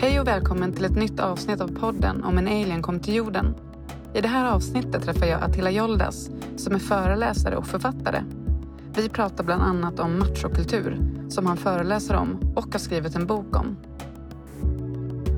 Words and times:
Hej 0.00 0.20
och 0.20 0.26
välkommen 0.26 0.72
till 0.72 0.84
ett 0.84 0.96
nytt 0.96 1.20
avsnitt 1.20 1.60
av 1.60 1.68
podden 1.68 2.24
om 2.24 2.38
en 2.38 2.48
alien 2.48 2.82
kom 2.82 3.00
till 3.00 3.14
jorden. 3.14 3.54
I 4.14 4.20
det 4.20 4.28
här 4.28 4.52
avsnittet 4.52 5.02
träffar 5.02 5.26
jag 5.26 5.42
Attila 5.42 5.70
Joldas 5.70 6.30
som 6.56 6.74
är 6.74 6.78
föreläsare 6.78 7.56
och 7.56 7.66
författare. 7.66 8.22
Vi 8.96 9.08
pratar 9.08 9.44
bland 9.44 9.62
annat 9.62 10.00
om 10.00 10.18
machokultur 10.18 10.98
som 11.28 11.46
han 11.46 11.56
föreläser 11.56 12.14
om 12.14 12.54
och 12.56 12.72
har 12.72 12.78
skrivit 12.78 13.16
en 13.16 13.26
bok 13.26 13.56
om. 13.56 13.76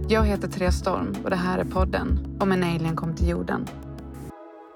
Jag 0.09 0.27
heter 0.27 0.49
Therese 0.49 0.79
Storm 0.79 1.17
och 1.25 1.31
det 1.31 1.37
här 1.37 1.59
är 1.59 1.65
podden 1.65 2.37
om 2.41 2.53
en 2.53 2.63
alien 2.63 2.97
kom 2.97 3.15
till 3.15 3.29
jorden. 3.29 3.67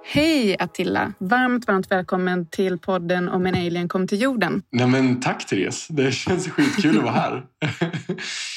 Hej 0.05 0.57
Attila! 0.59 1.13
Varmt, 1.19 1.67
varmt 1.67 1.91
välkommen 1.91 2.47
till 2.47 2.79
podden 2.79 3.29
om 3.29 3.47
en 3.47 3.55
alien 3.55 3.89
kom 3.89 4.09
till 4.09 4.21
jorden. 4.21 4.63
Nej, 4.71 4.87
men 4.87 5.21
tack 5.21 5.47
Therese, 5.47 5.89
det 5.89 6.13
känns 6.13 6.49
skitkul 6.49 6.99
att 6.99 7.05
vara 7.05 7.15
här. 7.15 7.47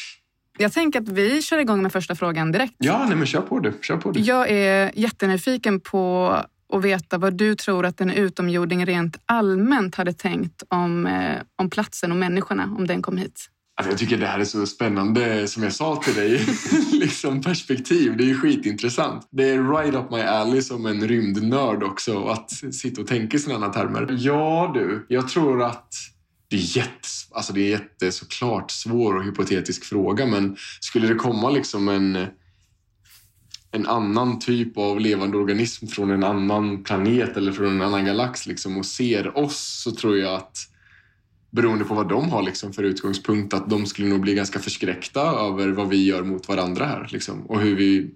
Jag 0.61 0.73
tänker 0.73 1.01
att 1.01 1.09
vi 1.09 1.41
kör 1.41 1.57
igång 1.57 1.81
med 1.81 1.91
första 1.91 2.15
frågan 2.15 2.51
direkt. 2.51 2.75
Ja, 2.77 3.05
nej, 3.07 3.15
men 3.15 3.25
kör 3.25 3.41
på 3.41 3.59
du. 3.59 3.73
Kör 3.81 3.97
på 3.97 4.11
du. 4.11 4.19
Jag 4.19 4.49
är 4.49 4.91
jättenyfiken 4.95 5.79
på 5.79 6.27
att 6.73 6.83
veta 6.83 7.17
vad 7.17 7.33
du 7.33 7.55
tror 7.55 7.85
att 7.85 8.01
en 8.01 8.11
utomjording 8.11 8.85
rent 8.85 9.17
allmänt 9.25 9.95
hade 9.95 10.13
tänkt 10.13 10.63
om, 10.67 11.07
eh, 11.07 11.41
om 11.55 11.69
platsen 11.69 12.11
och 12.11 12.17
människorna 12.17 12.75
om 12.77 12.87
den 12.87 13.01
kom 13.01 13.17
hit. 13.17 13.49
Alltså, 13.77 13.91
jag 13.91 13.99
tycker 13.99 14.17
det 14.17 14.27
här 14.27 14.39
är 14.39 14.43
så 14.43 14.65
spännande, 14.65 15.47
som 15.47 15.63
jag 15.63 15.73
sa 15.73 15.95
till 15.95 16.13
dig, 16.13 16.45
liksom 16.91 17.41
perspektiv. 17.41 18.17
Det 18.17 18.23
är 18.23 18.27
ju 18.27 18.39
skitintressant. 18.39 19.27
Det 19.31 19.49
är 19.49 19.77
right 19.77 19.95
up 19.95 20.11
my 20.11 20.21
alley 20.21 20.61
som 20.61 20.85
en 20.85 21.07
rymdnörd 21.07 21.83
också, 21.83 22.27
att 22.27 22.51
sitta 22.51 23.01
och 23.01 23.07
tänka 23.07 23.37
i 23.37 23.39
sådana 23.39 23.69
termer. 23.69 24.07
Ja 24.19 24.71
du, 24.73 25.05
jag 25.09 25.27
tror 25.29 25.63
att 25.63 25.93
det 26.49 26.55
är, 26.55 26.77
jätte, 26.77 27.07
alltså 27.31 27.53
det 27.53 27.61
är 27.61 27.69
jätte, 27.69 28.11
såklart 28.11 28.71
svår 28.71 29.15
och 29.15 29.23
hypotetisk 29.23 29.83
fråga 29.83 30.25
men 30.25 30.57
skulle 30.79 31.07
det 31.07 31.15
komma 31.15 31.49
liksom 31.49 31.89
en, 31.89 32.27
en 33.71 33.87
annan 33.87 34.39
typ 34.39 34.77
av 34.77 34.99
levande 34.99 35.37
organism 35.37 35.87
från 35.87 36.11
en 36.11 36.23
annan 36.23 36.83
planet 36.83 37.37
eller 37.37 37.51
från 37.51 37.67
en 37.67 37.81
annan 37.81 38.05
galax 38.05 38.47
liksom, 38.47 38.77
och 38.77 38.85
ser 38.85 39.37
oss 39.37 39.81
så 39.83 39.91
tror 39.91 40.17
jag 40.17 40.35
att 40.35 40.57
beroende 41.51 41.85
på 41.85 41.93
vad 41.93 42.09
de 42.09 42.29
har 42.29 42.43
liksom 42.43 42.73
för 42.73 42.83
utgångspunkt 42.83 43.53
att 43.53 43.69
de 43.69 43.85
skulle 43.85 44.07
nog 44.07 44.21
bli 44.21 44.33
ganska 44.35 44.59
förskräckta 44.59 45.21
över 45.21 45.67
vad 45.67 45.89
vi 45.89 46.05
gör 46.05 46.23
mot 46.23 46.47
varandra 46.47 46.85
här 46.85 47.09
liksom, 47.11 47.45
och 47.45 47.59
hur 47.59 47.75
vi 47.75 48.11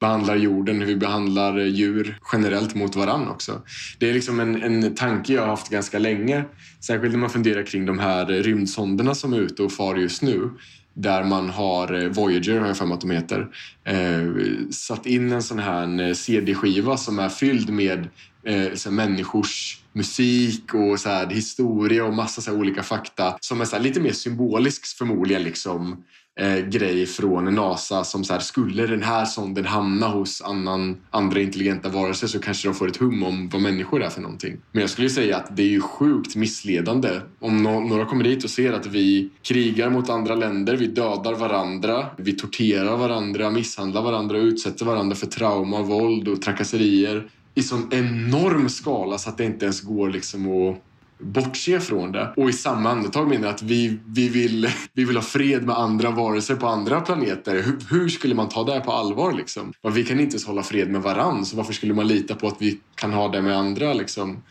behandlar 0.00 0.36
jorden, 0.36 0.80
hur 0.80 0.86
vi 0.86 0.96
behandlar 0.96 1.58
eh, 1.58 1.66
djur 1.66 2.18
generellt 2.32 2.74
mot 2.74 2.96
varann 2.96 3.28
också. 3.28 3.62
Det 3.98 4.10
är 4.10 4.14
liksom 4.14 4.40
en, 4.40 4.62
en 4.62 4.94
tanke 4.94 5.32
jag 5.32 5.42
har 5.42 5.48
haft 5.48 5.68
ganska 5.68 5.98
länge. 5.98 6.44
Särskilt 6.80 7.12
när 7.12 7.20
man 7.20 7.30
funderar 7.30 7.62
kring 7.62 7.86
de 7.86 7.98
här 7.98 8.32
eh, 8.32 8.42
rymdsonderna 8.42 9.14
som 9.14 9.32
är 9.32 9.38
ute 9.38 9.62
och 9.62 9.72
far 9.72 9.96
just 9.96 10.22
nu. 10.22 10.50
Där 10.94 11.24
man 11.24 11.50
har, 11.50 12.02
eh, 12.02 12.08
Voyager 12.08 12.60
har 12.60 12.66
jag 12.66 12.76
för 12.76 12.86
mig 12.86 12.94
att 12.94 13.00
de 13.00 13.10
heter, 13.10 13.48
eh, 13.84 14.24
satt 14.70 15.06
in 15.06 15.32
en 15.32 15.42
sån 15.42 15.58
här 15.58 16.14
CD-skiva 16.14 16.96
som 16.96 17.18
är 17.18 17.28
fylld 17.28 17.70
med 17.70 18.08
eh, 18.44 18.74
så 18.74 18.90
människors 18.90 19.80
musik 19.92 20.74
och 20.74 21.00
så 21.00 21.08
här, 21.08 21.26
historia 21.26 22.04
och 22.04 22.14
massa 22.14 22.40
så 22.40 22.52
olika 22.52 22.82
fakta 22.82 23.36
som 23.40 23.60
är 23.60 23.64
så 23.64 23.78
lite 23.78 24.00
mer 24.00 24.12
symbolisk 24.12 24.98
förmodligen 24.98 25.42
liksom 25.42 26.04
eh, 26.40 26.66
grej 26.66 27.06
från 27.06 27.54
NASA 27.54 28.04
som 28.04 28.24
så 28.24 28.32
här, 28.32 28.40
skulle 28.40 28.86
den 28.86 29.02
här 29.02 29.24
sonden 29.24 29.64
hamna 29.64 30.08
hos 30.08 30.42
annan, 30.42 30.96
andra 31.10 31.40
intelligenta 31.40 31.88
varelser 31.88 32.26
så 32.26 32.38
kanske 32.38 32.68
de 32.68 32.74
får 32.74 32.88
ett 32.88 32.96
hum 32.96 33.22
om 33.22 33.48
vad 33.48 33.62
människor 33.62 34.02
är 34.02 34.10
för 34.10 34.20
någonting. 34.20 34.56
Men 34.72 34.80
jag 34.80 34.90
skulle 34.90 35.10
säga 35.10 35.36
att 35.36 35.56
det 35.56 35.62
är 35.62 35.68
ju 35.68 35.80
sjukt 35.80 36.36
missledande 36.36 37.20
om 37.40 37.62
no 37.62 37.80
några 37.80 38.04
kommer 38.04 38.24
dit 38.24 38.44
och 38.44 38.50
ser 38.50 38.72
att 38.72 38.86
vi 38.86 39.30
krigar 39.42 39.90
mot 39.90 40.10
andra 40.10 40.34
länder, 40.34 40.76
vi 40.76 40.86
dödar 40.86 41.34
varandra, 41.34 42.06
vi 42.16 42.32
torterar 42.32 42.96
varandra, 42.96 43.50
misshandlar 43.50 44.02
varandra 44.02 44.38
och 44.38 44.44
utsätter 44.44 44.84
varandra 44.84 45.16
för 45.16 45.26
trauma, 45.26 45.82
våld 45.82 46.28
och 46.28 46.42
trakasserier 46.42 47.28
i 47.54 47.62
sån 47.62 47.88
enorm 47.92 48.68
skala 48.68 49.18
så 49.18 49.28
att 49.28 49.38
det 49.38 49.44
inte 49.44 49.64
ens 49.64 49.80
går 49.80 50.10
liksom 50.10 50.46
att 50.46 50.76
bortse 51.18 51.80
från 51.80 52.12
det. 52.12 52.32
Och 52.36 52.50
i 52.50 52.52
samma 52.52 52.90
andetag 52.90 53.28
menar 53.28 53.48
att 53.48 53.62
vi, 53.62 53.98
vi, 54.06 54.28
vill, 54.28 54.68
vi 54.92 55.04
vill 55.04 55.16
ha 55.16 55.22
fred 55.22 55.66
med 55.66 55.78
andra 55.78 56.10
varelser 56.10 56.56
på 56.56 56.66
andra 56.66 57.00
planeter. 57.00 57.62
Hur, 57.62 57.78
hur 57.90 58.08
skulle 58.08 58.34
man 58.34 58.48
ta 58.48 58.64
det 58.64 58.80
på 58.80 58.92
allvar? 58.92 59.32
Liksom? 59.32 59.72
Vi 59.92 60.04
kan 60.04 60.20
inte 60.20 60.32
ens 60.34 60.46
hålla 60.46 60.62
fred 60.62 60.90
med 60.90 61.02
varann, 61.02 61.46
så 61.46 61.56
varför 61.56 61.72
skulle 61.72 61.94
man 61.94 62.08
lita 62.08 62.34
på 62.34 62.48
att 62.48 62.56
vi 62.58 62.80
kan 62.94 63.12
ha 63.12 63.28
det 63.28 63.42
med 63.42 63.56
andra 63.56 63.92
liksom, 63.92 64.42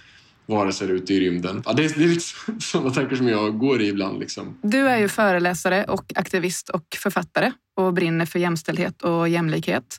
varelser 0.46 0.88
ute 0.88 1.14
i 1.14 1.20
rymden? 1.20 1.64
Ja, 1.66 1.74
det, 1.74 1.86
är, 1.86 1.90
det 1.98 2.04
är 2.04 2.08
lite 2.08 2.26
sådana 2.60 2.90
tankar 2.90 3.16
som 3.16 3.28
jag 3.28 3.60
går 3.60 3.82
i 3.82 3.88
ibland. 3.88 4.20
Liksom. 4.20 4.58
Du 4.62 4.88
är 4.88 4.98
ju 4.98 5.08
föreläsare 5.08 5.84
och 5.84 6.14
aktivist 6.16 6.70
och 6.70 6.86
författare 7.04 7.52
och 7.76 7.94
brinner 7.94 8.26
för 8.26 8.40
jämställdhet 8.40 9.02
och 9.02 9.30
jämlikhet. 9.30 9.98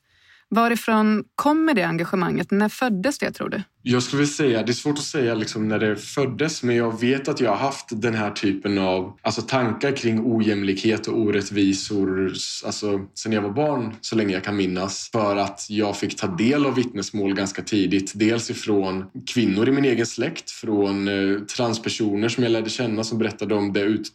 Varifrån 0.49 1.25
kommer 1.35 1.75
det 1.75 1.83
engagemanget? 1.83 2.51
När 2.51 2.69
föddes 2.69 3.19
det 3.19 3.31
tror 3.31 3.49
du? 3.49 3.63
Jag 3.87 4.03
skulle 4.03 4.21
vilja 4.21 4.33
säga, 4.33 4.63
det 4.63 4.73
är 4.73 4.75
svårt 4.75 4.99
att 4.99 5.05
säga 5.05 5.35
liksom 5.35 5.69
när 5.69 5.79
det 5.79 5.97
föddes 5.97 6.63
men 6.63 6.77
jag 6.77 7.01
vet 7.01 7.29
att 7.29 7.41
jag 7.41 7.51
har 7.51 7.57
haft 7.57 7.87
den 7.91 8.15
här 8.15 8.31
typen 8.31 8.79
av 8.79 9.19
alltså 9.23 9.43
tankar 9.43 9.97
kring 9.97 10.21
ojämlikhet 10.25 11.07
och 11.07 11.19
orättvisor 11.19 12.33
alltså, 12.65 13.01
sen 13.15 13.33
jag 13.33 13.43
var 13.43 13.51
barn 13.51 13.95
så 14.01 14.17
länge 14.17 14.35
jag 14.35 14.45
kan 14.45 14.57
minnas. 14.57 15.11
För 15.13 15.37
att 15.37 15.67
jag 15.69 15.97
fick 15.97 16.17
ta 16.17 16.27
del 16.27 16.67
av 16.67 16.75
vittnesmål 16.75 17.35
ganska 17.35 17.63
tidigt. 17.63 18.13
Dels 18.15 18.51
ifrån 18.51 19.05
kvinnor 19.35 19.69
i 19.69 19.73
min 19.73 19.85
egen 19.85 20.07
släkt, 20.07 20.51
från 20.51 21.09
eh, 21.09 21.41
transpersoner 21.41 22.29
som 22.29 22.43
jag 22.43 22.51
lärde 22.51 22.71
känna 22.71 23.05
som 23.05 23.19
berättade 23.19 23.55
om 23.55 23.73
det 23.73 23.81
ut, 23.81 24.13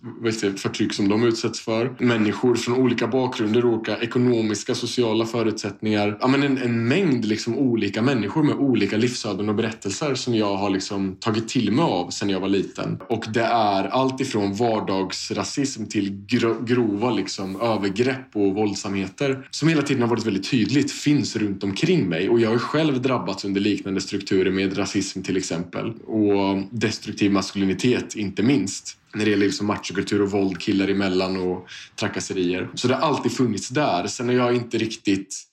förtryck 0.57 0.93
som 0.93 1.09
de 1.09 1.23
utsätts 1.23 1.59
för. 1.59 1.95
Människor 1.99 2.55
från 2.55 2.75
olika 2.75 3.07
bakgrunder, 3.07 3.65
olika 3.65 3.97
ekonomiska, 3.97 4.75
sociala 4.75 5.25
förutsättningar. 5.25 6.17
Ja, 6.21 6.27
men 6.27 6.43
en, 6.43 6.57
en 6.57 6.87
mängd 6.87 7.25
liksom 7.25 7.57
olika 7.57 8.01
människor 8.01 8.43
med 8.43 8.55
olika 8.55 8.97
livsöden 8.97 9.49
och 9.49 9.58
berättelser 9.61 10.15
som 10.15 10.35
jag 10.35 10.55
har 10.57 10.69
liksom 10.69 11.15
tagit 11.19 11.47
till 11.47 11.71
mig 11.71 11.83
av 11.83 12.09
sen 12.09 12.29
jag 12.29 12.39
var 12.39 12.47
liten. 12.47 12.97
Och 13.09 13.25
det 13.33 13.43
är 13.43 13.83
allt 13.83 14.21
ifrån 14.21 14.53
vardagsrasism 14.53 15.85
till 15.85 16.25
grova 16.65 17.11
liksom 17.11 17.61
övergrepp 17.61 18.35
och 18.35 18.55
våldsamheter 18.55 19.47
som 19.51 19.69
hela 19.69 19.81
tiden 19.81 20.01
har 20.01 20.09
varit 20.09 20.25
väldigt 20.25 20.51
tydligt 20.51 20.91
finns 20.91 21.35
runt 21.35 21.63
omkring 21.63 22.09
mig. 22.09 22.29
Och 22.29 22.39
jag 22.39 22.49
har 22.49 22.57
själv 22.57 23.01
drabbats 23.01 23.45
under 23.45 23.61
liknande 23.61 24.01
strukturer 24.01 24.51
med 24.51 24.77
rasism 24.77 25.21
till 25.21 25.37
exempel 25.37 25.91
och 25.91 26.63
destruktiv 26.71 27.31
maskulinitet 27.31 28.15
inte 28.15 28.43
minst 28.43 28.95
när 29.15 29.25
det 29.25 29.31
gäller 29.31 29.45
liksom 29.45 29.67
machokultur 29.67 30.21
och 30.21 30.31
våld 30.31 30.59
killar 30.59 30.87
emellan 30.87 31.37
och 31.37 31.67
trakasserier. 31.99 32.69
Så 32.75 32.87
det 32.87 32.95
har 32.95 33.01
alltid 33.01 33.31
funnits 33.31 33.69
där. 33.69 34.07
Sen 34.07 34.27
har 34.27 34.35
jag 34.35 34.55
inte 34.55 34.77
riktigt 34.77 35.48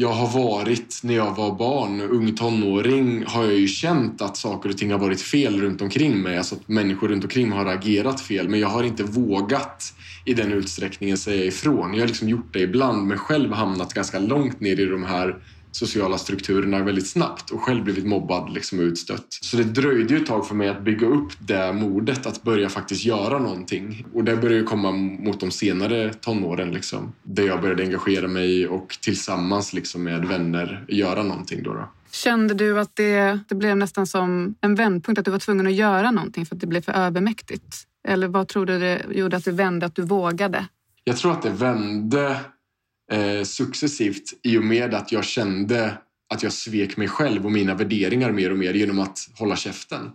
jag 0.00 0.12
har 0.12 0.42
varit 0.42 1.00
när 1.02 1.14
jag 1.14 1.34
var 1.34 1.54
barn, 1.54 2.00
ung 2.00 2.34
tonåring, 2.34 3.24
har 3.26 3.44
jag 3.44 3.54
ju 3.54 3.68
känt 3.68 4.22
att 4.22 4.36
saker 4.36 4.68
och 4.68 4.78
ting 4.78 4.90
har 4.92 4.98
varit 4.98 5.20
fel 5.20 5.60
runt 5.60 5.82
omkring 5.82 6.22
mig. 6.22 6.36
Alltså 6.38 6.54
att 6.54 6.68
människor 6.68 7.08
runt 7.08 7.24
omkring 7.24 7.48
mig 7.48 7.58
har 7.58 7.66
agerat 7.66 8.20
fel. 8.20 8.48
Men 8.48 8.60
jag 8.60 8.68
har 8.68 8.84
inte 8.84 9.02
vågat 9.02 9.94
i 10.24 10.34
den 10.34 10.52
utsträckningen 10.52 11.18
säga 11.18 11.44
ifrån. 11.44 11.94
Jag 11.94 12.00
har 12.00 12.06
liksom 12.06 12.28
gjort 12.28 12.52
det 12.52 12.60
ibland 12.60 13.06
men 13.06 13.18
själv 13.18 13.52
hamnat 13.52 13.94
ganska 13.94 14.18
långt 14.18 14.60
ner 14.60 14.80
i 14.80 14.84
de 14.84 15.04
här 15.04 15.36
sociala 15.72 16.18
strukturerna 16.18 16.82
väldigt 16.82 17.08
snabbt 17.08 17.50
och 17.50 17.60
själv 17.60 17.84
blivit 17.84 18.06
mobbad 18.06 18.52
liksom, 18.52 18.78
och 18.78 18.82
utstött. 18.82 19.26
Så 19.30 19.56
det 19.56 19.64
dröjde 19.64 20.14
ju 20.14 20.20
ett 20.20 20.26
tag 20.26 20.48
för 20.48 20.54
mig 20.54 20.68
att 20.68 20.84
bygga 20.84 21.06
upp 21.06 21.32
det 21.38 21.72
modet 21.72 22.26
att 22.26 22.42
börja 22.42 22.68
faktiskt 22.68 23.04
göra 23.04 23.38
någonting. 23.38 24.06
Och 24.14 24.24
det 24.24 24.36
började 24.36 24.64
komma 24.64 24.92
mot 24.92 25.40
de 25.40 25.50
senare 25.50 26.14
tonåren 26.14 26.70
liksom, 26.70 27.12
där 27.22 27.46
jag 27.46 27.60
började 27.60 27.82
engagera 27.82 28.28
mig 28.28 28.68
och 28.68 28.96
tillsammans 29.00 29.72
liksom, 29.72 30.02
med 30.02 30.24
vänner 30.24 30.84
göra 30.88 31.22
någonting. 31.22 31.62
Då, 31.62 31.74
då. 31.74 31.88
Kände 32.10 32.54
du 32.54 32.80
att 32.80 32.96
det, 32.96 33.38
det 33.48 33.54
blev 33.54 33.76
nästan 33.76 34.06
som 34.06 34.54
en 34.60 34.74
vändpunkt, 34.74 35.18
att 35.18 35.24
du 35.24 35.30
var 35.30 35.38
tvungen 35.38 35.66
att 35.66 35.72
göra 35.72 36.10
någonting 36.10 36.46
för 36.46 36.54
att 36.54 36.60
det 36.60 36.66
blev 36.66 36.80
för 36.80 36.92
övermäktigt? 36.92 37.84
Eller 38.08 38.28
vad 38.28 38.48
tror 38.48 38.66
du 38.66 38.78
det 38.78 39.02
gjorde 39.10 39.36
att 39.36 39.44
det 39.44 39.52
vände, 39.52 39.86
att 39.86 39.94
du 39.94 40.02
vågade? 40.02 40.66
Jag 41.04 41.16
tror 41.16 41.32
att 41.32 41.42
det 41.42 41.50
vände 41.50 42.36
eh, 43.12 43.42
successivt 43.44 44.32
i 44.42 44.58
och 44.58 44.64
med 44.64 44.94
att 44.94 45.12
jag 45.12 45.24
kände 45.24 45.98
att 46.30 46.42
jag 46.42 46.52
svek 46.52 46.96
mig 46.96 47.08
själv 47.08 47.44
och 47.44 47.52
mina 47.52 47.74
värderingar 47.74 48.32
mer 48.32 48.52
och 48.52 48.58
mer 48.58 48.74
genom 48.74 48.98
att 48.98 49.18
hålla 49.34 49.56
käften 49.56 50.10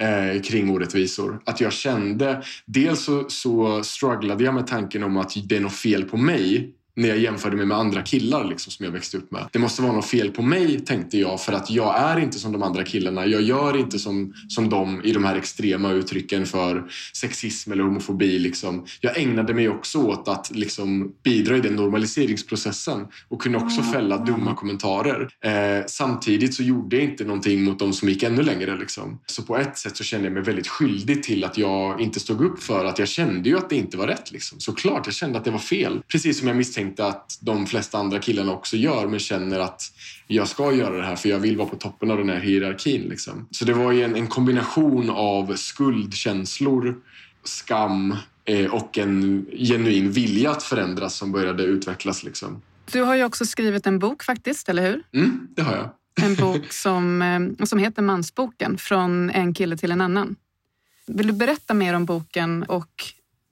eh, 0.00 0.42
kring 0.42 0.70
orättvisor. 0.70 1.42
Att 1.46 1.60
jag 1.60 1.72
kände, 1.72 2.42
dels 2.66 3.04
så, 3.04 3.24
så 3.28 3.82
strugglade 3.84 4.44
jag 4.44 4.54
med 4.54 4.66
tanken 4.66 5.02
om 5.02 5.16
att 5.16 5.32
det 5.48 5.56
är 5.56 5.60
något 5.60 5.76
fel 5.76 6.04
på 6.04 6.16
mig 6.16 6.74
när 6.96 7.08
jag 7.08 7.18
jämförde 7.18 7.56
mig 7.56 7.66
med 7.66 7.76
andra 7.76 8.02
killar 8.02 8.44
liksom, 8.44 8.72
som 8.72 8.84
jag 8.84 8.92
växte 8.92 9.16
upp 9.16 9.30
med. 9.30 9.48
Det 9.52 9.58
måste 9.58 9.82
vara 9.82 9.92
något 9.92 10.06
fel 10.06 10.30
på 10.30 10.42
mig 10.42 10.80
tänkte 10.80 11.18
jag 11.18 11.40
för 11.40 11.52
att 11.52 11.70
jag 11.70 11.98
är 12.00 12.20
inte 12.20 12.38
som 12.38 12.52
de 12.52 12.62
andra 12.62 12.84
killarna. 12.84 13.26
Jag 13.26 13.42
gör 13.42 13.76
inte 13.76 13.98
som, 13.98 14.34
som 14.48 14.68
de 14.68 15.04
i 15.04 15.12
de 15.12 15.24
här 15.24 15.36
extrema 15.36 15.92
uttrycken 15.92 16.46
för 16.46 16.84
sexism 17.12 17.72
eller 17.72 17.82
homofobi. 17.82 18.38
Liksom. 18.38 18.86
Jag 19.00 19.18
ägnade 19.18 19.54
mig 19.54 19.68
också 19.68 19.98
åt 19.98 20.28
att 20.28 20.50
liksom, 20.54 21.12
bidra 21.24 21.56
i 21.56 21.60
den 21.60 21.76
normaliseringsprocessen 21.76 23.06
och 23.28 23.42
kunde 23.42 23.58
också 23.58 23.82
fälla 23.82 24.18
dumma 24.18 24.54
kommentarer. 24.54 25.28
Eh, 25.44 25.84
samtidigt 25.86 26.54
så 26.54 26.62
gjorde 26.62 26.96
jag 26.96 27.04
inte 27.04 27.24
någonting 27.24 27.64
mot 27.64 27.78
de 27.78 27.92
som 27.92 28.08
gick 28.08 28.22
ännu 28.22 28.42
längre. 28.42 28.76
Liksom. 28.76 29.20
Så 29.26 29.42
på 29.42 29.56
ett 29.56 29.78
sätt 29.78 29.96
så 29.96 30.04
kände 30.04 30.26
jag 30.26 30.34
mig 30.34 30.42
väldigt 30.42 30.68
skyldig 30.68 31.22
till 31.22 31.44
att 31.44 31.58
jag 31.58 32.00
inte 32.00 32.20
stod 32.20 32.40
upp 32.40 32.62
för 32.62 32.84
att 32.84 32.98
jag 32.98 33.08
kände 33.08 33.48
ju 33.48 33.58
att 33.58 33.70
det 33.70 33.76
inte 33.76 33.96
var 33.96 34.06
rätt. 34.06 34.32
Liksom. 34.32 34.60
Såklart, 34.60 35.06
jag 35.06 35.14
kände 35.14 35.38
att 35.38 35.44
det 35.44 35.50
var 35.50 35.58
fel. 35.58 36.00
Precis 36.08 36.38
som 36.38 36.48
jag 36.48 36.56
misstänkte 36.56 36.85
tänkte 36.86 37.06
att 37.06 37.38
de 37.40 37.66
flesta 37.66 37.98
andra 37.98 38.18
killarna 38.18 38.52
också 38.52 38.76
gör 38.76 39.06
men 39.06 39.18
känner 39.18 39.58
att 39.58 39.82
jag 40.26 40.48
ska 40.48 40.72
göra 40.72 40.96
det 40.96 41.02
här 41.02 41.16
för 41.16 41.28
jag 41.28 41.38
vill 41.38 41.56
vara 41.56 41.68
på 41.68 41.76
toppen 41.76 42.10
av 42.10 42.18
den 42.18 42.28
här 42.28 42.40
hierarkin. 42.40 43.02
Liksom. 43.02 43.48
Så 43.50 43.64
det 43.64 43.72
var 43.72 43.92
ju 43.92 44.02
en, 44.02 44.16
en 44.16 44.26
kombination 44.26 45.10
av 45.10 45.56
skuldkänslor, 45.56 46.96
skam 47.44 48.16
eh, 48.44 48.74
och 48.74 48.98
en 48.98 49.46
genuin 49.58 50.10
vilja 50.10 50.50
att 50.50 50.62
förändras 50.62 51.14
som 51.14 51.32
började 51.32 51.62
utvecklas. 51.62 52.24
Liksom. 52.24 52.62
Du 52.92 53.02
har 53.02 53.14
ju 53.14 53.24
också 53.24 53.44
skrivit 53.46 53.86
en 53.86 53.98
bok 53.98 54.22
faktiskt, 54.22 54.68
eller 54.68 54.82
hur? 54.82 55.02
Mm, 55.12 55.48
det 55.56 55.62
har 55.62 55.76
jag. 55.76 55.90
En 56.22 56.34
bok 56.34 56.72
som, 56.72 57.22
eh, 57.22 57.66
som 57.66 57.78
heter 57.78 58.02
Mansboken, 58.02 58.78
från 58.78 59.30
en 59.30 59.54
kille 59.54 59.76
till 59.76 59.92
en 59.92 60.00
annan. 60.00 60.36
Vill 61.06 61.26
du 61.26 61.32
berätta 61.32 61.74
mer 61.74 61.94
om 61.94 62.04
boken? 62.04 62.62
Och 62.62 63.04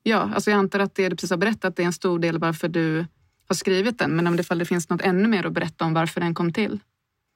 ja, 0.02 0.30
alltså 0.34 0.50
jag 0.50 0.58
antar 0.58 0.78
att 0.78 0.94
det 0.94 1.08
du 1.08 1.16
precis 1.16 1.30
har 1.30 1.36
berättat 1.36 1.78
är 1.78 1.82
en 1.82 1.92
stor 1.92 2.18
del 2.18 2.38
varför 2.38 2.68
du 2.68 3.06
har 3.48 3.54
skrivit 3.54 3.98
den. 3.98 4.16
Men 4.16 4.26
om 4.26 4.36
det, 4.36 4.54
det 4.54 4.64
finns 4.64 4.88
något 4.88 5.02
ännu 5.02 5.28
mer 5.28 5.46
att 5.46 5.52
berätta 5.52 5.84
om 5.84 5.94
varför 5.94 6.20
den 6.20 6.34
kom 6.34 6.52
till? 6.52 6.80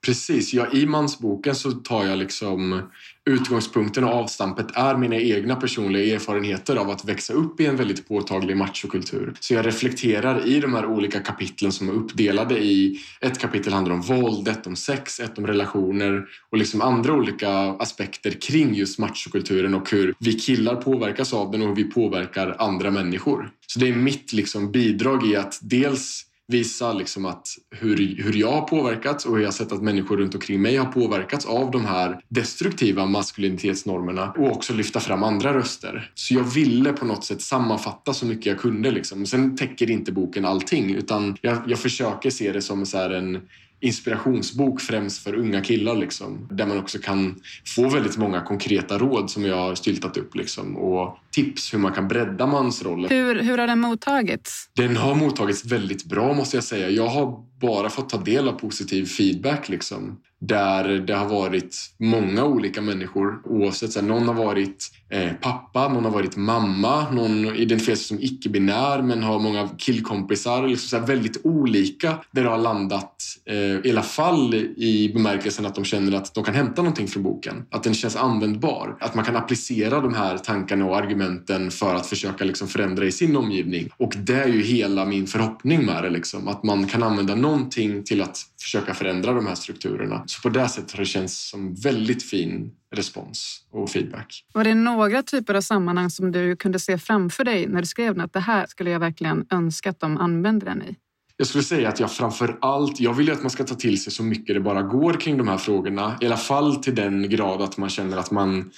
Precis, 0.06 0.54
ja, 0.54 0.72
i 0.72 0.86
mansboken 0.86 1.54
så 1.54 1.70
tar 1.70 2.04
jag 2.04 2.18
liksom 2.18 2.82
utgångspunkten 3.30 4.04
och 4.04 4.10
avstampet 4.10 4.66
är 4.74 4.96
mina 4.96 5.16
egna 5.16 5.56
personliga 5.56 6.14
erfarenheter 6.14 6.76
av 6.76 6.90
att 6.90 7.04
växa 7.04 7.32
upp 7.32 7.60
i 7.60 7.66
en 7.66 7.76
väldigt 7.76 8.08
påtaglig 8.08 8.56
machokultur. 8.56 9.34
Så 9.40 9.54
jag 9.54 9.66
reflekterar 9.66 10.46
i 10.46 10.60
de 10.60 10.74
här 10.74 10.86
olika 10.86 11.20
kapitlen 11.20 11.72
som 11.72 11.88
är 11.88 11.92
uppdelade 11.92 12.58
i 12.58 13.00
ett 13.20 13.38
kapitel 13.38 13.72
handlar 13.72 13.94
om 13.94 14.00
våld, 14.00 14.48
ett 14.48 14.66
om 14.66 14.76
sex, 14.76 15.20
ett 15.20 15.38
om 15.38 15.46
relationer 15.46 16.24
och 16.50 16.58
liksom 16.58 16.80
andra 16.80 17.12
olika 17.12 17.50
aspekter 17.58 18.30
kring 18.30 18.74
just 18.74 18.98
machokulturen 18.98 19.74
och 19.74 19.90
hur 19.90 20.14
vi 20.18 20.32
killar 20.32 20.76
påverkas 20.76 21.32
av 21.32 21.50
den 21.50 21.62
och 21.62 21.68
hur 21.68 21.74
vi 21.74 21.84
påverkar 21.84 22.56
andra 22.58 22.90
människor. 22.90 23.50
Så 23.66 23.78
det 23.78 23.88
är 23.88 23.94
mitt 23.94 24.32
liksom 24.32 24.72
bidrag 24.72 25.26
i 25.26 25.36
att 25.36 25.58
dels 25.62 26.27
visa 26.48 26.92
liksom 26.92 27.26
att 27.26 27.48
hur, 27.70 28.22
hur 28.22 28.36
jag 28.36 28.52
har 28.52 28.60
påverkats 28.60 29.26
och 29.26 29.32
hur 29.32 29.40
jag 29.40 29.46
har 29.46 29.52
sett 29.52 29.72
att 29.72 29.82
människor 29.82 30.16
runt 30.16 30.34
omkring 30.34 30.62
mig 30.62 30.76
har 30.76 30.92
påverkats 30.92 31.46
av 31.46 31.70
de 31.70 31.84
här 31.84 32.20
destruktiva 32.28 33.06
maskulinitetsnormerna 33.06 34.32
och 34.38 34.50
också 34.50 34.72
lyfta 34.72 35.00
fram 35.00 35.22
andra 35.22 35.54
röster. 35.54 36.10
Så 36.14 36.34
jag 36.34 36.44
ville 36.44 36.92
på 36.92 37.04
något 37.04 37.24
sätt 37.24 37.42
sammanfatta 37.42 38.14
så 38.14 38.26
mycket 38.26 38.46
jag 38.46 38.58
kunde. 38.58 38.90
Liksom. 38.90 39.26
Sen 39.26 39.56
täcker 39.56 39.90
inte 39.90 40.12
boken 40.12 40.44
allting 40.44 40.94
utan 40.94 41.36
jag, 41.40 41.58
jag 41.66 41.78
försöker 41.78 42.30
se 42.30 42.52
det 42.52 42.62
som 42.62 42.86
så 42.86 42.98
en 42.98 43.40
inspirationsbok 43.80 44.80
främst 44.80 45.22
för 45.22 45.34
unga 45.34 45.60
killar. 45.60 45.96
Liksom, 45.96 46.48
där 46.50 46.66
man 46.66 46.78
också 46.78 46.98
kan 46.98 47.40
få 47.66 47.88
väldigt 47.88 48.16
många 48.16 48.40
konkreta 48.40 48.98
råd 48.98 49.30
som 49.30 49.44
jag 49.44 49.56
har 49.56 49.74
styltat 49.74 50.16
upp 50.16 50.34
liksom, 50.34 50.76
och 50.76 51.18
tips 51.30 51.74
hur 51.74 51.78
man 51.78 51.92
kan 51.92 52.08
bredda 52.08 52.46
mansrollen. 52.46 53.10
Hur, 53.10 53.42
hur 53.42 53.58
har 53.58 53.66
den 53.66 53.80
mottagits? 53.80 54.70
Den 54.76 54.96
har 54.96 55.14
mottagits 55.14 55.64
väldigt 55.64 56.04
bra 56.04 56.32
måste 56.34 56.56
jag 56.56 56.64
säga. 56.64 56.90
Jag 56.90 57.08
har 57.08 57.44
bara 57.60 57.90
fått 57.90 58.08
ta 58.08 58.18
del 58.18 58.48
av 58.48 58.52
positiv 58.52 59.06
feedback. 59.06 59.68
Liksom 59.68 60.18
där 60.40 60.84
det 60.88 61.14
har 61.14 61.28
varit 61.28 61.76
många 61.98 62.44
olika 62.44 62.80
människor 62.80 63.40
oavsett. 63.44 63.92
Så 63.92 64.00
här, 64.00 64.06
någon 64.06 64.28
har 64.28 64.34
varit 64.34 64.90
eh, 65.10 65.32
pappa, 65.40 65.88
någon 65.88 66.04
har 66.04 66.10
varit 66.10 66.36
mamma, 66.36 67.10
någon 67.10 67.56
identifierar 67.56 67.96
sig 67.96 68.04
som 68.04 68.18
icke-binär 68.20 69.02
men 69.02 69.22
har 69.22 69.38
många 69.38 69.68
killkompisar. 69.78 70.68
Liksom, 70.68 70.88
så 70.88 70.96
här, 70.98 71.06
väldigt 71.06 71.40
olika 71.44 72.18
där 72.30 72.42
det 72.42 72.48
har 72.48 72.58
landat 72.58 73.22
eh, 73.46 73.56
i 73.56 73.90
alla 73.90 74.02
fall 74.02 74.54
i 74.76 75.10
bemärkelsen 75.14 75.66
att 75.66 75.74
de 75.74 75.84
känner 75.84 76.16
att 76.16 76.34
de 76.34 76.44
kan 76.44 76.54
hämta 76.54 76.82
någonting 76.82 77.08
från 77.08 77.22
boken. 77.22 77.66
Att 77.70 77.82
den 77.82 77.94
känns 77.94 78.16
användbar. 78.16 78.96
Att 79.00 79.14
man 79.14 79.24
kan 79.24 79.36
applicera 79.36 80.00
de 80.00 80.14
här 80.14 80.38
tankarna 80.38 80.84
och 80.84 80.96
argumenten 80.96 81.70
för 81.70 81.94
att 81.94 82.06
försöka 82.06 82.44
liksom, 82.44 82.68
förändra 82.68 83.04
i 83.04 83.12
sin 83.12 83.36
omgivning. 83.36 83.88
Och 83.96 84.12
det 84.16 84.34
är 84.34 84.48
ju 84.48 84.62
hela 84.62 85.04
min 85.04 85.26
förhoppning 85.26 85.86
med 85.86 86.02
det. 86.02 86.10
Liksom, 86.10 86.48
att 86.48 86.62
man 86.62 86.86
kan 86.86 87.02
använda 87.02 87.34
någonting 87.48 88.04
till 88.04 88.22
att 88.22 88.38
försöka 88.62 88.94
förändra 88.94 89.32
de 89.32 89.46
här 89.46 89.54
strukturerna. 89.54 90.22
Så 90.26 90.42
på 90.42 90.48
det 90.48 90.68
sättet 90.68 90.92
har 90.92 90.98
det 90.98 91.04
känts 91.04 91.50
som 91.50 91.74
väldigt 91.74 92.22
fin 92.22 92.70
respons 92.94 93.64
och 93.70 93.90
feedback. 93.90 94.44
Var 94.52 94.64
det 94.64 94.74
några 94.74 95.22
typer 95.22 95.54
av 95.54 95.60
sammanhang 95.60 96.10
som 96.10 96.32
du 96.32 96.56
kunde 96.56 96.78
se 96.78 96.98
framför 96.98 97.44
dig 97.44 97.66
när 97.66 97.80
du 97.80 97.86
skrev 97.86 98.14
den? 98.14 98.24
Att 98.24 98.32
det 98.32 98.40
här 98.40 98.66
skulle 98.66 98.90
jag 98.90 99.00
verkligen 99.00 99.46
önska 99.50 99.90
att 99.90 100.00
de 100.00 100.16
använde 100.16 100.66
den 100.66 100.82
i? 100.82 100.96
Jag 101.36 101.46
skulle 101.46 101.64
säga 101.64 101.88
att 101.88 102.00
jag 102.00 102.12
framför 102.12 102.58
allt, 102.60 103.00
jag 103.00 103.14
vill 103.14 103.32
att 103.32 103.42
man 103.42 103.50
ska 103.50 103.64
ta 103.64 103.74
till 103.74 104.02
sig 104.02 104.12
så 104.12 104.22
mycket 104.22 104.54
det 104.54 104.60
bara 104.60 104.82
går 104.82 105.12
kring 105.12 105.36
de 105.36 105.48
här 105.48 105.58
frågorna. 105.58 106.16
I 106.20 106.26
alla 106.26 106.36
fall 106.36 106.76
till 106.76 106.94
den 106.94 107.30
grad 107.30 107.62
att 107.62 107.76
man 107.76 107.88
känner 107.88 108.16
att 108.16 108.30
man 108.30 108.70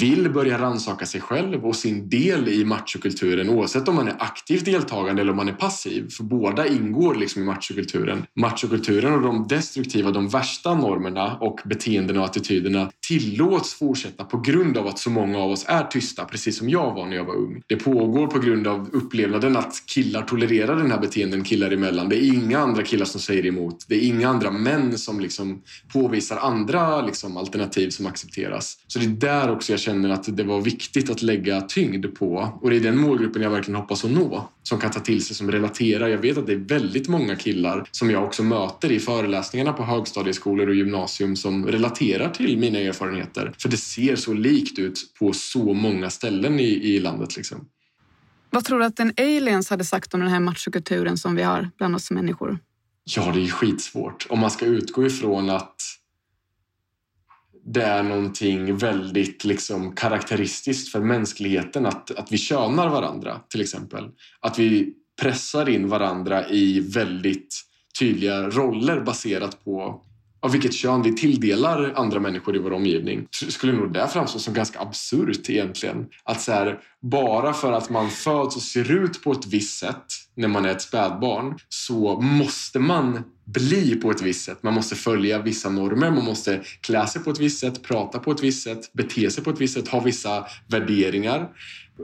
vill 0.00 0.30
börja 0.30 0.58
ransaka 0.58 1.06
sig 1.06 1.20
själv 1.20 1.66
och 1.66 1.76
sin 1.76 2.08
del 2.08 2.48
i 2.48 2.64
machokulturen 2.64 3.48
oavsett 3.48 3.88
om 3.88 3.94
man 3.94 4.08
är 4.08 4.14
aktivt 4.18 4.64
deltagande 4.64 5.22
eller 5.22 5.30
om 5.30 5.36
man 5.36 5.48
är 5.48 5.52
passiv. 5.52 6.10
För 6.10 6.24
båda 6.24 6.66
ingår 6.66 7.14
liksom 7.14 7.42
i 7.42 7.44
machokulturen. 7.44 8.26
Machokulturen 8.36 9.12
och 9.14 9.22
de 9.22 9.46
destruktiva, 9.48 10.10
de 10.10 10.28
värsta 10.28 10.74
normerna 10.74 11.36
och 11.40 11.60
beteendena 11.64 12.20
och 12.20 12.26
attityderna 12.26 12.90
tillåts 13.08 13.74
fortsätta 13.74 14.24
på 14.24 14.40
grund 14.40 14.78
av 14.78 14.86
att 14.86 14.98
så 14.98 15.10
många 15.10 15.38
av 15.38 15.50
oss 15.50 15.64
är 15.68 15.84
tysta, 15.84 16.24
precis 16.24 16.58
som 16.58 16.70
jag 16.70 16.94
var 16.94 17.06
när 17.06 17.16
jag 17.16 17.24
var 17.24 17.34
ung. 17.34 17.62
Det 17.66 17.76
pågår 17.76 18.26
på 18.26 18.38
grund 18.38 18.66
av 18.66 18.90
upplevnaden 18.92 19.56
att 19.56 19.86
killar 19.86 20.22
tolererar 20.22 20.76
den 20.76 20.90
här 20.90 21.00
beteenden 21.00 21.44
killar 21.44 21.70
emellan. 21.70 22.08
Det 22.08 22.16
är 22.16 22.34
inga 22.34 22.58
andra 22.58 22.82
killar 22.82 23.06
som 23.06 23.20
säger 23.20 23.46
emot. 23.46 23.84
Det 23.88 23.94
är 23.94 24.08
inga 24.08 24.28
andra 24.28 24.50
män 24.50 24.98
som 24.98 25.20
liksom 25.20 25.62
påvisar 25.92 26.36
andra 26.36 27.02
liksom 27.02 27.36
alternativ 27.36 27.90
som 27.90 28.06
accepteras. 28.06 28.78
Så 28.86 28.98
det 28.98 29.04
är 29.04 29.08
där 29.08 29.50
också 29.50 29.72
jag 29.72 29.81
känner 29.82 30.10
att 30.10 30.36
det 30.36 30.44
var 30.44 30.60
viktigt 30.60 31.10
att 31.10 31.22
lägga 31.22 31.60
tyngd 31.60 32.14
på. 32.14 32.58
Och 32.60 32.70
det 32.70 32.76
är 32.76 32.80
den 32.80 32.98
målgruppen 32.98 33.42
jag 33.42 33.50
verkligen 33.50 33.80
hoppas 33.80 34.04
att 34.04 34.10
nå. 34.10 34.48
Som 34.62 34.78
kan 34.78 34.90
ta 34.90 35.00
till 35.00 35.24
sig, 35.24 35.36
som 35.36 35.50
relaterar. 35.50 36.08
Jag 36.08 36.18
vet 36.18 36.38
att 36.38 36.46
det 36.46 36.52
är 36.52 36.56
väldigt 36.56 37.08
många 37.08 37.36
killar 37.36 37.84
som 37.90 38.10
jag 38.10 38.24
också 38.24 38.42
möter 38.42 38.92
i 38.92 38.98
föreläsningarna 38.98 39.72
på 39.72 39.82
högstadieskolor 39.82 40.68
och 40.68 40.74
gymnasium 40.74 41.36
som 41.36 41.66
relaterar 41.66 42.28
till 42.28 42.58
mina 42.58 42.78
erfarenheter. 42.78 43.52
För 43.58 43.68
det 43.68 43.76
ser 43.76 44.16
så 44.16 44.32
likt 44.32 44.78
ut 44.78 45.14
på 45.18 45.32
så 45.32 45.74
många 45.74 46.10
ställen 46.10 46.60
i, 46.60 46.68
i 46.68 47.00
landet. 47.00 47.36
Liksom. 47.36 47.66
Vad 48.50 48.64
tror 48.64 48.78
du 48.78 48.84
att 48.84 49.00
en 49.00 49.12
aliens 49.16 49.70
hade 49.70 49.84
sagt 49.84 50.14
om 50.14 50.20
den 50.20 50.28
här 50.28 50.40
machokulturen 50.40 51.18
som 51.18 51.36
vi 51.36 51.42
har 51.42 51.70
bland 51.78 51.94
oss 51.96 52.10
människor? 52.10 52.58
Ja, 53.04 53.32
det 53.34 53.44
är 53.44 53.48
skitsvårt. 53.48 54.26
Om 54.30 54.38
man 54.38 54.50
ska 54.50 54.66
utgå 54.66 55.06
ifrån 55.06 55.50
att 55.50 55.76
det 57.64 57.82
är 57.82 58.02
någonting 58.02 58.76
väldigt 58.76 59.44
liksom 59.44 59.94
karaktäristiskt 59.94 60.92
för 60.92 61.00
mänskligheten 61.00 61.86
att, 61.86 62.10
att 62.10 62.32
vi 62.32 62.38
könar 62.38 62.88
varandra 62.88 63.40
till 63.48 63.60
exempel. 63.60 64.08
Att 64.40 64.58
vi 64.58 64.94
pressar 65.22 65.68
in 65.68 65.88
varandra 65.88 66.48
i 66.48 66.80
väldigt 66.80 67.62
tydliga 67.98 68.42
roller 68.42 69.00
baserat 69.00 69.64
på 69.64 70.04
av 70.42 70.52
vilket 70.52 70.74
kön 70.74 71.02
vi 71.02 71.12
tilldelar 71.12 71.92
andra 71.96 72.20
människor 72.20 72.56
i 72.56 72.58
vår 72.58 72.72
omgivning 72.72 73.26
skulle 73.30 73.72
nog 73.72 73.92
det 73.92 74.08
framstå 74.08 74.38
som 74.38 74.54
ganska 74.54 74.80
absurt 74.80 75.50
egentligen. 75.50 76.06
Att 76.24 76.40
så 76.40 76.52
här, 76.52 76.78
bara 77.02 77.52
för 77.52 77.72
att 77.72 77.90
man 77.90 78.10
föds 78.10 78.56
och 78.56 78.62
ser 78.62 78.90
ut 78.90 79.22
på 79.22 79.32
ett 79.32 79.46
visst 79.46 79.78
sätt 79.78 80.04
när 80.36 80.48
man 80.48 80.64
är 80.64 80.70
ett 80.70 80.82
spädbarn 80.82 81.58
så 81.68 82.20
måste 82.20 82.78
man 82.78 83.24
bli 83.44 83.96
på 83.96 84.10
ett 84.10 84.22
visst 84.22 84.44
sätt. 84.44 84.62
Man 84.62 84.74
måste 84.74 84.94
följa 84.94 85.42
vissa 85.42 85.70
normer, 85.70 86.10
man 86.10 86.24
måste 86.24 86.62
klä 86.80 87.06
sig 87.06 87.22
på 87.22 87.30
ett 87.30 87.40
visst 87.40 87.60
sätt, 87.60 87.82
prata 87.82 88.18
på 88.18 88.30
ett 88.30 88.42
visst 88.42 88.62
sätt, 88.62 88.92
bete 88.92 89.30
sig 89.30 89.44
på 89.44 89.50
ett 89.50 89.60
visst 89.60 89.74
sätt, 89.74 89.88
ha 89.88 90.00
vissa 90.00 90.46
värderingar 90.68 91.48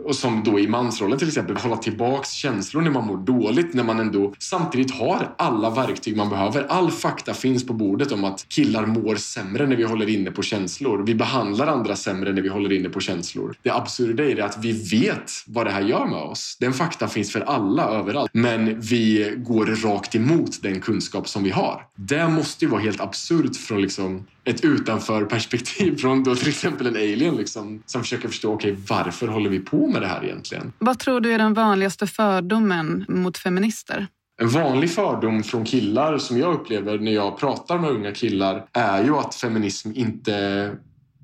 och 0.04 0.16
som 0.16 0.44
då 0.44 0.60
i 0.60 0.68
mansrollen 0.68 1.18
till 1.18 1.28
exempel, 1.28 1.56
hålla 1.56 1.76
tillbaks 1.76 2.30
känslor 2.30 2.82
när 2.82 2.90
man 2.90 3.06
mår 3.06 3.16
dåligt 3.16 3.74
när 3.74 3.84
man 3.84 4.00
ändå 4.00 4.34
samtidigt 4.38 4.90
har 4.90 5.34
alla 5.38 5.70
verktyg 5.70 6.16
man 6.16 6.28
behöver. 6.28 6.66
All 6.68 6.90
fakta 6.90 7.34
finns 7.34 7.66
på 7.66 7.72
bordet 7.72 8.12
om 8.12 8.24
att 8.24 8.46
killar 8.48 8.86
mår 8.86 9.16
sämre 9.16 9.66
när 9.66 9.76
vi 9.76 9.84
håller 9.84 10.08
inne 10.08 10.30
på 10.30 10.42
känslor. 10.42 11.02
Vi 11.06 11.14
behandlar 11.14 11.66
andra 11.66 11.96
sämre 11.96 12.32
när 12.32 12.42
vi 12.42 12.48
håller 12.48 12.72
inne 12.72 12.88
på 12.88 13.00
känslor. 13.00 13.54
Det 13.62 13.70
absurda 13.70 14.24
är 14.24 14.34
det 14.34 14.44
att 14.44 14.64
vi 14.64 14.72
vet 14.72 15.32
vad 15.46 15.66
det 15.66 15.70
här 15.70 15.82
gör 15.82 16.06
med 16.06 16.22
oss. 16.22 16.56
Den 16.60 16.72
fakta 16.72 17.08
finns 17.08 17.32
för 17.32 17.40
alla 17.40 17.82
överallt. 17.82 18.30
Men 18.32 18.80
vi 18.80 19.34
går 19.36 19.66
rakt 19.66 20.14
emot 20.14 20.62
den 20.62 20.80
kunskap 20.80 21.28
som 21.28 21.44
vi 21.44 21.50
har. 21.50 21.82
Det 21.96 22.28
måste 22.28 22.64
ju 22.64 22.70
vara 22.70 22.80
helt 22.80 23.00
absurt 23.00 23.56
från 23.56 23.82
liksom 23.82 24.24
ett 24.48 24.64
utanför 24.64 25.24
perspektiv 25.24 25.96
från 26.00 26.24
då 26.24 26.34
till 26.34 26.48
exempel 26.48 26.86
en 26.86 26.96
alien 26.96 27.36
liksom, 27.36 27.82
som 27.86 28.02
försöker 28.02 28.28
förstå 28.28 28.54
okay, 28.54 28.76
varför 28.88 29.28
håller 29.28 29.50
vi 29.50 29.60
på 29.60 29.86
med 29.86 30.02
det 30.02 30.08
här 30.08 30.24
egentligen. 30.24 30.72
Vad 30.78 30.98
tror 30.98 31.20
du 31.20 31.32
är 31.32 31.38
den 31.38 31.54
vanligaste 31.54 32.06
fördomen 32.06 33.04
mot 33.08 33.38
feminister? 33.38 34.06
En 34.40 34.48
vanlig 34.48 34.90
fördom 34.90 35.42
från 35.42 35.64
killar 35.64 36.18
som 36.18 36.38
jag 36.38 36.54
upplever 36.54 36.98
när 36.98 37.12
jag 37.12 37.38
pratar 37.38 37.78
med 37.78 37.90
unga 37.90 38.12
killar 38.12 38.64
är 38.72 39.04
ju 39.04 39.16
att 39.16 39.34
feminism 39.34 39.90
inte 39.94 40.72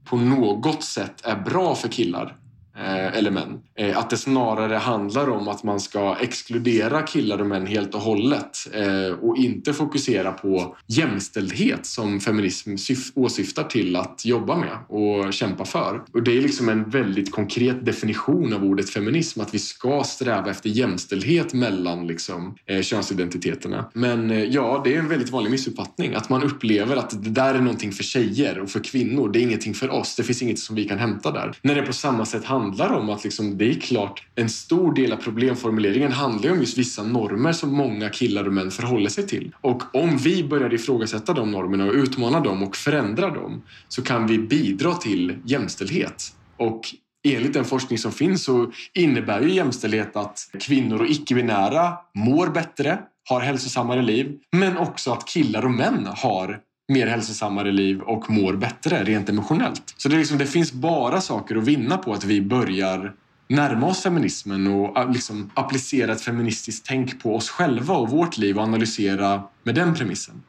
på 0.05 0.17
något 0.17 0.85
sätt 0.85 1.27
är 1.27 1.37
bra 1.37 1.75
för 1.75 1.89
killar 1.89 2.37
eh, 2.77 3.19
eller 3.19 3.31
män. 3.31 3.61
Eh, 3.77 3.99
att 3.99 4.11
det 4.11 4.17
snarare 4.17 4.75
handlar 4.75 5.31
om 5.31 5.49
att 5.49 5.63
man 5.63 5.81
ska 5.81 6.17
exkludera 6.21 7.03
killar 7.03 7.41
och 7.41 7.47
män 7.47 7.67
helt 7.67 7.95
och 7.95 8.01
hållet 8.01 8.59
eh, 8.73 9.19
och 9.21 9.37
inte 9.37 9.73
fokusera 9.73 10.33
på 10.33 10.77
jämställdhet 10.87 11.87
som 11.87 12.21
feminism 12.21 12.75
åsyftar 13.15 13.65
till 13.65 13.97
att 13.97 14.25
jobba 14.25 14.57
med 14.57 14.79
och 14.89 15.33
kämpa 15.33 15.65
för. 15.65 16.03
Och 16.13 16.23
det 16.23 16.39
är 16.39 16.43
liksom 16.43 16.69
en 16.69 16.91
väldigt 16.91 17.33
konkret 17.33 17.87
definition 17.87 18.53
av 18.53 18.65
ordet 18.65 18.91
feminism, 18.91 19.41
att 19.41 19.55
vi 19.55 19.59
ska 19.59 20.05
sträva 20.05 20.51
efter 20.51 20.69
jämställdhet 20.69 21.55
mellan 21.55 22.07
liksom, 22.07 22.55
eh, 22.67 22.83
könsidentiteterna. 22.83 23.91
Men 23.95 24.31
eh, 24.31 24.45
ja, 24.45 24.81
det 24.85 24.95
är 24.95 24.99
en 24.99 25.09
väldigt 25.09 25.31
vanlig 25.31 25.51
missuppfattning 25.51 26.15
att 26.15 26.29
man 26.29 26.43
upplever 26.43 26.97
att 26.97 27.25
det 27.25 27.31
där 27.31 27.55
är 27.55 27.61
någonting 27.61 27.93
för 27.93 28.05
tjejer 28.05 28.59
och 28.59 28.71
för 28.71 28.81
kvinnor. 28.81 29.29
Det 29.29 29.39
är 29.39 29.43
ingenting 29.43 29.75
för 29.75 29.91
oss. 29.91 30.17
Det 30.17 30.23
finns 30.23 30.43
inget 30.43 30.59
som 30.59 30.77
vi 30.77 30.85
kan 30.85 30.99
hämta 30.99 31.31
där. 31.31 31.53
När 31.63 31.75
det 31.75 31.83
på 31.83 31.93
samma 31.93 32.25
sätt 32.25 32.45
handlar 32.45 32.93
om 32.93 33.11
att 33.11 33.25
liksom, 33.25 33.59
det 33.65 33.71
är 33.71 33.81
klart, 33.81 34.27
en 34.35 34.49
stor 34.49 34.95
del 34.95 35.13
av 35.13 35.17
problemformuleringen 35.17 36.13
handlar 36.13 36.53
om 36.53 36.59
just 36.59 36.79
vissa 36.79 37.03
normer 37.03 37.53
som 37.53 37.73
många 37.77 38.09
killar 38.09 38.47
och 38.47 38.53
män 38.53 38.71
förhåller 38.71 39.09
sig 39.09 39.27
till. 39.27 39.55
Och 39.61 39.95
om 39.95 40.17
vi 40.17 40.45
börjar 40.45 40.75
ifrågasätta 40.75 41.33
de 41.33 41.51
normerna 41.51 41.85
och 41.85 41.95
utmana 41.95 42.41
dem 42.41 42.63
och 42.63 42.77
förändra 42.77 43.31
dem 43.31 43.63
så 43.89 44.03
kan 44.03 44.27
vi 44.27 44.39
bidra 44.39 44.95
till 44.95 45.37
jämställdhet. 45.45 46.33
Och 46.57 46.81
enligt 47.29 47.53
den 47.53 47.65
forskning 47.65 47.99
som 47.99 48.13
finns 48.13 48.45
så 48.45 48.73
innebär 48.95 49.41
ju 49.41 49.55
jämställdhet 49.55 50.17
att 50.17 50.39
kvinnor 50.61 51.01
och 51.01 51.07
icke-binära 51.07 51.93
mår 52.15 52.47
bättre, 52.47 52.99
har 53.29 53.41
hälsosammare 53.41 54.03
liv, 54.03 54.39
men 54.53 54.77
också 54.77 55.13
att 55.13 55.29
killar 55.29 55.65
och 55.65 55.71
män 55.71 56.09
har 56.17 56.61
mer 56.93 57.07
hälsosammare 57.07 57.73
liv 57.73 58.01
och 58.01 58.31
mår 58.31 58.53
bättre 58.53 59.05
rent 59.05 59.29
emotionellt. 59.29 59.95
Så 59.97 60.09
det, 60.09 60.17
liksom, 60.17 60.39
det 60.39 60.47
finns 60.47 60.73
bara 60.73 61.21
saker 61.21 61.57
att 61.57 61.65
vinna 61.65 61.97
på 61.97 62.13
att 62.13 62.25
vi 62.25 62.41
börjar 62.41 63.15
närma 63.49 63.87
oss 63.87 64.03
feminismen 64.03 64.67
och 64.67 64.99
äh, 64.99 65.13
liksom 65.13 65.51
applicera 65.55 66.13
ett 66.13 66.21
feministiskt 66.21 66.87
tänk 66.87 67.23
på 67.23 67.37
oss 67.37 67.51
själva 67.51 67.95
och 67.95 68.11
vårt 68.11 68.39
liv 68.39 68.57
och 68.57 68.63
analysera 68.63 69.43
med 69.63 69.75
den 69.75 69.95
premissen. 69.95 70.43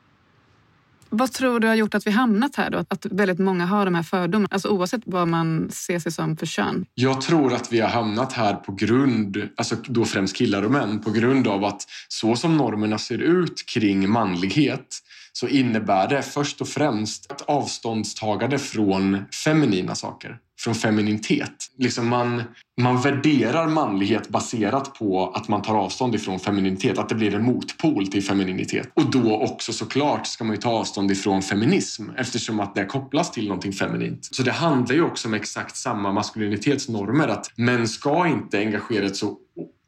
Vad 1.09 1.31
tror 1.31 1.59
du 1.59 1.67
har 1.67 1.75
gjort 1.75 1.95
att 1.95 2.07
vi 2.07 2.11
hamnat 2.11 2.55
här 2.55 2.69
då? 2.69 2.77
Att 2.87 3.05
väldigt 3.05 3.39
många 3.39 3.65
har 3.65 3.85
de 3.85 3.95
här 3.95 4.03
fördomarna, 4.03 4.47
alltså 4.51 4.69
oavsett 4.69 5.01
vad 5.05 5.27
man 5.27 5.69
ser 5.71 5.99
sig 5.99 6.11
som 6.11 6.37
för 6.37 6.45
kön? 6.45 6.85
Jag 6.93 7.21
tror 7.21 7.53
att 7.53 7.73
vi 7.73 7.79
har 7.79 7.89
hamnat 7.89 8.33
här 8.33 8.53
på 8.53 8.71
grund, 8.71 9.49
alltså 9.57 9.75
då 9.87 10.05
främst 10.05 10.35
killar 10.35 10.63
och 10.63 10.71
män, 10.71 10.99
på 10.99 11.11
grund 11.11 11.47
av 11.47 11.65
att 11.65 11.81
så 12.07 12.35
som 12.35 12.57
normerna 12.57 12.97
ser 12.97 13.17
ut 13.17 13.65
kring 13.65 14.09
manlighet 14.09 15.01
så 15.33 15.47
innebär 15.47 16.07
det 16.07 16.21
först 16.21 16.61
och 16.61 16.67
främst 16.67 17.31
ett 17.31 17.41
avståndstagande 17.41 18.59
från 18.59 19.23
feminina 19.43 19.95
saker, 19.95 20.37
från 20.59 20.75
femininitet. 20.75 21.55
Liksom 21.77 22.07
man, 22.07 22.43
man 22.81 23.01
värderar 23.01 23.67
manlighet 23.67 24.29
baserat 24.29 24.93
på 24.93 25.31
att 25.35 25.47
man 25.47 25.61
tar 25.61 25.75
avstånd 25.75 26.15
ifrån 26.15 26.39
femininitet, 26.39 26.97
att 26.97 27.09
det 27.09 27.15
blir 27.15 27.35
en 27.35 27.43
motpol 27.43 28.07
till 28.07 28.23
femininitet. 28.23 28.89
Och 28.93 29.11
då 29.11 29.35
också 29.35 29.73
såklart 29.73 30.27
ska 30.27 30.43
man 30.43 30.55
ju 30.55 30.61
ta 30.61 30.69
avstånd 30.69 31.11
ifrån 31.11 31.41
feminism 31.41 32.09
eftersom 32.17 32.59
att 32.59 32.75
det 32.75 32.85
kopplas 32.85 33.31
till 33.31 33.47
någonting 33.47 33.73
feminint. 33.73 34.29
Så 34.31 34.43
det 34.43 34.51
handlar 34.51 34.95
ju 34.95 35.03
också 35.03 35.27
om 35.27 35.33
exakt 35.33 35.77
samma 35.77 36.11
maskulinitetsnormer, 36.11 37.27
att 37.27 37.51
män 37.55 37.87
ska 37.87 38.27
inte 38.27 38.57
engagera 38.59 39.07
sig 39.07 39.17
så 39.17 39.37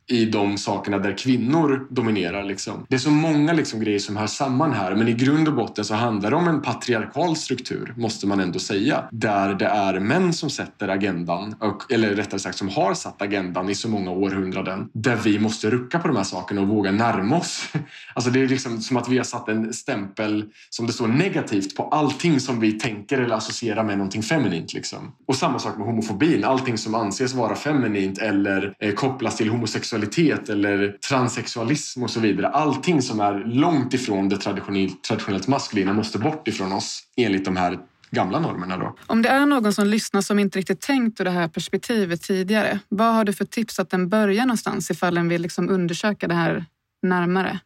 i 0.07 0.25
de 0.25 0.57
sakerna 0.57 0.97
där 0.97 1.17
kvinnor 1.17 1.87
dominerar. 1.89 2.43
Liksom. 2.43 2.85
Det 2.89 2.95
är 2.95 2.99
så 2.99 3.11
många 3.11 3.53
liksom, 3.53 3.79
grejer 3.79 3.99
som 3.99 4.17
hör 4.17 4.27
samman 4.27 4.73
här 4.73 4.95
men 4.95 5.07
i 5.07 5.13
grund 5.13 5.47
och 5.47 5.53
botten 5.53 5.85
så 5.85 5.93
handlar 5.93 6.29
det 6.29 6.35
om 6.35 6.47
en 6.47 6.61
patriarkal 6.61 7.35
struktur 7.35 7.93
måste 7.97 8.27
man 8.27 8.39
ändå 8.39 8.59
säga. 8.59 9.03
Där 9.11 9.53
det 9.53 9.65
är 9.65 9.99
män 9.99 10.33
som 10.33 10.49
sätter 10.49 10.87
agendan, 10.87 11.55
och, 11.59 11.91
eller 11.91 12.15
rättare 12.15 12.39
sagt 12.39 12.57
som 12.57 12.69
har 12.69 12.93
satt 12.93 13.21
agendan 13.21 13.69
i 13.69 13.75
så 13.75 13.89
många 13.89 14.11
århundraden. 14.11 14.89
Där 14.93 15.15
vi 15.15 15.39
måste 15.39 15.69
rucka 15.69 15.99
på 15.99 16.07
de 16.07 16.17
här 16.17 16.23
sakerna 16.23 16.61
och 16.61 16.67
våga 16.67 16.91
närma 16.91 17.37
oss. 17.37 17.67
Alltså 18.13 18.31
det 18.31 18.41
är 18.41 18.47
liksom 18.47 18.81
som 18.81 18.97
att 18.97 19.09
vi 19.09 19.17
har 19.17 19.23
satt 19.23 19.49
en 19.49 19.73
stämpel 19.73 20.45
som 20.69 20.87
det 20.87 20.93
står 20.93 21.07
negativt 21.07 21.75
på 21.75 21.83
allting 21.83 22.39
som 22.39 22.59
vi 22.59 22.71
tänker 22.71 23.17
eller 23.17 23.35
associerar 23.35 23.83
med 23.83 23.97
någonting 23.97 24.23
feminint. 24.23 24.73
Liksom. 24.73 25.15
Och 25.27 25.35
samma 25.35 25.59
sak 25.59 25.77
med 25.77 25.87
homofobin. 25.87 26.43
Allting 26.43 26.77
som 26.77 26.95
anses 26.95 27.33
vara 27.33 27.55
feminint 27.55 28.17
eller 28.17 28.73
eh, 28.79 28.93
kopplas 28.93 29.37
till 29.37 29.49
homosexualitet 29.49 29.96
homosexualitet 29.97 30.49
eller 30.49 30.97
transsexualism 31.09 32.03
och 32.03 32.09
så 32.09 32.19
vidare. 32.19 32.47
Allting 32.47 33.01
som 33.01 33.19
är 33.19 33.43
långt 33.45 33.93
ifrån 33.93 34.29
det 34.29 34.37
traditionellt, 34.37 35.03
traditionellt 35.03 35.47
maskulina 35.47 35.93
måste 35.93 36.19
bort 36.19 36.47
ifrån 36.47 36.71
oss 36.71 37.03
enligt 37.17 37.45
de 37.45 37.57
här 37.57 37.79
gamla 38.11 38.39
normerna. 38.39 38.77
Då. 38.77 38.95
Om 39.07 39.21
det 39.21 39.29
är 39.29 39.45
någon 39.45 39.73
som 39.73 39.87
lyssnar 39.87 40.21
som 40.21 40.39
inte 40.39 40.59
riktigt 40.59 40.81
tänkt 40.81 41.19
ur 41.19 41.25
det 41.25 41.31
här 41.31 41.47
perspektivet 41.47 42.21
tidigare, 42.21 42.79
vad 42.89 43.13
har 43.13 43.25
du 43.25 43.33
för 43.33 43.45
tips 43.45 43.79
att 43.79 43.89
den 43.89 44.09
börjar 44.09 44.45
någonstans 44.45 44.91
ifall 44.91 45.15
den 45.15 45.29
vill 45.29 45.41
liksom 45.41 45.69
undersöka 45.69 46.27
det 46.27 46.33
här 46.33 46.65
närmare? 47.01 47.59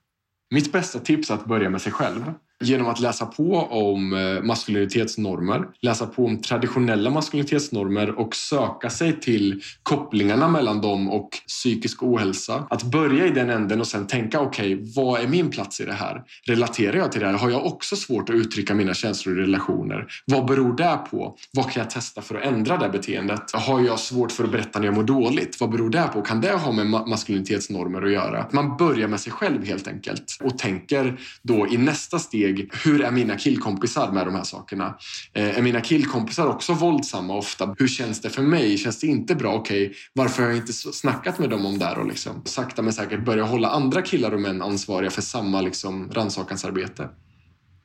Mitt 0.51 0.71
bästa 0.71 1.00
tips 1.00 1.29
är 1.29 1.33
att 1.33 1.45
börja 1.45 1.69
med 1.69 1.81
sig 1.81 1.91
själv 1.91 2.33
genom 2.62 2.88
att 2.88 3.00
läsa 3.00 3.25
på 3.25 3.56
om 3.56 4.13
eh, 4.13 4.44
maskulinitetsnormer, 4.44 5.65
läsa 5.82 6.08
på 6.08 6.25
om 6.25 6.41
traditionella 6.41 7.10
maskulinitetsnormer 7.10 8.20
och 8.20 8.36
söka 8.36 8.89
sig 8.89 9.20
till 9.20 9.62
kopplingarna 9.84 10.48
mellan 10.48 10.82
dem 10.82 11.10
och 11.10 11.30
psykisk 11.48 12.03
ohälsa. 12.03 12.68
Att 12.70 12.84
börja 12.84 13.27
i 13.27 13.30
den 13.30 13.50
änden 13.50 13.80
och 13.80 13.88
sen 13.88 14.08
tänka 14.08 14.39
okej, 14.39 14.75
okay, 14.75 14.88
vad 14.96 15.22
är 15.22 15.27
min 15.27 15.50
plats 15.50 15.82
i 15.82 15.86
det 15.86 15.94
här? 15.94 16.24
Relaterar 16.48 16.98
jag 16.98 17.12
till 17.12 17.22
det 17.22 17.27
här? 17.27 17.34
Har 17.34 17.50
jag 17.50 17.65
också 17.65 17.96
svårt 17.96 18.30
att 18.30 18.36
uttrycka 18.36 18.75
mina 18.75 18.94
känslor 18.94 19.39
i 19.39 19.41
relationer? 19.41 20.08
Vad 20.25 20.46
beror 20.46 20.75
det 20.77 21.00
på? 21.12 21.38
Vad 21.53 21.72
kan 21.72 21.82
jag 21.82 21.89
testa 21.89 22.22
för 22.22 22.36
att 22.36 22.44
ändra 22.44 22.77
det 22.77 22.89
beteendet? 22.89 23.51
Har 23.53 23.82
jag 23.82 24.00
svårt 24.00 24.32
för 24.32 24.44
att 24.44 24.51
berätta 24.51 24.80
när 24.80 24.86
jag 24.86 24.96
mår 24.96 25.03
dåligt? 25.03 25.60
Vad 25.60 25.70
beror 25.70 25.89
det 25.89 26.10
på? 26.13 26.22
Kan 26.22 26.41
det 26.41 26.51
ha 26.51 26.72
med 26.72 26.88
maskulinitetsnormer 26.88 28.01
att 28.01 28.12
göra? 28.12 28.46
Man 28.51 28.77
börjar 28.77 29.08
med 29.08 29.20
sig 29.20 29.32
själv 29.32 29.65
helt 29.65 29.88
enkelt 29.88 30.38
och 30.44 30.58
tänker 30.58 31.20
då 31.41 31.68
i 31.68 31.77
nästa 31.77 32.20
steg 32.20 32.50
orolig. 32.51 32.70
Hur 32.84 33.01
är 33.01 33.12
mina 33.12 33.38
killkompisar 33.38 34.12
med 34.12 34.27
de 34.27 34.36
här 34.36 34.43
sakerna? 34.43 34.98
Eh, 35.34 35.58
är 35.58 35.62
mina 35.62 35.81
killkompisar 35.81 36.48
också 36.48 36.74
våldsamma 36.74 37.38
ofta? 37.38 37.75
Hur 37.79 37.88
känns 37.88 38.22
det 38.22 38.29
för 38.29 38.41
mig? 38.41 38.77
Känns 38.77 39.00
det 39.00 39.08
inte 39.08 39.36
bra? 39.36 39.53
Okej, 39.53 39.86
okay, 39.86 39.98
varför 40.13 40.43
har 40.43 40.50
jag 40.50 40.58
inte 40.58 40.74
snackat 40.74 41.39
med 41.39 41.50
dem 41.50 41.65
om 41.65 41.79
det 41.79 41.86
här? 41.86 41.98
Och 41.98 42.08
liksom, 42.08 42.41
sakta 42.46 42.81
men 42.81 42.93
säkert 42.93 43.25
börja 43.25 43.43
hålla 43.43 43.70
andra 43.70 44.01
killar 44.01 44.31
och 44.31 44.41
män 44.41 44.62
ansvariga 44.62 45.12
för 45.12 45.22
samma 45.22 45.62
liksom, 45.62 46.12
rannsakansarbete. 46.12 47.10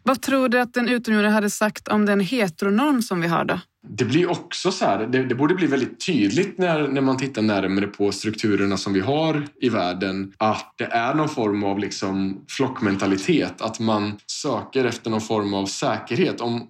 Vad 0.06 0.22
tror 0.22 0.48
du 0.48 0.60
att 0.60 0.74
den 0.74 0.88
utomjordingar 0.88 1.32
hade 1.32 1.50
sagt 1.50 1.88
om 1.88 2.06
den 2.06 2.20
heteronorm 2.20 3.02
som 3.02 3.20
vi 3.20 3.28
har 3.28 3.44
då? 3.44 3.60
Det 3.88 4.04
blir 4.04 4.30
också 4.30 4.70
så 4.72 4.84
här, 4.84 5.06
det, 5.06 5.24
det, 5.24 5.34
borde 5.34 5.54
bli 5.54 5.66
väldigt 5.66 6.06
tydligt 6.06 6.58
när, 6.58 6.88
när 6.88 7.00
man 7.00 7.16
tittar 7.16 7.42
närmare 7.42 7.86
på 7.86 8.12
strukturerna 8.12 8.76
som 8.76 8.92
vi 8.92 9.00
har 9.00 9.46
i 9.60 9.68
världen 9.68 10.32
att 10.36 10.74
det 10.78 10.84
är 10.84 11.14
någon 11.14 11.28
form 11.28 11.64
av 11.64 11.78
liksom 11.78 12.44
flockmentalitet, 12.48 13.62
att 13.62 13.80
man 13.80 14.12
söker 14.26 14.84
efter 14.84 15.10
någon 15.10 15.20
form 15.20 15.54
av 15.54 15.66
säkerhet. 15.66 16.40
Om 16.40 16.66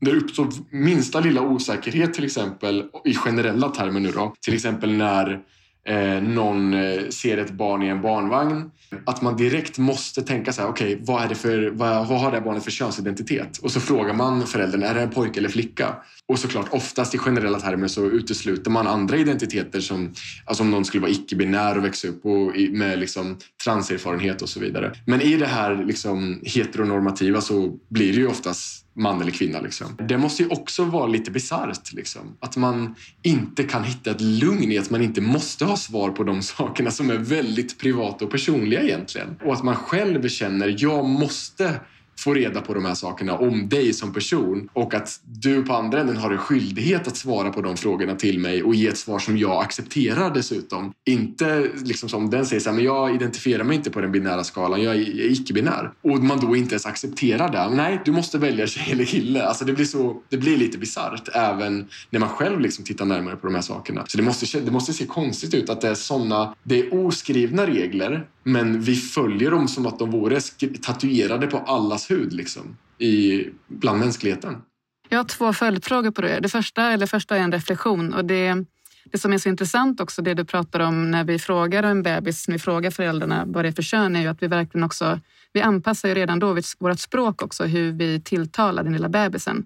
det 0.00 0.10
uppstår 0.10 0.48
minsta 0.70 1.20
lilla 1.20 1.40
osäkerhet 1.40 2.14
till 2.14 2.24
exempel 2.24 2.84
i 3.04 3.14
generella 3.14 3.68
termer 3.68 4.00
nu 4.00 4.10
då, 4.10 4.34
till 4.40 4.54
exempel 4.54 4.92
när 4.92 5.40
eh, 5.86 6.22
någon 6.22 6.74
eh, 6.74 7.08
ser 7.08 7.38
ett 7.38 7.50
barn 7.50 7.82
i 7.82 7.88
en 7.88 8.02
barnvagn. 8.02 8.70
Att 9.06 9.22
man 9.22 9.36
direkt 9.36 9.78
måste 9.78 10.22
tänka 10.22 10.52
så 10.52 10.62
här, 10.62 10.68
okej, 10.68 10.94
okay, 10.94 11.04
vad, 11.06 11.36
vad, 11.72 12.08
vad 12.08 12.20
har 12.20 12.30
det 12.30 12.36
här 12.36 12.44
barnet 12.44 12.64
för 12.64 12.70
könsidentitet? 12.70 13.58
Och 13.58 13.70
så 13.70 13.80
frågar 13.80 14.14
man 14.14 14.46
föräldern, 14.46 14.82
är 14.82 14.94
det 14.94 15.00
en 15.00 15.10
pojke 15.10 15.40
eller 15.40 15.48
flicka? 15.48 15.96
Och 16.32 16.38
såklart, 16.38 16.68
oftast 16.70 17.14
i 17.14 17.18
generella 17.18 17.60
termer 17.60 17.88
så 17.88 18.04
utesluter 18.04 18.70
man 18.70 18.86
andra 18.86 19.16
identiteter 19.16 19.80
som 19.80 20.14
alltså 20.44 20.62
om 20.62 20.70
någon 20.70 20.84
skulle 20.84 21.00
vara 21.00 21.10
icke-binär 21.10 21.78
och 21.78 21.84
växa 21.84 22.08
upp 22.08 22.24
och, 22.26 22.52
med 22.70 22.98
liksom, 22.98 23.38
transerfarenhet 23.64 24.42
och 24.42 24.48
så 24.48 24.60
vidare. 24.60 24.92
Men 25.06 25.20
i 25.20 25.36
det 25.36 25.46
här 25.46 25.84
liksom, 25.84 26.40
heteronormativa 26.44 27.40
så 27.40 27.78
blir 27.88 28.12
det 28.12 28.18
ju 28.18 28.26
oftast 28.26 28.86
man 28.94 29.20
eller 29.20 29.30
kvinna. 29.30 29.60
Liksom. 29.60 29.86
Det 30.08 30.18
måste 30.18 30.42
ju 30.42 30.48
också 30.48 30.84
vara 30.84 31.06
lite 31.06 31.30
bisarrt. 31.30 31.92
Liksom. 31.92 32.36
Att 32.40 32.56
man 32.56 32.94
inte 33.22 33.64
kan 33.64 33.84
hitta 33.84 34.10
ett 34.10 34.20
lugn 34.20 34.72
i 34.72 34.78
att 34.78 34.90
man 34.90 35.02
inte 35.02 35.20
måste 35.20 35.64
ha 35.64 35.76
svar 35.76 36.10
på 36.10 36.24
de 36.24 36.42
sakerna 36.42 36.90
som 36.90 37.10
är 37.10 37.16
väldigt 37.16 37.78
privata 37.78 38.24
och 38.24 38.30
personliga 38.30 38.82
egentligen. 38.82 39.36
Och 39.44 39.52
att 39.52 39.62
man 39.62 39.76
själv 39.76 40.28
känner, 40.28 40.76
jag 40.78 41.04
måste 41.04 41.80
få 42.18 42.34
reda 42.34 42.60
på 42.60 42.74
de 42.74 42.84
här 42.84 42.94
sakerna 42.94 43.36
om 43.36 43.68
dig 43.68 43.92
som 43.92 44.12
person 44.12 44.68
och 44.72 44.94
att 44.94 45.20
du 45.24 45.62
på 45.62 45.74
andra 45.74 46.00
änden 46.00 46.16
har 46.16 46.30
en 46.30 46.38
skyldighet 46.38 47.08
att 47.08 47.16
svara 47.16 47.52
på 47.52 47.62
de 47.62 47.76
frågorna 47.76 48.14
till 48.14 48.38
mig 48.38 48.62
och 48.62 48.74
ge 48.74 48.88
ett 48.88 48.98
svar 48.98 49.18
som 49.18 49.38
jag 49.38 49.62
accepterar 49.62 50.34
dessutom. 50.34 50.92
Inte 51.06 51.68
liksom 51.84 52.08
som 52.08 52.30
den 52.30 52.46
säger 52.46 52.60
så 52.60 52.68
här, 52.68 52.76
men 52.76 52.84
jag 52.84 53.14
identifierar 53.14 53.64
mig 53.64 53.76
inte 53.76 53.90
på 53.90 54.00
den 54.00 54.12
binära 54.12 54.44
skalan, 54.44 54.82
jag 54.82 54.96
är 54.96 55.30
icke-binär. 55.32 55.92
Och 56.02 56.18
man 56.18 56.40
då 56.40 56.56
inte 56.56 56.74
ens 56.74 56.86
accepterar 56.86 57.52
det. 57.52 57.76
Nej, 57.76 58.00
du 58.04 58.12
måste 58.12 58.38
välja 58.38 58.66
tjej 58.66 58.92
eller 58.92 59.04
kille. 59.04 59.46
Alltså 59.46 59.64
det 59.64 59.72
blir, 59.72 59.84
så, 59.84 60.22
det 60.28 60.36
blir 60.36 60.56
lite 60.56 60.78
bisarrt 60.78 61.28
även 61.34 61.88
när 62.10 62.20
man 62.20 62.28
själv 62.28 62.60
liksom 62.60 62.84
tittar 62.84 63.04
närmare 63.04 63.36
på 63.36 63.46
de 63.46 63.54
här 63.54 63.62
sakerna. 63.62 64.04
Så 64.06 64.16
det 64.16 64.22
måste, 64.22 64.60
det 64.60 64.70
måste 64.70 64.92
se 64.92 65.06
konstigt 65.06 65.54
ut 65.54 65.70
att 65.70 65.80
det 65.80 65.88
är 65.88 65.94
sådana, 65.94 66.54
det 66.62 66.80
är 66.80 66.94
oskrivna 67.06 67.66
regler 67.66 68.26
men 68.44 68.80
vi 68.80 68.96
följer 68.96 69.50
dem 69.50 69.68
som 69.68 69.86
att 69.86 69.98
de 69.98 70.10
vore 70.10 70.40
tatuerade 70.82 71.46
på 71.46 71.58
alla 71.58 71.98
hud 72.10 72.32
liksom, 72.32 72.76
i, 72.98 73.44
bland 73.68 73.98
mänskligheten. 73.98 74.62
Jag 75.08 75.18
har 75.18 75.24
två 75.24 75.52
följdfrågor 75.52 76.10
på 76.10 76.22
det. 76.22 76.40
Det 76.40 76.48
första, 76.48 76.90
eller 76.90 77.06
första 77.06 77.36
är 77.36 77.40
en 77.40 77.52
reflektion 77.52 78.14
och 78.14 78.24
det 78.24 78.64
Det 79.04 79.18
som 79.18 79.32
är 79.32 79.38
så 79.38 79.48
intressant 79.48 80.00
också, 80.00 80.22
det 80.22 80.34
du 80.34 80.44
pratar 80.44 80.80
om 80.80 81.10
när 81.10 81.24
vi 81.24 81.38
frågar 81.38 81.82
en 81.82 82.02
bebis, 82.02 82.48
när 82.48 82.52
vi 82.52 82.58
frågar 82.58 82.90
föräldrarna 82.90 83.44
vad 83.46 83.64
det 83.64 83.68
är 83.68 83.72
för 83.72 83.82
kön, 83.82 84.16
är 84.16 84.20
ju 84.20 84.26
att 84.26 84.42
vi 84.42 84.46
verkligen 84.46 84.84
också, 84.84 85.20
vi 85.52 85.60
anpassar 85.60 86.08
ju 86.08 86.14
redan 86.14 86.38
då 86.38 86.58
vårt 86.78 86.98
språk 86.98 87.42
också, 87.42 87.64
hur 87.64 87.92
vi 87.92 88.20
tilltalar 88.20 88.84
den 88.84 88.92
lilla 88.92 89.08
bebisen. 89.08 89.64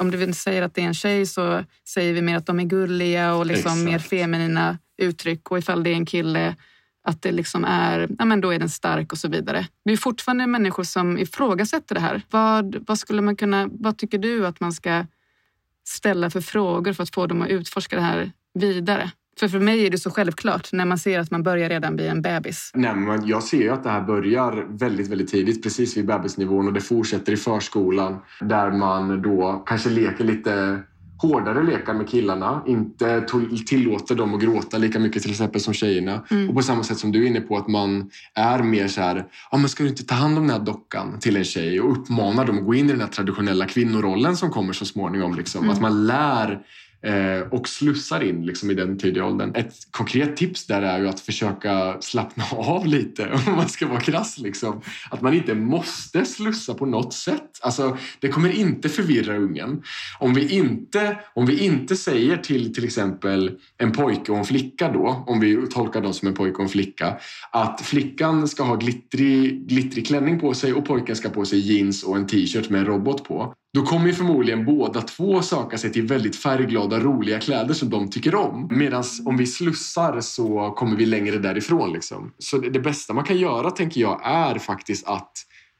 Om 0.00 0.10
du 0.10 0.32
säger 0.32 0.62
att 0.62 0.74
det 0.74 0.80
är 0.80 0.86
en 0.86 0.94
tjej 0.94 1.26
så 1.26 1.64
säger 1.88 2.12
vi 2.12 2.22
mer 2.22 2.36
att 2.36 2.46
de 2.46 2.60
är 2.60 2.64
gulliga 2.64 3.34
och 3.34 3.46
liksom 3.46 3.84
mer 3.84 3.98
feminina 3.98 4.78
uttryck 4.98 5.50
och 5.50 5.58
ifall 5.58 5.82
det 5.82 5.90
är 5.90 5.94
en 5.94 6.06
kille 6.06 6.56
att 7.06 7.22
det 7.22 7.32
liksom 7.32 7.64
är, 7.64 8.08
ja 8.18 8.24
men 8.24 8.40
då 8.40 8.50
är 8.50 8.58
den 8.58 8.68
stark 8.68 9.12
och 9.12 9.18
så 9.18 9.28
vidare. 9.28 9.66
Det 9.84 9.92
är 9.92 9.96
fortfarande 9.96 10.46
människor 10.46 10.82
som 10.82 11.18
ifrågasätter 11.18 11.94
det 11.94 12.00
här. 12.00 12.22
Vad, 12.30 12.76
vad, 12.86 12.98
skulle 12.98 13.22
man 13.22 13.36
kunna, 13.36 13.68
vad 13.72 13.98
tycker 13.98 14.18
du 14.18 14.46
att 14.46 14.60
man 14.60 14.72
ska 14.72 15.06
ställa 15.84 16.30
för 16.30 16.40
frågor 16.40 16.92
för 16.92 17.02
att 17.02 17.14
få 17.14 17.26
dem 17.26 17.42
att 17.42 17.48
utforska 17.48 17.96
det 17.96 18.02
här 18.02 18.32
vidare? 18.54 19.10
För 19.38 19.48
för 19.48 19.60
mig 19.60 19.86
är 19.86 19.90
det 19.90 19.98
så 19.98 20.10
självklart 20.10 20.72
när 20.72 20.84
man 20.84 20.98
ser 20.98 21.20
att 21.20 21.30
man 21.30 21.42
börjar 21.42 21.68
redan 21.68 21.96
bli 21.96 22.08
en 22.08 22.22
bebis. 22.22 22.70
Nej, 22.74 22.94
men 22.94 23.26
jag 23.26 23.42
ser 23.42 23.58
ju 23.58 23.70
att 23.70 23.84
det 23.84 23.90
här 23.90 24.02
börjar 24.02 24.66
väldigt, 24.68 25.08
väldigt 25.08 25.30
tidigt, 25.30 25.62
precis 25.62 25.96
vid 25.96 26.06
bebisnivån 26.06 26.66
och 26.66 26.72
det 26.72 26.80
fortsätter 26.80 27.32
i 27.32 27.36
förskolan 27.36 28.18
där 28.40 28.70
man 28.70 29.22
då 29.22 29.64
kanske 29.66 29.90
leker 29.90 30.24
lite 30.24 30.82
hårdare 31.18 31.62
lekar 31.62 31.94
med 31.94 32.08
killarna, 32.08 32.62
inte 32.66 33.26
tillåter 33.66 34.14
dem 34.14 34.34
att 34.34 34.40
gråta 34.40 34.78
lika 34.78 34.98
mycket 34.98 35.22
till 35.22 35.30
exempel 35.30 35.60
som 35.60 35.74
tjejerna. 35.74 36.22
Mm. 36.30 36.48
Och 36.48 36.54
på 36.54 36.62
samma 36.62 36.82
sätt 36.82 36.98
som 36.98 37.12
du 37.12 37.22
är 37.24 37.26
inne 37.26 37.40
på 37.40 37.56
att 37.56 37.68
man 37.68 38.10
är 38.34 38.62
mer 38.62 38.88
så 38.88 39.00
här, 39.00 39.26
ja 39.50 39.58
men 39.58 39.68
ska 39.68 39.82
du 39.82 39.88
inte 39.88 40.04
ta 40.04 40.14
hand 40.14 40.38
om 40.38 40.46
den 40.46 40.58
här 40.58 40.66
dockan 40.66 41.18
till 41.20 41.36
en 41.36 41.44
tjej 41.44 41.80
och 41.80 41.92
uppmanar 41.92 42.44
dem 42.44 42.58
att 42.58 42.64
gå 42.64 42.74
in 42.74 42.88
i 42.88 42.92
den 42.92 43.00
här 43.00 43.08
traditionella 43.08 43.66
kvinnorollen 43.66 44.36
som 44.36 44.50
kommer 44.50 44.72
så 44.72 44.84
småningom. 44.84 45.34
Liksom. 45.34 45.60
Mm. 45.64 45.74
Att 45.74 45.80
man 45.80 46.06
lär 46.06 46.60
Eh, 47.02 47.48
och 47.50 47.68
slussar 47.68 48.22
in 48.22 48.46
liksom, 48.46 48.70
i 48.70 48.74
den 48.74 48.98
tidiga 48.98 49.24
åldern. 49.24 49.52
Ett 49.54 49.74
konkret 49.90 50.36
tips 50.36 50.66
där 50.66 50.82
är 50.82 50.98
ju 50.98 51.08
att 51.08 51.20
försöka 51.20 52.00
slappna 52.00 52.44
av 52.52 52.86
lite 52.86 53.30
om 53.46 53.56
man 53.56 53.68
ska 53.68 53.86
vara 53.86 54.00
krass. 54.00 54.38
Liksom. 54.38 54.80
Att 55.10 55.22
man 55.22 55.34
inte 55.34 55.54
måste 55.54 56.24
slussa 56.24 56.74
på 56.74 56.86
något 56.86 57.14
sätt. 57.14 57.50
Alltså, 57.62 57.96
det 58.20 58.28
kommer 58.28 58.58
inte 58.58 58.88
förvirra 58.88 59.36
ungen. 59.36 59.82
Om 60.18 60.34
vi 60.34 60.48
inte, 60.48 61.18
om 61.34 61.46
vi 61.46 61.64
inte 61.64 61.96
säger 61.96 62.36
till 62.36 62.74
till 62.74 62.84
exempel 62.84 63.58
en 63.78 63.92
pojke 63.92 64.32
och 64.32 64.38
en 64.38 64.44
flicka 64.44 64.92
då, 64.92 65.24
om 65.26 65.40
vi 65.40 65.66
tolkar 65.66 66.00
dem 66.00 66.12
som 66.12 66.28
en 66.28 66.34
pojke 66.34 66.56
och 66.56 66.62
en 66.62 66.68
flicka, 66.68 67.16
att 67.52 67.80
flickan 67.80 68.48
ska 68.48 68.62
ha 68.62 68.76
glittrig, 68.76 69.68
glittrig 69.68 70.06
klänning 70.06 70.40
på 70.40 70.54
sig 70.54 70.72
och 70.72 70.86
pojken 70.86 71.16
ska 71.16 71.28
på 71.28 71.44
sig 71.44 71.58
jeans 71.58 72.02
och 72.02 72.16
en 72.16 72.26
t-shirt 72.26 72.70
med 72.70 72.80
en 72.80 72.86
robot 72.86 73.24
på. 73.24 73.54
Då 73.76 73.82
kommer 73.82 74.06
ju 74.06 74.12
förmodligen 74.12 74.64
båda 74.64 75.02
två 75.02 75.42
söka 75.42 75.78
sig 75.78 75.92
till 75.92 76.06
väldigt 76.06 76.36
färgglada, 76.36 77.00
roliga 77.00 77.40
kläder 77.40 77.74
som 77.74 77.90
de 77.90 78.10
tycker 78.10 78.34
om. 78.34 78.68
Medan 78.70 79.04
om 79.24 79.36
vi 79.36 79.46
slussar 79.46 80.20
så 80.20 80.70
kommer 80.70 80.96
vi 80.96 81.06
längre 81.06 81.38
därifrån. 81.38 81.92
Liksom. 81.92 82.32
Så 82.38 82.58
det, 82.58 82.70
det 82.70 82.80
bästa 82.80 83.12
man 83.12 83.24
kan 83.24 83.36
göra, 83.36 83.70
tänker 83.70 84.00
jag, 84.00 84.20
är 84.24 84.58
faktiskt 84.58 85.06
att 85.06 85.32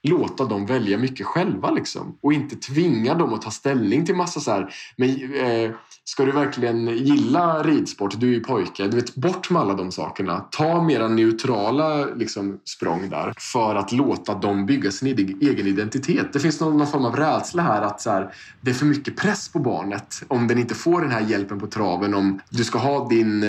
låta 0.03 0.45
dem 0.45 0.67
välja 0.67 0.99
mycket 0.99 1.26
själva 1.26 1.71
liksom. 1.71 2.19
Och 2.23 2.33
inte 2.33 2.57
tvinga 2.57 3.15
dem 3.15 3.35
att 3.35 3.43
ta 3.43 3.50
ställning 3.50 4.07
till 4.07 4.17
massa 4.17 4.41
så 4.41 4.50
här, 4.50 4.75
men, 4.97 5.35
eh, 5.35 5.71
Ska 6.09 6.25
du 6.25 6.33
verkligen 6.33 6.87
gilla 6.87 7.63
ridsport, 7.63 8.21
du 8.21 8.29
är 8.29 8.33
ju 8.35 8.41
pojke, 8.41 8.89
du 8.89 8.97
vet, 8.97 9.15
bort 9.15 9.51
med 9.51 9.63
alla 9.63 9.75
de 9.75 9.93
sakerna. 9.93 10.41
Ta 10.51 10.83
mera 10.83 11.09
neutrala 11.09 12.05
liksom, 12.05 12.59
språng 12.65 13.11
där 13.11 13.33
för 13.39 13.75
att 13.75 13.93
låta 13.93 14.35
dem 14.35 14.67
bygga 14.67 14.91
sin 14.91 15.07
egen 15.41 15.67
identitet. 15.67 16.33
Det 16.33 16.41
finns 16.41 16.61
någon, 16.61 16.77
någon 16.77 16.87
form 16.87 17.05
av 17.05 17.17
rädsla 17.17 17.63
här 17.63 17.83
att 17.83 18.01
så 18.01 18.11
här, 18.11 18.35
det 18.61 18.71
är 18.71 18.75
för 18.75 18.87
mycket 18.87 19.17
press 19.17 19.49
på 19.49 19.59
barnet 19.59 20.23
om 20.29 20.47
den 20.47 20.59
inte 20.59 20.75
får 20.75 21.01
den 21.01 21.11
här 21.11 21.21
hjälpen 21.21 21.61
på 21.61 21.67
traven. 21.67 22.15
Om 22.15 22.41
du 22.51 22.65
ska 22.65 22.79
ha 22.79 23.09
din 23.09 23.43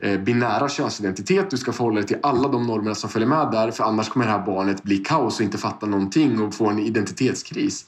eh, 0.00 0.20
binära 0.20 0.68
könsidentitet, 0.68 1.50
du 1.50 1.56
ska 1.56 1.72
förhålla 1.72 1.96
dig 1.96 2.06
till 2.06 2.18
alla 2.22 2.48
de 2.48 2.66
normerna 2.66 2.94
som 2.94 3.10
följer 3.10 3.28
med 3.28 3.50
där 3.52 3.70
för 3.70 3.84
annars 3.84 4.08
kommer 4.08 4.26
det 4.26 4.32
här 4.32 4.46
barnet 4.46 4.82
bli 4.82 4.98
kaos 4.98 5.38
och 5.38 5.44
inte 5.44 5.58
fatta 5.58 5.86
någonting 5.86 6.40
och 6.40 6.54
få 6.54 6.68
en 6.68 6.78
identitetskris. 6.78 7.86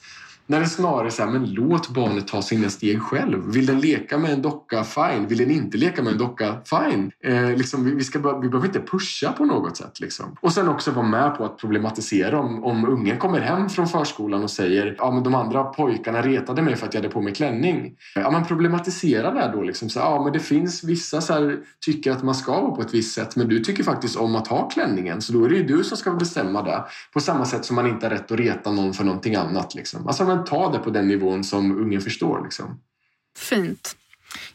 När 0.50 0.60
det 0.60 0.66
snarare 0.66 1.06
är 1.06 1.10
så 1.10 1.22
här, 1.22 1.30
men 1.30 1.54
låt 1.54 1.88
barnet 1.88 2.28
ta 2.28 2.42
sina 2.42 2.68
steg 2.68 3.02
själv. 3.02 3.52
Vill 3.52 3.66
den 3.66 3.80
leka 3.80 4.18
med 4.18 4.32
en 4.32 4.42
docka, 4.42 4.84
fine. 4.84 5.26
Vill 5.26 5.38
den 5.38 5.50
inte 5.50 5.78
leka 5.78 6.02
med 6.02 6.12
en 6.12 6.18
docka, 6.18 6.56
fine. 6.64 7.10
Eh, 7.24 7.56
liksom, 7.56 7.84
vi, 7.84 7.94
vi, 7.94 8.04
ska, 8.04 8.18
vi 8.18 8.48
behöver 8.48 8.66
inte 8.66 8.80
pusha 8.80 9.32
på 9.32 9.44
något 9.44 9.76
sätt. 9.76 10.00
Liksom. 10.00 10.36
Och 10.40 10.52
sen 10.52 10.68
också 10.68 10.90
vara 10.90 11.06
med 11.06 11.36
på 11.36 11.44
att 11.44 11.58
problematisera 11.58 12.40
om, 12.40 12.64
om 12.64 12.88
ungen 12.88 13.18
kommer 13.18 13.40
hem 13.40 13.68
från 13.68 13.88
förskolan 13.88 14.42
och 14.42 14.50
säger 14.50 14.94
ja 14.98 15.10
men 15.10 15.22
de 15.22 15.34
andra 15.34 15.64
pojkarna 15.64 16.22
retade 16.22 16.62
mig 16.62 16.76
för 16.76 16.86
att 16.86 16.94
jag 16.94 17.02
hade 17.02 17.14
på 17.14 17.20
mig 17.20 17.34
klänning. 17.34 17.96
Eh, 18.16 18.22
ja 18.22 18.30
men 18.30 18.44
problematisera 18.44 19.30
det 19.30 19.50
då. 19.54 19.62
Liksom. 19.62 19.88
Så, 19.88 19.98
ja 19.98 20.22
men 20.24 20.32
det 20.32 20.40
finns 20.40 20.84
vissa 20.84 21.20
som 21.20 21.56
tycker 21.84 22.12
att 22.12 22.22
man 22.22 22.34
ska 22.34 22.60
vara 22.60 22.74
på 22.74 22.82
ett 22.82 22.94
visst 22.94 23.14
sätt 23.14 23.36
men 23.36 23.48
du 23.48 23.60
tycker 23.60 23.84
faktiskt 23.84 24.16
om 24.16 24.36
att 24.36 24.48
ha 24.48 24.68
klänningen 24.68 25.22
så 25.22 25.32
då 25.32 25.44
är 25.44 25.48
det 25.48 25.56
ju 25.56 25.66
du 25.66 25.84
som 25.84 25.96
ska 25.96 26.10
bestämma 26.10 26.62
det. 26.62 26.84
På 27.12 27.20
samma 27.20 27.44
sätt 27.44 27.64
som 27.64 27.76
man 27.76 27.86
inte 27.86 28.06
har 28.06 28.10
rätt 28.10 28.32
att 28.32 28.38
reta 28.38 28.72
någon 28.72 28.92
för 28.92 29.04
någonting 29.04 29.34
annat. 29.34 29.74
Liksom. 29.74 30.06
Alltså, 30.06 30.24
men 30.24 30.39
ta 30.46 30.72
det 30.72 30.78
på 30.78 30.90
den 30.90 31.08
nivån 31.08 31.44
som 31.44 31.78
ungen 31.78 32.00
förstår. 32.00 32.42
Liksom. 32.44 32.80
Fint. 33.38 33.96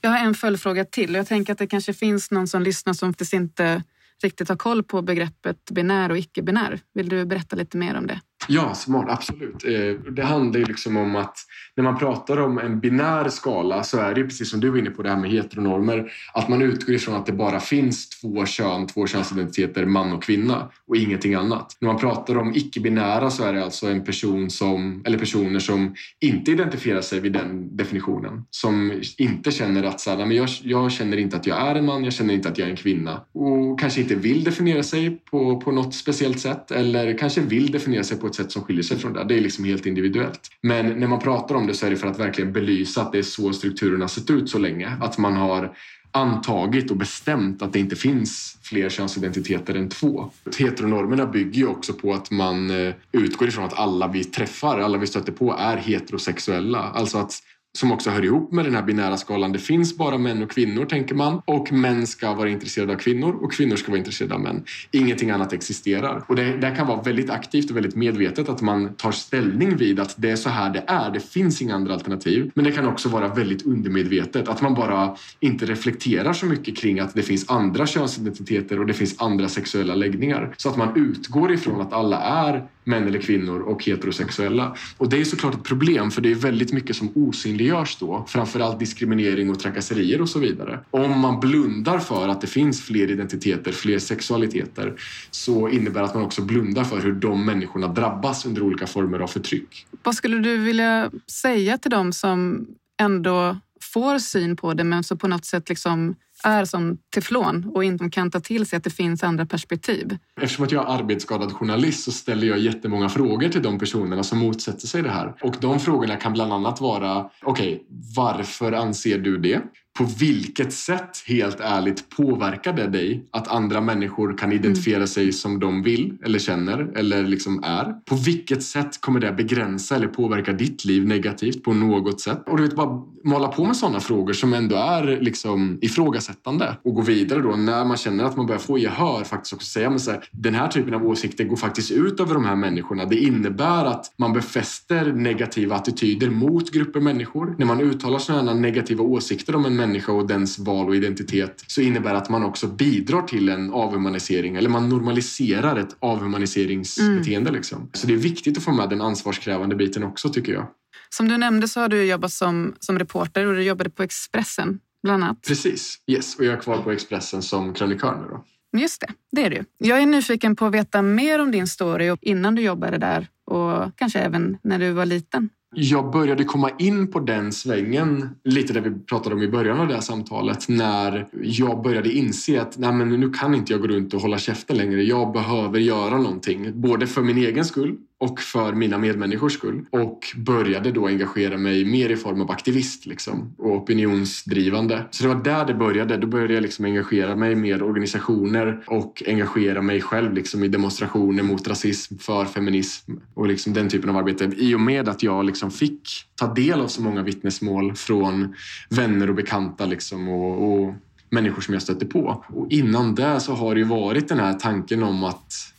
Jag 0.02 0.10
har 0.10 0.18
en 0.18 0.34
följdfråga 0.34 0.86
till. 0.86 1.14
Jag 1.14 1.28
tänker 1.28 1.54
att 1.54 1.60
det 1.60 1.68
kanske 1.68 1.94
finns 1.94 2.32
någon 2.32 2.48
som 2.48 2.62
lyssnar 2.62 2.94
som 2.94 3.14
faktiskt 3.14 3.34
inte 3.34 3.84
riktigt 4.24 4.50
har 4.50 4.56
koll 4.56 4.84
på 4.84 5.02
begreppet 5.02 5.72
binär 5.72 6.10
och 6.10 6.18
icke-binär. 6.18 6.80
Vill 6.94 7.10
du 7.10 7.26
berätta 7.26 7.56
lite 7.56 7.78
mer 7.78 7.96
om 7.96 8.08
det? 8.08 8.22
Ja, 8.48 8.74
smart. 8.74 9.06
Absolut. 9.10 9.66
Eh, 9.66 10.12
det 10.12 10.24
handlar 10.24 10.60
ju 10.60 10.66
liksom 10.66 10.98
om 10.98 11.16
att 11.16 11.38
när 11.76 11.84
man 11.84 11.98
pratar 11.98 12.38
om 12.38 12.58
en 12.58 12.80
binär 12.80 13.30
skala 13.30 13.84
så 13.84 13.98
är 13.98 14.14
det 14.16 14.24
precis 14.24 14.50
som 14.50 14.60
du 14.60 14.70
var 14.70 14.78
inne 14.78 14.90
på 14.90 15.04
det 15.04 15.10
här 15.10 15.18
med 15.18 15.32
heteronormer. 15.32 16.12
Att 16.34 16.50
man 16.50 16.62
utgår 16.62 16.96
ifrån 16.96 17.16
att 17.16 17.26
det 17.26 17.32
bara 17.32 17.60
finns 17.60 18.10
två 18.10 18.46
kön, 18.46 18.88
två 18.88 19.08
könsidentiteter, 19.08 19.86
man 19.86 20.14
och 20.14 20.24
kvinna 20.24 20.70
och 20.88 20.98
ingenting 20.98 21.34
annat. 21.34 21.78
När 21.80 21.88
man 21.88 22.00
pratar 22.00 22.38
om 22.38 22.56
icke-binära 22.56 23.30
så 23.30 23.44
är 23.44 23.54
det 23.54 23.64
alltså 23.64 23.88
en 23.88 24.04
person 24.04 24.50
som, 24.50 25.04
eller 25.06 25.18
personer 25.18 25.60
som 25.60 25.96
inte 26.20 26.52
identifierar 26.52 27.02
sig 27.02 27.20
vid 27.20 27.34
den 27.34 27.78
definitionen. 27.78 28.46
Som 28.50 29.02
inte 29.18 29.52
känner 29.52 29.84
att 29.84 30.00
så 30.00 30.10
här, 30.10 30.18
men 30.18 30.32
jag, 30.32 30.50
jag 30.64 30.92
känner 30.92 31.18
inte 31.18 31.38
att 31.38 31.48
jag 31.48 31.58
är 31.58 31.76
en 31.76 31.86
man, 31.86 32.04
jag 32.04 32.14
känner 32.14 32.34
inte 32.34 32.50
att 32.50 32.58
jag 32.58 32.68
är 32.68 32.72
en 32.72 32.78
kvinna. 32.78 33.22
Och 33.34 33.80
kanske 33.80 34.02
inte 34.02 34.16
vill 34.16 34.44
definiera 34.44 34.84
sig 34.84 35.10
på, 35.32 35.62
på 35.62 35.72
något 35.72 35.96
speciellt 35.96 36.40
sätt 36.40 36.72
eller 36.72 37.18
kanske 37.18 37.42
vill 37.42 37.72
definiera 37.72 38.04
sig 38.04 38.18
på 38.18 38.28
ett 38.28 38.35
sätt 38.36 38.52
som 38.52 38.64
skiljer 38.64 38.84
sig 38.84 38.98
från 38.98 39.14
det. 39.14 39.24
Det 39.24 39.38
är 39.38 39.42
liksom 39.42 39.66
helt 39.66 39.86
individuellt. 39.86 40.50
Men 40.62 41.00
när 41.00 41.08
man 41.08 41.20
pratar 41.20 41.56
om 41.56 41.68
det 41.68 41.74
så 41.74 41.86
är 41.86 41.90
det 41.90 41.98
för 41.98 42.08
att 42.08 42.20
verkligen 42.20 42.54
belysa 42.54 43.02
att 43.02 43.12
det 43.12 43.18
är 43.18 43.24
så 43.24 43.54
strukturerna 43.54 44.08
sett 44.08 44.30
ut 44.30 44.50
så 44.50 44.58
länge. 44.58 44.98
Att 45.02 45.18
man 45.18 45.34
har 45.34 45.76
antagit 46.12 46.92
och 46.92 46.98
bestämt 46.98 47.62
att 47.62 47.74
det 47.74 47.80
inte 47.80 47.96
finns 47.96 48.58
fler 48.62 48.90
könsidentiteter 48.90 49.76
än 49.76 49.90
två. 49.90 50.32
Heteronormerna 50.58 51.26
bygger 51.26 51.60
ju 51.60 51.68
också 51.68 51.94
på 51.94 52.14
att 52.14 52.32
man 52.32 52.70
eh, 52.70 52.94
utgår 53.12 53.48
ifrån 53.48 53.66
att 53.66 53.80
alla 53.80 54.08
vi 54.08 54.24
träffar, 54.24 54.80
alla 54.80 54.98
vi 54.98 55.08
stöter 55.08 55.32
på 55.32 55.56
är 55.60 55.78
heterosexuella. 55.78 56.80
Alltså 56.80 57.18
att 57.18 57.42
som 57.78 57.92
också 57.92 58.10
hör 58.10 58.26
ihop 58.26 58.52
med 58.52 58.66
den 58.66 58.76
här 58.76 58.84
binära 58.84 59.18
skalan. 59.18 59.52
Det 59.52 59.60
finns 59.60 59.98
bara 59.98 60.18
män 60.18 60.44
och 60.44 60.52
kvinnor, 60.52 60.86
tänker 60.86 61.16
man. 61.16 61.42
Och 61.46 61.72
män 61.72 62.08
ska 62.08 62.34
vara 62.34 62.50
intresserade 62.50 62.94
av 62.94 62.98
kvinnor 62.98 63.36
och 63.42 63.52
kvinnor 63.52 63.76
ska 63.76 63.92
vara 63.92 64.00
intresserade 64.00 64.36
av 64.36 64.42
män. 64.42 64.64
Ingenting 64.92 65.30
annat 65.30 65.54
existerar. 65.54 66.24
Och 66.28 66.36
det, 66.36 66.58
det 66.58 66.72
kan 66.72 66.88
vara 66.88 67.02
väldigt 67.02 67.30
aktivt 67.30 67.70
och 67.70 67.78
väldigt 67.78 67.96
medvetet 67.96 68.50
att 68.50 68.62
man 68.62 68.96
tar 68.96 69.12
ställning 69.12 69.78
vid 69.78 70.00
att 70.00 70.16
det 70.18 70.32
är 70.32 70.36
så 70.36 70.50
här 70.50 70.74
det 70.74 70.84
är. 70.88 71.12
Det 71.12 71.20
finns 71.20 71.62
inga 71.62 71.76
andra 71.76 71.94
alternativ. 71.94 72.52
Men 72.54 72.66
det 72.66 72.72
kan 72.72 72.88
också 72.88 73.10
vara 73.10 73.28
väldigt 73.28 73.66
undermedvetet. 73.66 74.48
Att 74.48 74.62
man 74.62 74.74
bara 74.74 75.16
inte 75.40 75.66
reflekterar 75.66 76.34
så 76.34 76.46
mycket 76.46 76.78
kring 76.78 77.00
att 77.00 77.14
det 77.14 77.24
finns 77.24 77.50
andra 77.50 77.88
könsidentiteter 77.88 78.80
och 78.80 78.86
det 78.86 78.94
finns 78.94 79.22
andra 79.22 79.50
sexuella 79.50 79.96
läggningar. 79.96 80.54
Så 80.58 80.70
att 80.70 80.78
man 80.78 80.96
utgår 80.96 81.52
ifrån 81.52 81.82
att 81.82 81.94
alla 81.94 82.22
är 82.22 82.68
män 82.86 83.08
eller 83.08 83.20
kvinnor 83.20 83.60
och 83.60 83.84
heterosexuella. 83.84 84.76
Och 84.98 85.10
det 85.10 85.22
är 85.22 85.26
såklart 85.26 85.56
ett 85.56 85.64
problem 85.64 86.12
för 86.12 86.22
det 86.22 86.32
är 86.32 86.36
väldigt 86.36 86.74
mycket 86.74 86.96
som 86.96 87.12
osynliggörs 87.16 87.98
då. 88.00 88.26
Framförallt 88.28 88.80
diskriminering 88.80 89.50
och 89.50 89.60
trakasserier 89.60 90.22
och 90.22 90.30
så 90.30 90.40
vidare. 90.40 90.80
Om 90.92 91.20
man 91.20 91.40
blundar 91.40 92.00
för 92.00 92.28
att 92.28 92.42
det 92.42 92.48
finns 92.48 92.82
fler 92.82 93.12
identiteter, 93.12 93.72
fler 93.72 94.00
sexualiteter 94.00 94.94
så 95.32 95.70
innebär 95.70 96.00
det 96.02 96.08
att 96.08 96.16
man 96.16 96.24
också 96.24 96.42
blundar 96.42 96.84
för 96.84 97.02
hur 97.02 97.14
de 97.14 97.46
människorna 97.46 97.88
drabbas 97.88 98.46
under 98.46 98.62
olika 98.62 98.88
former 98.88 99.20
av 99.20 99.28
förtryck. 99.28 99.88
Vad 100.04 100.16
skulle 100.16 100.38
du 100.38 100.58
vilja 100.58 101.12
säga 101.28 101.78
till 101.78 101.92
dem 101.92 102.14
som 102.14 102.68
ändå 103.00 103.58
får 103.94 104.20
syn 104.20 104.56
på 104.56 104.74
det 104.74 104.84
men 104.84 105.04
som 105.04 105.18
på 105.18 105.28
något 105.28 105.46
sätt 105.46 105.70
liksom 105.70 106.16
är 106.46 106.66
som 106.66 106.98
teflon 107.16 107.72
och 107.76 107.84
inte 107.84 108.10
kan 108.10 108.32
ta 108.32 108.40
till 108.40 108.66
sig 108.66 108.78
att 108.78 108.84
det 108.84 108.90
finns 108.90 109.24
andra 109.24 109.46
perspektiv. 109.46 110.18
Eftersom 110.42 110.66
att 110.66 110.72
jag 110.72 110.90
är 110.90 111.00
arbetsskadad 111.00 111.52
journalist 111.52 112.04
så 112.04 112.12
ställer 112.12 112.48
jag 112.48 112.60
jättemånga 112.60 113.10
frågor 113.10 113.50
till 113.50 113.62
de 113.62 113.80
personerna 113.80 114.24
som 114.24 114.40
motsätter 114.40 114.88
sig 114.88 115.04
det 115.04 115.10
här. 115.10 115.34
Och 115.42 115.56
de 115.62 115.80
frågorna 115.80 116.16
kan 116.16 116.34
bland 116.34 116.54
annat 116.54 116.82
vara, 116.82 117.30
okej, 117.44 117.74
okay, 117.74 117.80
varför 118.16 118.72
anser 118.72 119.18
du 119.18 119.38
det? 119.38 119.62
På 119.98 120.04
vilket 120.20 120.74
sätt, 120.74 121.24
helt 121.28 121.60
ärligt, 121.60 122.10
påverkar 122.10 122.74
det 122.74 122.88
dig 122.88 123.26
att 123.32 123.48
andra 123.48 123.82
människor 123.82 124.38
kan 124.38 124.52
identifiera 124.52 124.98
mm. 124.98 125.08
sig 125.08 125.32
som 125.32 125.60
de 125.60 125.84
vill 125.84 126.18
eller 126.26 126.40
känner 126.40 126.98
eller 126.98 127.24
liksom 127.24 127.64
är? 127.64 127.94
På 128.06 128.16
vilket 128.16 128.64
sätt 128.64 129.02
kommer 129.02 129.20
det 129.20 129.32
begränsa 129.32 129.96
eller 129.96 130.08
påverka 130.08 130.54
ditt 130.54 130.86
liv 130.86 131.08
negativt 131.08 131.64
på 131.64 131.74
något 131.74 132.22
sätt? 132.22 132.44
Och 132.48 132.58
du 132.58 132.64
vet, 132.64 132.76
bara 132.76 133.02
måla 133.24 133.48
på 133.48 133.66
med 133.66 133.78
sådana 133.78 134.00
frågor 134.00 134.34
som 134.34 134.54
ändå 134.54 134.76
är 134.76 135.22
liksom 135.22 135.78
ifrågasättande 135.82 136.78
och 136.84 136.94
gå 136.96 137.02
vidare 137.02 137.42
då 137.42 137.56
när 137.56 137.86
man 137.86 137.98
känner 137.98 138.24
att 138.24 138.38
man 138.38 138.46
börjar 138.46 138.60
få 138.60 138.78
gehör 138.78 139.24
faktiskt 139.24 139.54
också 139.54 139.68
säga 139.68 139.90
men 139.90 140.00
så 140.00 140.12
här, 140.12 140.24
den 140.32 140.56
här 140.56 140.68
typen 140.68 140.94
av 140.94 141.06
åsikter 141.06 141.44
går 141.44 141.56
faktiskt 141.56 141.92
ut 141.92 142.20
över 142.20 142.34
de 142.34 142.46
här 142.46 142.56
människorna. 142.56 143.06
Det 143.06 143.16
innebär 143.16 143.86
att 143.86 144.14
man 144.18 144.34
befäster 144.34 145.14
negativa 145.14 145.76
attityder 145.76 146.30
mot 146.30 146.72
grupper 146.72 147.00
människor. 147.00 147.56
När 147.58 147.66
man 147.66 147.82
uttalar 147.82 148.20
sådana 148.20 148.54
negativa 148.54 149.04
åsikter 149.04 149.56
om 149.56 149.66
en 149.66 149.76
människa 149.88 150.12
och 150.12 150.28
dens 150.28 150.60
val 150.60 150.88
och 150.88 150.96
identitet 150.96 151.64
så 151.68 151.82
innebär 151.82 152.12
det 152.12 152.18
att 152.18 152.30
man 152.30 152.44
också 152.44 152.68
bidrar 152.68 153.22
till 153.22 153.50
en 153.50 153.74
avhumanisering 153.74 154.56
eller 154.56 154.70
man 154.70 154.90
normaliserar 154.90 155.76
ett 155.76 155.96
avhumaniseringsbeteende. 156.00 157.50
Mm. 157.50 157.54
Liksom. 157.54 157.90
Så 157.94 158.08
det 158.08 158.14
är 158.14 158.18
viktigt 158.18 158.58
att 158.58 158.64
få 158.64 158.72
med 158.72 158.90
den 158.90 159.02
ansvarskrävande 159.02 159.76
biten 159.76 160.04
också 160.04 160.30
tycker 160.30 160.54
jag. 160.54 160.68
Som 161.10 161.28
du 161.28 161.38
nämnde 161.38 161.68
så 161.68 161.80
har 161.80 161.90
du 161.90 162.04
jobbat 162.04 162.32
som, 162.32 162.76
som 162.80 163.00
reporter 163.00 163.46
och 163.46 163.54
du 163.54 163.64
jobbade 163.64 163.90
på 163.90 164.04
Expressen 164.04 164.80
bland 165.04 165.24
annat. 165.24 165.42
Precis, 165.48 166.00
yes. 166.08 166.36
och 166.36 166.46
jag 166.46 166.54
är 166.54 166.62
kvar 166.62 166.78
på 166.78 166.92
Expressen 166.92 167.42
som 167.42 167.74
krönikör 167.74 168.16
nu 168.16 168.28
då. 168.30 168.46
Just 168.80 169.02
det, 169.02 169.08
det 169.32 169.46
är 169.46 169.50
du. 169.50 169.64
Jag 169.78 170.02
är 170.02 170.06
nyfiken 170.06 170.56
på 170.56 170.66
att 170.66 170.74
veta 170.74 171.02
mer 171.02 171.40
om 171.40 171.52
din 171.52 171.68
story 171.68 172.16
innan 172.22 172.56
du 172.56 172.62
jobbade 172.62 172.98
där 172.98 173.28
och 173.46 173.98
kanske 173.98 174.20
även 174.20 174.58
när 174.64 174.80
du 174.80 174.92
var 174.92 175.06
liten 175.06 175.50
jag 175.76 176.12
började 176.12 176.44
komma 176.44 176.70
in 176.80 177.12
på 177.12 177.20
den 177.20 177.52
svängen, 177.52 178.30
lite 178.44 178.74
det 178.74 178.82
vi 178.82 179.00
pratade 179.00 179.36
om 179.36 179.42
i 179.42 179.48
början 179.48 179.80
av 179.80 179.88
det 179.88 179.94
här 179.94 180.02
samtalet, 180.02 180.70
när 180.70 181.28
jag 181.42 181.82
började 181.82 182.12
inse 182.12 182.62
att 182.62 182.78
nej 182.78 182.94
men 182.94 183.10
nu 183.10 183.30
kan 183.30 183.56
inte 183.56 183.74
jag 183.74 183.82
gå 183.82 183.88
runt 183.88 184.14
och 184.14 184.22
hålla 184.22 184.38
käften 184.38 184.78
längre. 184.78 185.04
Jag 185.04 185.32
behöver 185.34 185.80
göra 185.80 186.18
någonting, 186.18 186.82
både 186.82 187.08
för 187.08 187.22
min 187.22 187.38
egen 187.38 187.66
skull 187.66 187.98
och 188.18 188.40
för 188.40 188.74
mina 188.74 188.98
medmänniskors 188.98 189.54
skull. 189.54 189.86
Och 189.90 190.20
började 190.36 190.92
då 190.92 191.08
engagera 191.08 191.58
mig 191.58 191.86
mer 191.86 192.10
i 192.10 192.16
form 192.16 192.42
av 192.42 192.52
aktivist 192.52 193.06
liksom, 193.06 193.56
och 193.58 193.76
opinionsdrivande. 193.76 195.06
Så 195.12 195.24
det 195.24 195.34
var 195.34 195.44
där 195.44 195.66
det 195.66 195.74
började. 195.74 196.18
Då 196.18 196.28
började 196.28 196.54
jag 196.54 196.62
liksom 196.62 196.86
engagera 196.86 197.36
mig 197.36 197.56
med 197.56 197.82
organisationer 197.82 198.84
och 198.88 199.24
engagera 199.28 199.82
mig 199.82 200.02
själv 200.02 200.34
liksom, 200.34 200.64
i 200.64 200.68
demonstrationer 200.68 201.44
mot 201.44 201.68
rasism, 201.68 202.18
för 202.18 202.46
feminism 202.46 203.12
och 203.34 203.48
liksom 203.48 203.74
den 203.74 203.90
typen 203.90 204.10
av 204.10 204.18
arbete. 204.18 204.52
I 204.58 204.76
och 204.76 204.82
med 204.82 205.10
att 205.10 205.24
jag 205.24 205.46
liksom 205.46 205.72
fick 205.72 206.10
ta 206.36 206.54
del 206.54 206.82
av 206.82 206.88
så 206.88 207.02
många 207.02 207.24
vittnesmål 207.24 207.96
från 207.96 208.56
vänner 208.90 209.30
och 209.30 209.36
bekanta 209.36 209.86
liksom, 209.86 210.30
och, 210.30 210.74
och 210.74 210.94
människor 211.30 211.62
som 211.62 211.74
jag 211.74 211.84
stötte 211.84 212.06
på. 212.06 212.44
Och 212.48 212.68
innan 212.70 213.16
det 213.16 213.40
så 213.40 213.54
har 213.54 213.76
det 213.76 213.80
ju 213.80 213.88
varit 213.88 214.28
den 214.28 214.40
här 214.40 214.54
tanken 214.54 215.04
om 215.04 215.24
att 215.24 215.75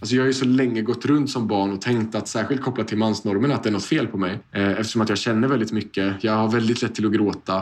Alltså 0.00 0.14
jag 0.14 0.22
har 0.22 0.26
ju 0.26 0.34
så 0.34 0.44
länge 0.44 0.82
gått 0.82 1.04
runt 1.04 1.30
som 1.30 1.46
barn 1.46 1.72
och 1.72 1.80
tänkt 1.80 2.14
att 2.14 2.28
särskilt 2.28 2.62
kopplat 2.62 2.88
till 2.88 2.98
mansnormen 2.98 3.52
att 3.52 3.62
det 3.62 3.68
är 3.68 3.72
något 3.72 3.84
fel 3.84 4.06
på 4.06 4.18
mig. 4.18 4.38
Eh, 4.52 4.70
eftersom 4.70 5.02
att 5.02 5.08
jag 5.08 5.18
känner 5.18 5.48
väldigt 5.48 5.72
mycket. 5.72 6.24
Jag 6.24 6.32
har 6.32 6.48
väldigt 6.48 6.82
lätt 6.82 6.94
till 6.94 7.06
att 7.06 7.12
gråta. 7.12 7.56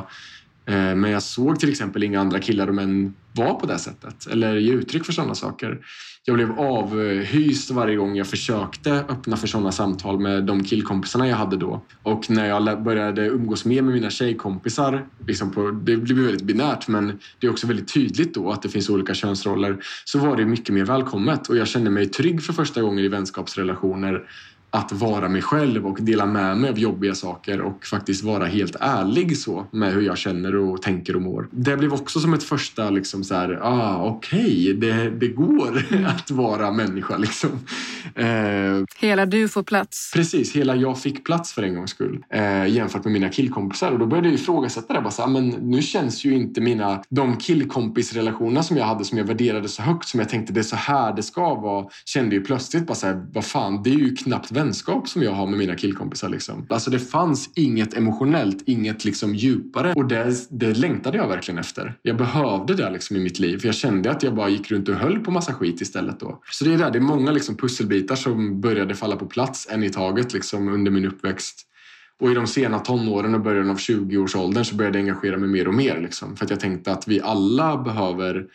Eh, 0.67 0.95
men 0.95 1.11
jag 1.11 1.23
såg 1.23 1.61
till 1.61 1.71
exempel 1.71 2.03
inga 2.03 2.21
andra 2.21 2.39
killar 2.39 2.69
och 2.69 2.75
män 2.75 3.15
vara 3.33 3.55
på 3.55 3.67
det 3.67 3.79
sättet 3.79 4.27
eller 4.27 4.57
ge 4.57 4.73
uttryck 4.73 5.05
för 5.05 5.13
sådana 5.13 5.35
saker 5.35 5.81
jag 6.29 6.37
blev 6.37 6.61
avhyst 6.61 7.71
varje 7.71 7.97
gång 7.97 8.17
jag 8.17 8.27
försökte 8.27 8.93
öppna 8.93 9.37
för 9.37 9.47
sådana 9.47 9.73
samtal 9.73 10.21
med 10.21 10.45
de 10.45 10.65
killkompisarna 10.65 11.29
jag 11.29 11.37
hade 11.37 11.57
då. 11.57 11.85
Och 12.03 12.31
när 12.31 12.47
jag 12.47 12.83
började 12.83 13.27
umgås 13.27 13.65
mer 13.65 13.83
med 13.83 13.95
mina 13.95 14.11
tjejkompisar, 14.11 15.07
liksom 15.27 15.51
på, 15.51 15.71
det 15.71 15.97
blir 15.97 16.15
väldigt 16.15 16.43
binärt 16.43 16.89
men 16.89 17.19
det 17.39 17.47
är 17.47 17.51
också 17.51 17.67
väldigt 17.67 17.95
tydligt 17.95 18.35
då 18.35 18.51
att 18.51 18.63
det 18.63 18.69
finns 18.69 18.91
olika 18.91 19.15
könsroller, 19.15 19.77
så 20.05 20.19
var 20.19 20.37
det 20.37 20.45
mycket 20.45 20.75
mer 20.75 20.85
välkommet 20.85 21.49
och 21.49 21.57
jag 21.57 21.69
kände 21.69 21.91
mig 21.91 22.07
trygg 22.07 22.43
för 22.43 22.53
första 22.53 22.83
gången 22.83 23.05
i 23.05 23.09
vänskapsrelationer 23.09 24.23
att 24.77 24.93
vara 24.93 25.29
mig 25.29 25.43
själv 25.43 25.87
och 25.87 25.99
dela 26.01 26.27
med 26.27 26.57
mig 26.57 26.71
av 26.71 26.79
jobbiga 26.79 27.15
saker 27.15 27.61
och 27.61 27.87
faktiskt 27.87 28.25
vara 28.25 28.47
helt 28.47 28.77
ärlig 28.81 29.39
så 29.39 29.67
med 29.71 29.93
hur 29.93 30.03
jag 30.03 30.19
känner 30.19 30.57
och 30.57 30.83
tänker 30.83 31.17
och 31.17 31.23
mår. 31.23 31.49
Det 31.51 31.77
blev 31.77 31.93
också 31.93 32.21
som 32.21 32.35
ett 32.35 32.43
första 32.43 32.91
liksom 32.91 33.25
så 33.25 33.35
här, 33.35 33.59
ah 33.63 34.05
okej, 34.05 34.41
okay, 34.41 34.73
det, 34.73 35.11
det 35.11 35.29
går 35.29 35.87
att 36.07 36.31
vara 36.31 36.71
människa 36.71 37.17
liksom. 37.17 37.51
Eh, 38.15 38.85
hela 38.99 39.27
du 39.27 39.49
får 39.49 39.63
plats. 39.63 40.11
Precis, 40.15 40.57
hela 40.57 40.77
jag 40.77 41.01
fick 41.01 41.25
plats 41.25 41.53
för 41.53 41.63
en 41.63 41.75
gångs 41.75 41.91
skull 41.91 42.25
eh, 42.31 42.67
jämfört 42.67 43.05
med 43.05 43.13
mina 43.13 43.29
killkompisar 43.29 43.93
och 43.93 43.99
då 43.99 44.07
började 44.07 44.29
jag 44.29 44.35
ifrågasätta 44.35 44.95
det. 44.95 45.01
Bara 45.01 45.11
så 45.11 45.23
här, 45.23 45.29
men 45.29 45.49
nu 45.49 45.83
känns 45.83 46.25
ju 46.25 46.35
inte 46.35 46.61
mina, 46.61 47.03
de 47.09 47.37
killkompisrelationer 47.37 48.63
som 48.63 48.77
jag 48.77 48.85
hade 48.85 49.05
som 49.05 49.19
jag 49.19 49.25
värderade 49.25 49.69
så 49.69 49.83
högt 49.83 50.09
som 50.09 50.21
jag 50.21 50.29
tänkte 50.29 50.53
det 50.53 50.61
är 50.61 50.63
så 50.63 50.77
här 50.77 51.17
det 51.17 51.23
ska 51.23 51.55
vara, 51.55 51.87
kände 52.05 52.35
ju 52.35 52.45
plötsligt 52.45 52.87
bara 52.87 52.95
så 52.95 53.07
här, 53.07 53.27
vad 53.33 53.45
fan, 53.45 53.83
det 53.83 53.91
är 53.91 53.99
ju 53.99 54.17
knappt 54.17 54.53
vänskap 54.67 55.09
som 55.09 55.23
jag 55.23 55.33
har 55.33 55.47
med 55.47 55.59
mina 55.59 55.75
killkompisar. 55.75 56.29
Liksom. 56.29 56.67
Alltså 56.71 56.91
det 56.91 56.99
fanns 56.99 57.51
inget 57.55 57.95
emotionellt, 57.95 58.63
inget 58.67 59.05
liksom 59.05 59.35
djupare 59.35 59.93
och 59.93 60.09
det, 60.09 60.35
det 60.51 60.75
längtade 60.75 61.19
jag 61.19 61.29
verkligen 61.29 61.59
efter. 61.59 61.95
Jag 62.03 62.17
behövde 62.17 62.75
det 62.75 62.91
liksom 62.91 63.17
i 63.17 63.21
mitt 63.21 63.39
liv 63.39 63.59
för 63.59 63.69
jag 63.69 63.75
kände 63.75 64.11
att 64.11 64.23
jag 64.23 64.35
bara 64.35 64.49
gick 64.49 64.71
runt 64.71 64.89
och 64.89 64.95
höll 64.95 65.19
på 65.19 65.31
massa 65.31 65.55
skit 65.55 65.81
istället 65.81 66.21
då. 66.21 66.41
Så 66.51 66.65
det 66.65 66.75
är 66.75 66.79
där, 66.79 66.91
det 66.91 66.99
är 66.99 67.01
många 67.01 67.31
liksom 67.31 67.57
pusselbitar 67.57 68.17
som 68.17 68.61
började 68.61 68.95
falla 68.95 69.17
på 69.17 69.27
plats 69.27 69.69
en 69.71 69.83
i 69.83 69.91
taget 69.91 70.33
liksom 70.33 70.69
under 70.69 70.91
min 70.91 71.07
uppväxt. 71.07 71.63
Och 72.21 72.31
i 72.31 72.35
de 72.35 72.47
sena 72.47 72.79
tonåren 72.79 73.35
och 73.35 73.41
början 73.41 73.71
av 73.71 73.77
20-årsåldern 73.77 74.65
så 74.65 74.75
började 74.75 74.99
jag 74.99 75.09
engagera 75.09 75.37
mig 75.37 75.49
mer 75.49 75.69
och 75.69 75.75
mer. 75.75 76.01
Liksom, 76.01 76.37
för 76.37 76.45
att 76.45 76.51
jag 76.51 76.61
tänkte 76.61 76.93
att 76.93 77.09
vi 77.09 77.21
alla 77.21 77.77
behöver 77.77 78.47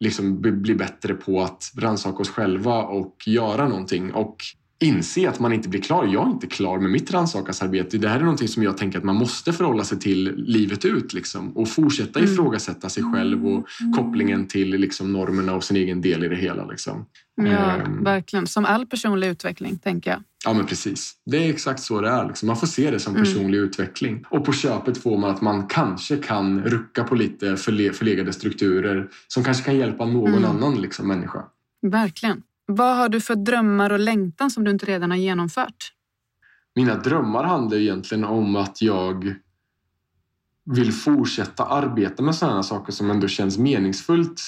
liksom 0.00 0.40
bli 0.40 0.74
bättre 0.74 1.14
på 1.14 1.42
att 1.42 1.72
rannsaka 1.76 2.18
oss 2.18 2.30
själva 2.30 2.82
och 2.82 3.16
göra 3.26 3.68
någonting. 3.68 4.12
Och 4.12 4.36
inse 4.78 5.28
att 5.28 5.40
man 5.40 5.52
inte 5.52 5.68
blir 5.68 5.80
klar. 5.80 6.06
Jag 6.06 6.26
är 6.26 6.30
inte 6.30 6.46
klar 6.46 6.78
med 6.78 6.90
mitt 6.90 7.10
rannsakansarbete. 7.10 7.98
Det 7.98 8.08
här 8.08 8.16
är 8.16 8.20
någonting 8.20 8.48
som 8.48 8.62
jag 8.62 8.76
tänker 8.76 8.98
att 8.98 9.04
man 9.04 9.16
måste 9.16 9.52
förhålla 9.52 9.84
sig 9.84 9.98
till 9.98 10.34
livet 10.36 10.84
ut 10.84 11.12
liksom, 11.12 11.56
och 11.56 11.68
fortsätta 11.68 12.18
mm. 12.18 12.32
ifrågasätta 12.32 12.88
sig 12.88 13.02
själv 13.02 13.46
och 13.46 13.66
mm. 13.80 13.92
kopplingen 13.92 14.48
till 14.48 14.70
liksom, 14.70 15.12
normerna 15.12 15.54
och 15.54 15.64
sin 15.64 15.76
egen 15.76 16.00
del 16.00 16.24
i 16.24 16.28
det 16.28 16.36
hela. 16.36 16.66
Liksom. 16.66 17.06
Ja, 17.36 17.82
um, 17.86 18.04
verkligen. 18.04 18.46
Som 18.46 18.64
all 18.64 18.86
personlig 18.86 19.28
utveckling, 19.28 19.78
tänker 19.78 20.10
jag. 20.10 20.22
Ja, 20.44 20.52
men 20.52 20.66
precis. 20.66 21.14
Det 21.26 21.36
är 21.36 21.50
exakt 21.50 21.80
så 21.80 22.00
det 22.00 22.08
är. 22.08 22.26
Liksom. 22.26 22.46
Man 22.46 22.56
får 22.56 22.66
se 22.66 22.90
det 22.90 23.00
som 23.00 23.14
mm. 23.14 23.24
personlig 23.24 23.58
mm. 23.58 23.68
utveckling. 23.68 24.24
Och 24.30 24.44
på 24.44 24.52
köpet 24.52 24.98
får 24.98 25.18
man 25.18 25.30
att 25.30 25.40
man 25.40 25.66
kanske 25.66 26.16
kan 26.16 26.64
rucka 26.64 27.04
på 27.04 27.14
lite 27.14 27.56
förlegade 27.56 28.32
strukturer 28.32 29.08
som 29.28 29.44
kanske 29.44 29.64
kan 29.64 29.76
hjälpa 29.76 30.06
någon 30.06 30.34
mm. 30.34 30.44
annan 30.44 30.80
liksom, 30.80 31.08
människa. 31.08 31.44
Verkligen. 31.82 32.42
Vad 32.66 32.96
har 32.96 33.08
du 33.08 33.20
för 33.20 33.36
drömmar 33.36 33.92
och 33.92 33.98
längtan 33.98 34.50
som 34.50 34.64
du 34.64 34.70
inte 34.70 34.86
redan 34.86 35.10
har 35.10 35.18
genomfört? 35.18 35.92
Mina 36.74 36.94
drömmar 36.94 37.44
handlar 37.44 37.78
egentligen 37.78 38.24
om 38.24 38.56
att 38.56 38.82
jag 38.82 39.34
vill 40.64 40.92
fortsätta 40.92 41.64
arbeta 41.64 42.22
med 42.22 42.34
sådana 42.34 42.62
saker 42.62 42.92
som 42.92 43.10
ändå 43.10 43.28
känns 43.28 43.58
meningsfullt 43.58 44.40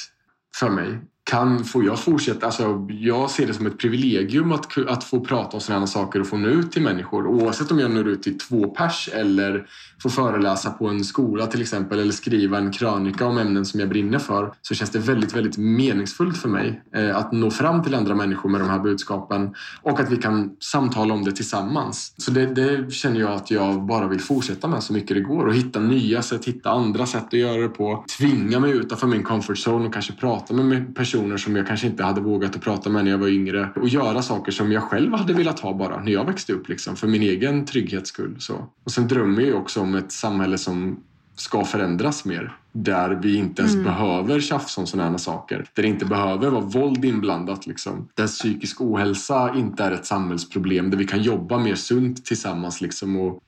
för 0.54 0.70
mig 0.70 1.00
kan, 1.28 1.64
får 1.64 1.84
jag 1.84 1.98
fortsätta? 1.98 2.46
Alltså, 2.46 2.86
jag 2.88 3.30
ser 3.30 3.46
det 3.46 3.54
som 3.54 3.66
ett 3.66 3.78
privilegium 3.78 4.52
att, 4.52 4.78
att 4.88 5.04
få 5.04 5.20
prata 5.20 5.56
om 5.56 5.60
sådana 5.60 5.86
saker 5.86 6.20
och 6.20 6.26
få 6.26 6.36
nå 6.36 6.48
ut 6.48 6.72
till 6.72 6.82
människor. 6.82 7.26
Oavsett 7.26 7.70
om 7.70 7.78
jag 7.78 7.90
når 7.90 8.08
ut 8.08 8.22
till 8.22 8.38
två 8.38 8.68
pers 8.68 9.08
eller 9.12 9.66
får 10.02 10.10
föreläsa 10.10 10.70
på 10.70 10.88
en 10.88 11.04
skola 11.04 11.46
till 11.46 11.60
exempel 11.60 11.98
eller 11.98 12.12
skriva 12.12 12.58
en 12.58 12.72
krönika 12.72 13.26
om 13.26 13.38
ämnen 13.38 13.66
som 13.66 13.80
jag 13.80 13.88
brinner 13.88 14.18
för 14.18 14.52
så 14.62 14.74
känns 14.74 14.90
det 14.90 14.98
väldigt, 14.98 15.36
väldigt 15.36 15.56
meningsfullt 15.58 16.36
för 16.36 16.48
mig 16.48 16.82
eh, 16.94 17.16
att 17.16 17.32
nå 17.32 17.50
fram 17.50 17.82
till 17.82 17.94
andra 17.94 18.14
människor 18.14 18.48
med 18.48 18.60
de 18.60 18.70
här 18.70 18.78
budskapen 18.78 19.54
och 19.82 20.00
att 20.00 20.10
vi 20.10 20.16
kan 20.16 20.50
samtala 20.60 21.14
om 21.14 21.24
det 21.24 21.32
tillsammans. 21.32 22.14
Så 22.16 22.30
det, 22.30 22.46
det 22.46 22.92
känner 22.92 23.20
jag 23.20 23.30
att 23.30 23.50
jag 23.50 23.86
bara 23.86 24.08
vill 24.08 24.20
fortsätta 24.20 24.68
med 24.68 24.82
så 24.82 24.92
mycket 24.92 25.16
det 25.16 25.22
går 25.22 25.46
och 25.46 25.54
hitta 25.54 25.80
nya 25.80 26.22
sätt, 26.22 26.44
hitta 26.44 26.70
andra 26.70 27.06
sätt 27.06 27.26
att 27.26 27.32
göra 27.32 27.62
det 27.62 27.68
på. 27.68 28.04
Tvinga 28.18 28.60
mig 28.60 28.70
utanför 28.70 29.06
min 29.06 29.22
comfort 29.22 29.58
zone 29.66 29.86
och 29.86 29.92
kanske 29.92 30.12
prata 30.12 30.54
med 30.54 30.96
personer 30.96 31.17
personer 31.18 31.36
som 31.36 31.56
jag 31.56 31.66
kanske 31.66 31.86
inte 31.86 32.04
hade 32.04 32.20
vågat 32.20 32.56
att 32.56 32.62
prata 32.62 32.90
med 32.90 33.04
när 33.04 33.10
jag 33.10 33.18
var 33.18 33.28
yngre 33.28 33.68
och 33.76 33.88
göra 33.88 34.22
saker 34.22 34.52
som 34.52 34.72
jag 34.72 34.82
själv 34.82 35.12
hade 35.12 35.32
velat 35.32 35.60
ha 35.60 35.74
bara 35.74 36.02
när 36.02 36.12
jag 36.12 36.24
växte 36.24 36.52
upp 36.52 36.68
liksom, 36.68 36.96
för 36.96 37.06
min 37.06 37.22
egen 37.22 37.66
trygghets 37.66 38.08
skull. 38.08 38.36
Så. 38.38 38.66
Och 38.84 38.92
sen 38.92 39.08
drömmer 39.08 39.42
jag 39.42 39.58
också 39.58 39.80
om 39.80 39.94
ett 39.94 40.12
samhälle 40.12 40.58
som 40.58 41.00
ska 41.36 41.64
förändras 41.64 42.24
mer. 42.24 42.56
Där 42.72 43.10
vi 43.22 43.36
inte 43.36 43.62
ens 43.62 43.74
mm. 43.74 43.84
behöver 43.84 44.40
tjafsa 44.40 44.80
om 44.80 44.86
sådana 44.86 45.10
här 45.10 45.18
saker. 45.18 45.66
Där 45.74 45.82
det 45.82 45.88
inte 45.88 46.04
behöver 46.04 46.50
vara 46.50 46.64
våld 46.64 47.04
inblandat. 47.04 47.66
Liksom. 47.66 48.08
Där 48.14 48.26
psykisk 48.26 48.80
ohälsa 48.80 49.54
inte 49.56 49.84
är 49.84 49.92
ett 49.92 50.06
samhällsproblem. 50.06 50.90
Där 50.90 50.98
vi 50.98 51.04
kan 51.04 51.22
jobba 51.22 51.58
mer 51.58 51.74
sunt 51.74 52.24
tillsammans 52.24 52.80
liksom, 52.80 53.16
och 53.16 53.40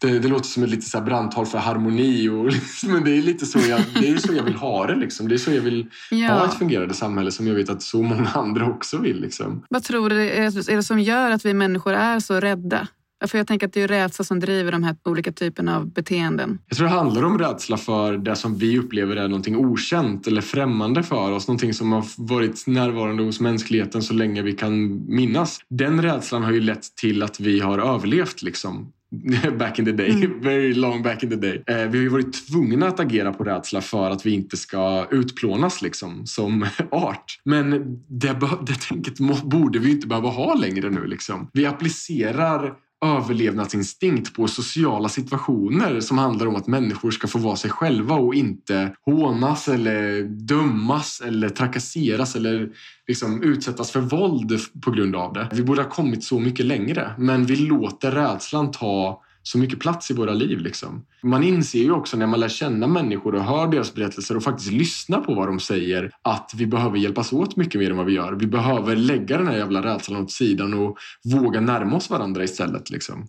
det, 0.00 0.18
det, 0.18 0.28
låter 0.28 0.44
som 0.44 0.62
ett 0.62 0.70
lite 0.70 0.86
så 0.86 1.00
brandtal 1.00 1.46
för 1.46 1.58
harmoni. 1.58 2.28
Och, 2.28 2.46
liksom, 2.52 2.92
men 2.92 3.04
det 3.04 3.10
är 3.10 3.22
lite 3.22 3.46
så 3.46 3.58
jag, 3.58 3.80
det 4.00 4.08
är 4.08 4.16
så 4.16 4.34
jag 4.34 4.42
vill 4.42 4.54
ha 4.54 4.86
det. 4.86 4.96
Liksom. 4.96 5.28
Det 5.28 5.34
är 5.34 5.38
så 5.38 5.52
jag 5.52 5.62
vill 5.62 5.86
ja. 6.10 6.28
ha 6.28 6.44
ett 6.46 6.54
fungerande 6.54 6.94
samhälle 6.94 7.30
som 7.30 7.46
jag 7.46 7.54
vet 7.54 7.70
att 7.70 7.82
så 7.82 8.02
många 8.02 8.28
andra 8.28 8.66
också 8.66 8.98
vill. 8.98 9.20
Liksom. 9.20 9.64
Vad 9.70 9.84
tror 9.84 10.10
du 10.10 10.30
är 10.30 10.76
det 10.76 10.82
som 10.82 11.00
gör 11.00 11.30
att 11.30 11.44
vi 11.44 11.54
människor 11.54 11.92
är 11.92 12.20
så 12.20 12.40
rädda 12.40 12.88
För 13.26 13.38
jag 13.38 13.46
tänker 13.46 13.66
att 13.66 13.72
det 13.72 13.82
är 13.82 13.88
rädsla 13.88 14.24
som 14.24 14.40
driver 14.40 14.72
de 14.72 14.84
här 14.84 14.96
olika 15.04 15.32
typerna 15.32 15.76
av 15.76 15.92
beteenden. 15.92 16.58
Jag 16.68 16.76
tror 16.76 16.86
det 16.88 16.94
handlar 16.94 17.24
om 17.24 17.38
rädsla 17.38 17.76
för 17.76 18.16
det 18.16 18.36
som 18.36 18.58
vi 18.58 18.78
upplever 18.78 19.16
är 19.16 19.28
någonting 19.28 19.56
okänt 19.56 20.26
eller 20.26 20.40
främmande 20.40 21.02
för 21.02 21.32
oss. 21.32 21.48
Någonting 21.48 21.74
som 21.74 21.92
har 21.92 22.04
varit 22.16 22.66
närvarande 22.66 23.22
hos 23.22 23.40
mänskligheten 23.40 24.02
så 24.02 24.14
länge 24.14 24.42
vi 24.42 24.52
kan 24.52 25.04
minnas. 25.14 25.58
Den 25.70 26.02
rädslan 26.02 26.42
har 26.42 26.52
ju 26.52 26.60
lett 26.60 26.96
till 26.96 27.22
att 27.22 27.40
vi 27.40 27.60
har 27.60 27.78
överlevt 27.78 28.42
liksom. 28.42 28.92
back 29.58 29.78
in 29.78 29.84
the 29.84 29.92
day, 29.92 30.10
mm. 30.10 30.42
very 30.42 30.74
long 30.74 31.02
back 31.02 31.22
in 31.22 31.30
the 31.30 31.36
day. 31.36 31.62
Eh, 31.66 31.76
vi 31.76 31.98
har 31.98 32.02
ju 32.02 32.08
varit 32.08 32.48
tvungna 32.48 32.88
att 32.88 33.00
agera 33.00 33.32
på 33.32 33.44
rädsla 33.44 33.80
för 33.80 34.10
att 34.10 34.26
vi 34.26 34.30
inte 34.30 34.56
ska 34.56 35.06
utplånas 35.10 35.82
liksom, 35.82 36.26
som 36.26 36.66
art. 36.90 37.40
Men 37.44 37.70
det, 38.08 38.36
det 38.66 38.80
tänket 38.88 39.18
borde 39.44 39.78
vi 39.78 39.90
inte 39.90 40.06
behöva 40.06 40.28
ha 40.28 40.54
längre 40.54 40.90
nu. 40.90 41.06
Liksom. 41.06 41.50
Vi 41.52 41.66
applicerar 41.66 42.74
överlevnadsinstinkt 43.04 44.34
på 44.34 44.48
sociala 44.48 45.08
situationer 45.08 46.00
som 46.00 46.18
handlar 46.18 46.46
om 46.46 46.56
att 46.56 46.66
människor 46.66 47.10
ska 47.10 47.28
få 47.28 47.38
vara 47.38 47.56
sig 47.56 47.70
själva 47.70 48.14
och 48.14 48.34
inte 48.34 48.94
hånas 49.04 49.68
eller 49.68 50.22
dömas 50.22 51.20
eller 51.20 51.48
trakasseras 51.48 52.36
eller 52.36 52.70
liksom 53.08 53.42
utsättas 53.42 53.90
för 53.90 54.00
våld 54.00 54.60
på 54.82 54.90
grund 54.90 55.16
av 55.16 55.32
det. 55.32 55.48
Vi 55.52 55.62
borde 55.62 55.82
ha 55.82 55.90
kommit 55.90 56.24
så 56.24 56.40
mycket 56.40 56.66
längre 56.66 57.14
men 57.18 57.46
vi 57.46 57.56
låter 57.56 58.10
rädslan 58.10 58.70
ta 58.70 59.22
så 59.42 59.58
mycket 59.58 59.80
plats 59.80 60.10
i 60.10 60.14
våra 60.14 60.32
liv. 60.32 60.58
Liksom. 60.58 61.06
Man 61.22 61.44
inser 61.44 61.78
ju 61.78 61.92
också 61.92 62.16
när 62.16 62.26
man 62.26 62.40
lär 62.40 62.48
känna 62.48 62.86
människor 62.86 63.34
och 63.34 63.44
hör 63.44 63.66
deras 63.66 63.94
berättelser 63.94 64.36
och 64.36 64.42
faktiskt 64.42 64.72
lyssnar 64.72 65.20
på 65.20 65.34
vad 65.34 65.48
de 65.48 65.60
säger 65.60 66.10
att 66.22 66.52
vi 66.56 66.66
behöver 66.66 66.98
hjälpas 66.98 67.32
åt 67.32 67.56
mycket 67.56 67.80
mer 67.80 67.90
än 67.90 67.96
vad 67.96 68.06
vi 68.06 68.12
gör. 68.12 68.32
Vi 68.32 68.46
behöver 68.46 68.96
lägga 68.96 69.38
den 69.38 69.46
här 69.46 69.56
jävla 69.56 69.82
rädslan 69.82 70.22
åt 70.22 70.30
sidan 70.30 70.74
och 70.74 70.98
våga 71.24 71.60
närma 71.60 71.96
oss 71.96 72.10
varandra 72.10 72.44
istället. 72.44 72.90
Liksom. 72.90 73.26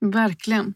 Verkligen. 0.00 0.74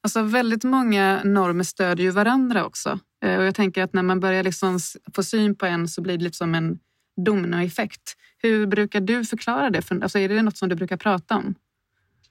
Alltså 0.00 0.22
väldigt 0.22 0.64
många 0.64 1.20
normer 1.24 1.64
stödjer 1.64 2.06
ju 2.06 2.10
varandra 2.10 2.64
också. 2.64 2.98
Eh, 3.24 3.38
och 3.38 3.44
jag 3.44 3.54
tänker 3.54 3.82
att 3.82 3.92
när 3.92 4.02
man 4.02 4.20
börjar 4.20 4.42
liksom 4.42 4.78
få 5.14 5.22
syn 5.22 5.56
på 5.56 5.66
en 5.66 5.88
så 5.88 6.02
blir 6.02 6.18
det 6.18 6.24
lite 6.24 6.36
som 6.36 6.54
en 6.54 6.78
dominoeffekt. 7.24 8.16
Hur 8.38 8.66
brukar 8.66 9.00
du 9.00 9.24
förklara 9.24 9.70
det? 9.70 9.90
Alltså 9.90 10.18
är 10.18 10.28
det 10.28 10.42
något 10.42 10.56
som 10.56 10.68
du 10.68 10.74
brukar 10.74 10.96
prata 10.96 11.36
om? 11.36 11.54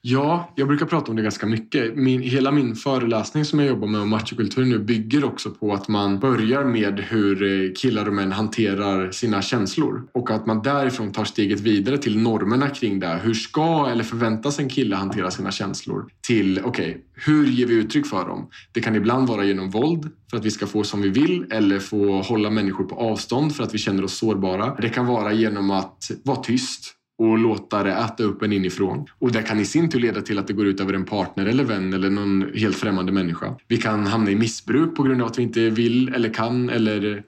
Ja, 0.08 0.52
jag 0.54 0.68
brukar 0.68 0.86
prata 0.86 1.10
om 1.10 1.16
det 1.16 1.22
ganska 1.22 1.46
mycket. 1.46 1.96
Min, 1.96 2.22
hela 2.22 2.50
min 2.50 2.74
föreläsning 2.74 3.44
som 3.44 3.58
jag 3.58 3.68
jobbar 3.68 3.88
med 3.88 4.00
om 4.00 4.08
machokultur 4.08 4.64
nu 4.64 4.78
bygger 4.78 5.24
också 5.24 5.50
på 5.50 5.72
att 5.72 5.88
man 5.88 6.20
börjar 6.20 6.64
med 6.64 7.00
hur 7.00 7.42
eh, 7.42 7.72
killar 7.72 8.06
och 8.06 8.14
män 8.14 8.32
hanterar 8.32 9.10
sina 9.10 9.42
känslor 9.42 10.08
och 10.12 10.30
att 10.30 10.46
man 10.46 10.62
därifrån 10.62 11.12
tar 11.12 11.24
steget 11.24 11.60
vidare 11.60 11.98
till 11.98 12.18
normerna 12.18 12.68
kring 12.68 13.00
det. 13.00 13.20
Hur 13.22 13.34
ska 13.34 13.88
eller 13.90 14.04
förväntas 14.04 14.58
en 14.58 14.68
kille 14.68 14.96
hantera 14.96 15.30
sina 15.30 15.50
känslor? 15.50 16.04
Till, 16.26 16.60
okej, 16.64 16.90
okay, 16.90 17.02
hur 17.14 17.46
ger 17.46 17.66
vi 17.66 17.74
uttryck 17.74 18.06
för 18.06 18.24
dem? 18.24 18.48
Det 18.72 18.80
kan 18.80 18.96
ibland 18.96 19.28
vara 19.28 19.44
genom 19.44 19.70
våld 19.70 20.10
för 20.30 20.36
att 20.36 20.44
vi 20.44 20.50
ska 20.50 20.66
få 20.66 20.84
som 20.84 21.02
vi 21.02 21.08
vill 21.08 21.46
eller 21.50 21.78
få 21.78 22.22
hålla 22.22 22.50
människor 22.50 22.84
på 22.84 22.96
avstånd 22.96 23.56
för 23.56 23.64
att 23.64 23.74
vi 23.74 23.78
känner 23.78 24.04
oss 24.04 24.18
sårbara. 24.18 24.76
Det 24.80 24.88
kan 24.88 25.06
vara 25.06 25.32
genom 25.32 25.70
att 25.70 26.10
vara 26.24 26.36
tyst 26.36 26.95
och 27.18 27.38
låta 27.38 27.82
det 27.82 27.92
äta 27.92 28.22
upp 28.22 28.42
en 28.42 28.52
inifrån. 28.52 29.06
Och 29.18 29.32
det 29.32 29.42
kan 29.42 29.60
i 29.60 29.64
sin 29.64 29.90
tur 29.90 30.00
leda 30.00 30.20
till 30.20 30.38
att 30.38 30.46
det 30.46 30.52
går 30.52 30.66
ut 30.66 30.80
över 30.80 30.92
en 30.92 31.04
partner 31.04 31.46
eller 31.46 31.64
vän 31.64 31.92
eller 31.92 32.10
någon 32.10 32.50
helt 32.54 32.76
främmande 32.76 33.12
människa. 33.12 33.54
Vi 33.68 33.76
kan 33.76 34.06
hamna 34.06 34.30
i 34.30 34.36
missbruk 34.36 34.96
på 34.96 35.02
grund 35.02 35.22
av 35.22 35.28
att 35.28 35.38
vi 35.38 35.42
inte 35.42 35.70
vill 35.70 36.14
eller 36.14 36.34
kan 36.34 36.70
eller 36.70 37.22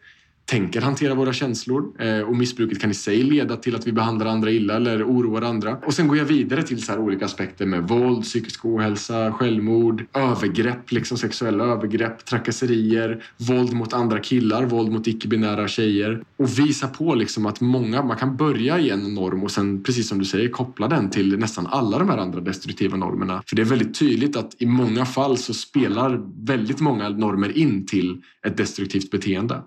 tänker 0.49 0.81
hantera 0.81 1.15
våra 1.15 1.33
känslor 1.33 1.93
eh, 1.99 2.21
och 2.21 2.37
missbruket 2.37 2.81
kan 2.81 2.91
i 2.91 2.95
sig 2.95 3.23
leda 3.23 3.57
till 3.57 3.77
att 3.77 3.87
vi 3.87 3.93
behandlar 3.93 4.27
andra 4.27 4.51
illa 4.51 4.77
eller 4.77 5.05
oroar 5.05 5.43
andra. 5.43 5.77
Och 5.87 5.95
sen 5.95 6.09
går 6.09 6.17
jag 6.17 6.25
vidare 6.25 6.63
till 6.63 6.83
så 6.83 6.97
olika 6.99 7.25
aspekter 7.25 7.67
med 7.67 7.89
våld, 7.89 8.23
psykisk 8.23 8.65
ohälsa, 8.65 9.33
självmord, 9.33 10.05
övergrepp, 10.15 10.93
liksom 10.93 11.19
sexuella 11.19 11.65
övergrepp, 11.65 12.25
trakasserier, 12.25 13.25
våld 13.37 13.73
mot 13.73 13.93
andra 13.93 14.19
killar, 14.19 14.65
våld 14.65 14.93
mot 14.93 15.07
icke-binära 15.07 15.69
tjejer 15.69 16.23
och 16.37 16.59
visa 16.59 16.89
på 16.89 17.15
liksom 17.15 17.47
att 17.47 17.61
många, 17.61 18.03
man 18.03 18.17
kan 18.17 18.37
börja 18.37 18.79
i 18.79 18.91
en 18.91 19.15
norm 19.15 19.43
och 19.43 19.51
sen 19.51 19.83
precis 19.83 20.09
som 20.09 20.19
du 20.19 20.25
säger 20.25 20.49
koppla 20.49 20.89
den 20.89 21.11
till 21.11 21.39
nästan 21.39 21.67
alla 21.67 21.99
de 21.99 22.09
här 22.09 22.19
andra 22.19 22.41
destruktiva 22.41 22.97
normerna. 22.97 23.43
För 23.47 23.57
det 23.57 23.63
är 23.63 23.67
väldigt 23.67 23.99
tydligt 23.99 24.37
att 24.37 24.55
i 24.59 24.67
många 24.67 25.07
fall 25.07 25.39
så 25.39 25.55
spelar 25.55 26.21
väldigt 26.47 26.81
många 26.81 27.09
normer 27.09 27.59
in 27.59 27.87
till 27.87 28.23
ett 28.47 28.57
destruktivt 28.57 29.11
beteende. 29.11 29.63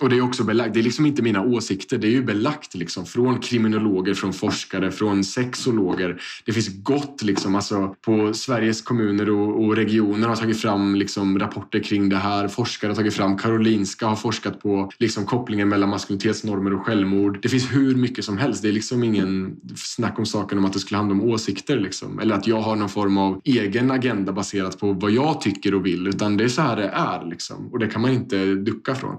Och 0.00 0.08
det 0.08 0.16
är 0.16 0.20
också 0.20 0.44
belagt. 0.44 0.74
Det 0.74 0.80
är 0.80 0.84
liksom 0.84 1.06
inte 1.06 1.22
mina 1.22 1.42
åsikter. 1.42 1.98
Det 1.98 2.06
är 2.06 2.10
ju 2.10 2.22
belagt 2.22 2.74
liksom 2.74 3.06
från 3.06 3.40
kriminologer, 3.40 4.14
från 4.14 4.32
forskare, 4.32 4.90
från 4.90 5.24
sexologer. 5.24 6.22
Det 6.44 6.52
finns 6.52 6.82
gott 6.82 7.22
liksom, 7.22 7.54
alltså 7.54 7.94
på 8.04 8.34
Sveriges 8.34 8.82
kommuner 8.82 9.30
och, 9.30 9.64
och 9.64 9.76
regioner 9.76 10.28
har 10.28 10.36
tagit 10.36 10.60
fram 10.60 10.94
liksom 10.94 11.38
rapporter 11.38 11.80
kring 11.80 12.08
det 12.08 12.16
här. 12.16 12.48
Forskare 12.48 12.90
har 12.90 12.96
tagit 12.96 13.14
fram. 13.14 13.36
Karolinska 13.36 14.06
har 14.06 14.16
forskat 14.16 14.60
på 14.60 14.90
liksom 14.98 15.26
kopplingen 15.26 15.68
mellan 15.68 15.88
maskulinitetsnormer 15.88 16.74
och 16.74 16.86
självmord. 16.86 17.38
Det 17.42 17.48
finns 17.48 17.72
hur 17.72 17.94
mycket 17.94 18.24
som 18.24 18.38
helst. 18.38 18.62
Det 18.62 18.68
är 18.68 18.72
liksom 18.72 19.04
ingen 19.04 19.56
snack 19.76 20.18
om 20.18 20.26
saken 20.26 20.58
om 20.58 20.64
att 20.64 20.72
det 20.72 20.78
skulle 20.78 20.98
handla 20.98 21.14
om 21.14 21.30
åsikter 21.30 21.76
liksom. 21.80 22.18
Eller 22.18 22.34
att 22.34 22.46
jag 22.46 22.60
har 22.60 22.76
någon 22.76 22.88
form 22.88 23.18
av 23.18 23.40
egen 23.44 23.90
agenda 23.90 24.32
baserat 24.32 24.80
på 24.80 24.92
vad 24.92 25.10
jag 25.10 25.40
tycker 25.40 25.74
och 25.74 25.86
vill. 25.86 26.06
Utan 26.06 26.36
det 26.36 26.44
är 26.44 26.48
så 26.48 26.62
här 26.62 26.76
det 26.76 26.88
är 26.88 27.30
liksom. 27.30 27.68
Och 27.72 27.78
det 27.78 27.86
kan 27.86 28.02
man 28.02 28.10
inte 28.10 28.54
ducka 28.54 28.94
från. 28.94 29.16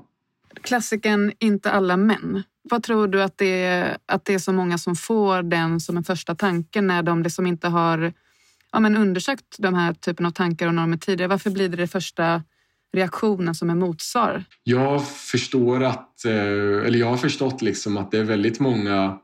Klassiken 0.61 1.33
Inte 1.39 1.71
alla 1.71 1.97
män. 1.97 2.43
Vad 2.61 2.83
tror 2.83 3.07
du 3.07 3.23
att 3.23 3.37
det, 3.37 3.63
är, 3.63 3.97
att 4.05 4.25
det 4.25 4.33
är 4.33 4.39
så 4.39 4.53
många 4.53 4.77
som 4.77 4.95
får 4.95 5.43
den 5.43 5.79
som 5.79 5.97
en 5.97 6.03
första 6.03 6.35
tanke 6.35 6.81
när 6.81 7.03
de 7.03 7.23
liksom 7.23 7.47
inte 7.47 7.67
har 7.67 8.13
ja, 8.71 8.79
men 8.79 8.97
undersökt 8.97 9.55
de 9.57 9.73
här 9.73 9.93
typen 9.93 10.25
av 10.25 10.31
tankar 10.31 10.67
och 10.67 10.75
normer 10.75 10.97
tidigare? 10.97 11.29
Varför 11.29 11.49
blir 11.49 11.69
det 11.69 11.77
det 11.77 11.87
första 11.87 12.43
reaktionen 12.93 13.55
som 13.55 13.69
är 13.69 13.75
motsvar? 13.75 14.43
Jag 14.63 15.07
förstår 15.07 15.83
att, 15.83 16.25
eh, 16.25 16.33
eller 16.85 16.99
jag 16.99 17.09
har 17.09 17.17
förstått 17.17 17.61
liksom 17.61 17.97
att 17.97 18.11
det 18.11 18.17
är 18.17 18.23
väldigt 18.23 18.59
många 18.59 19.17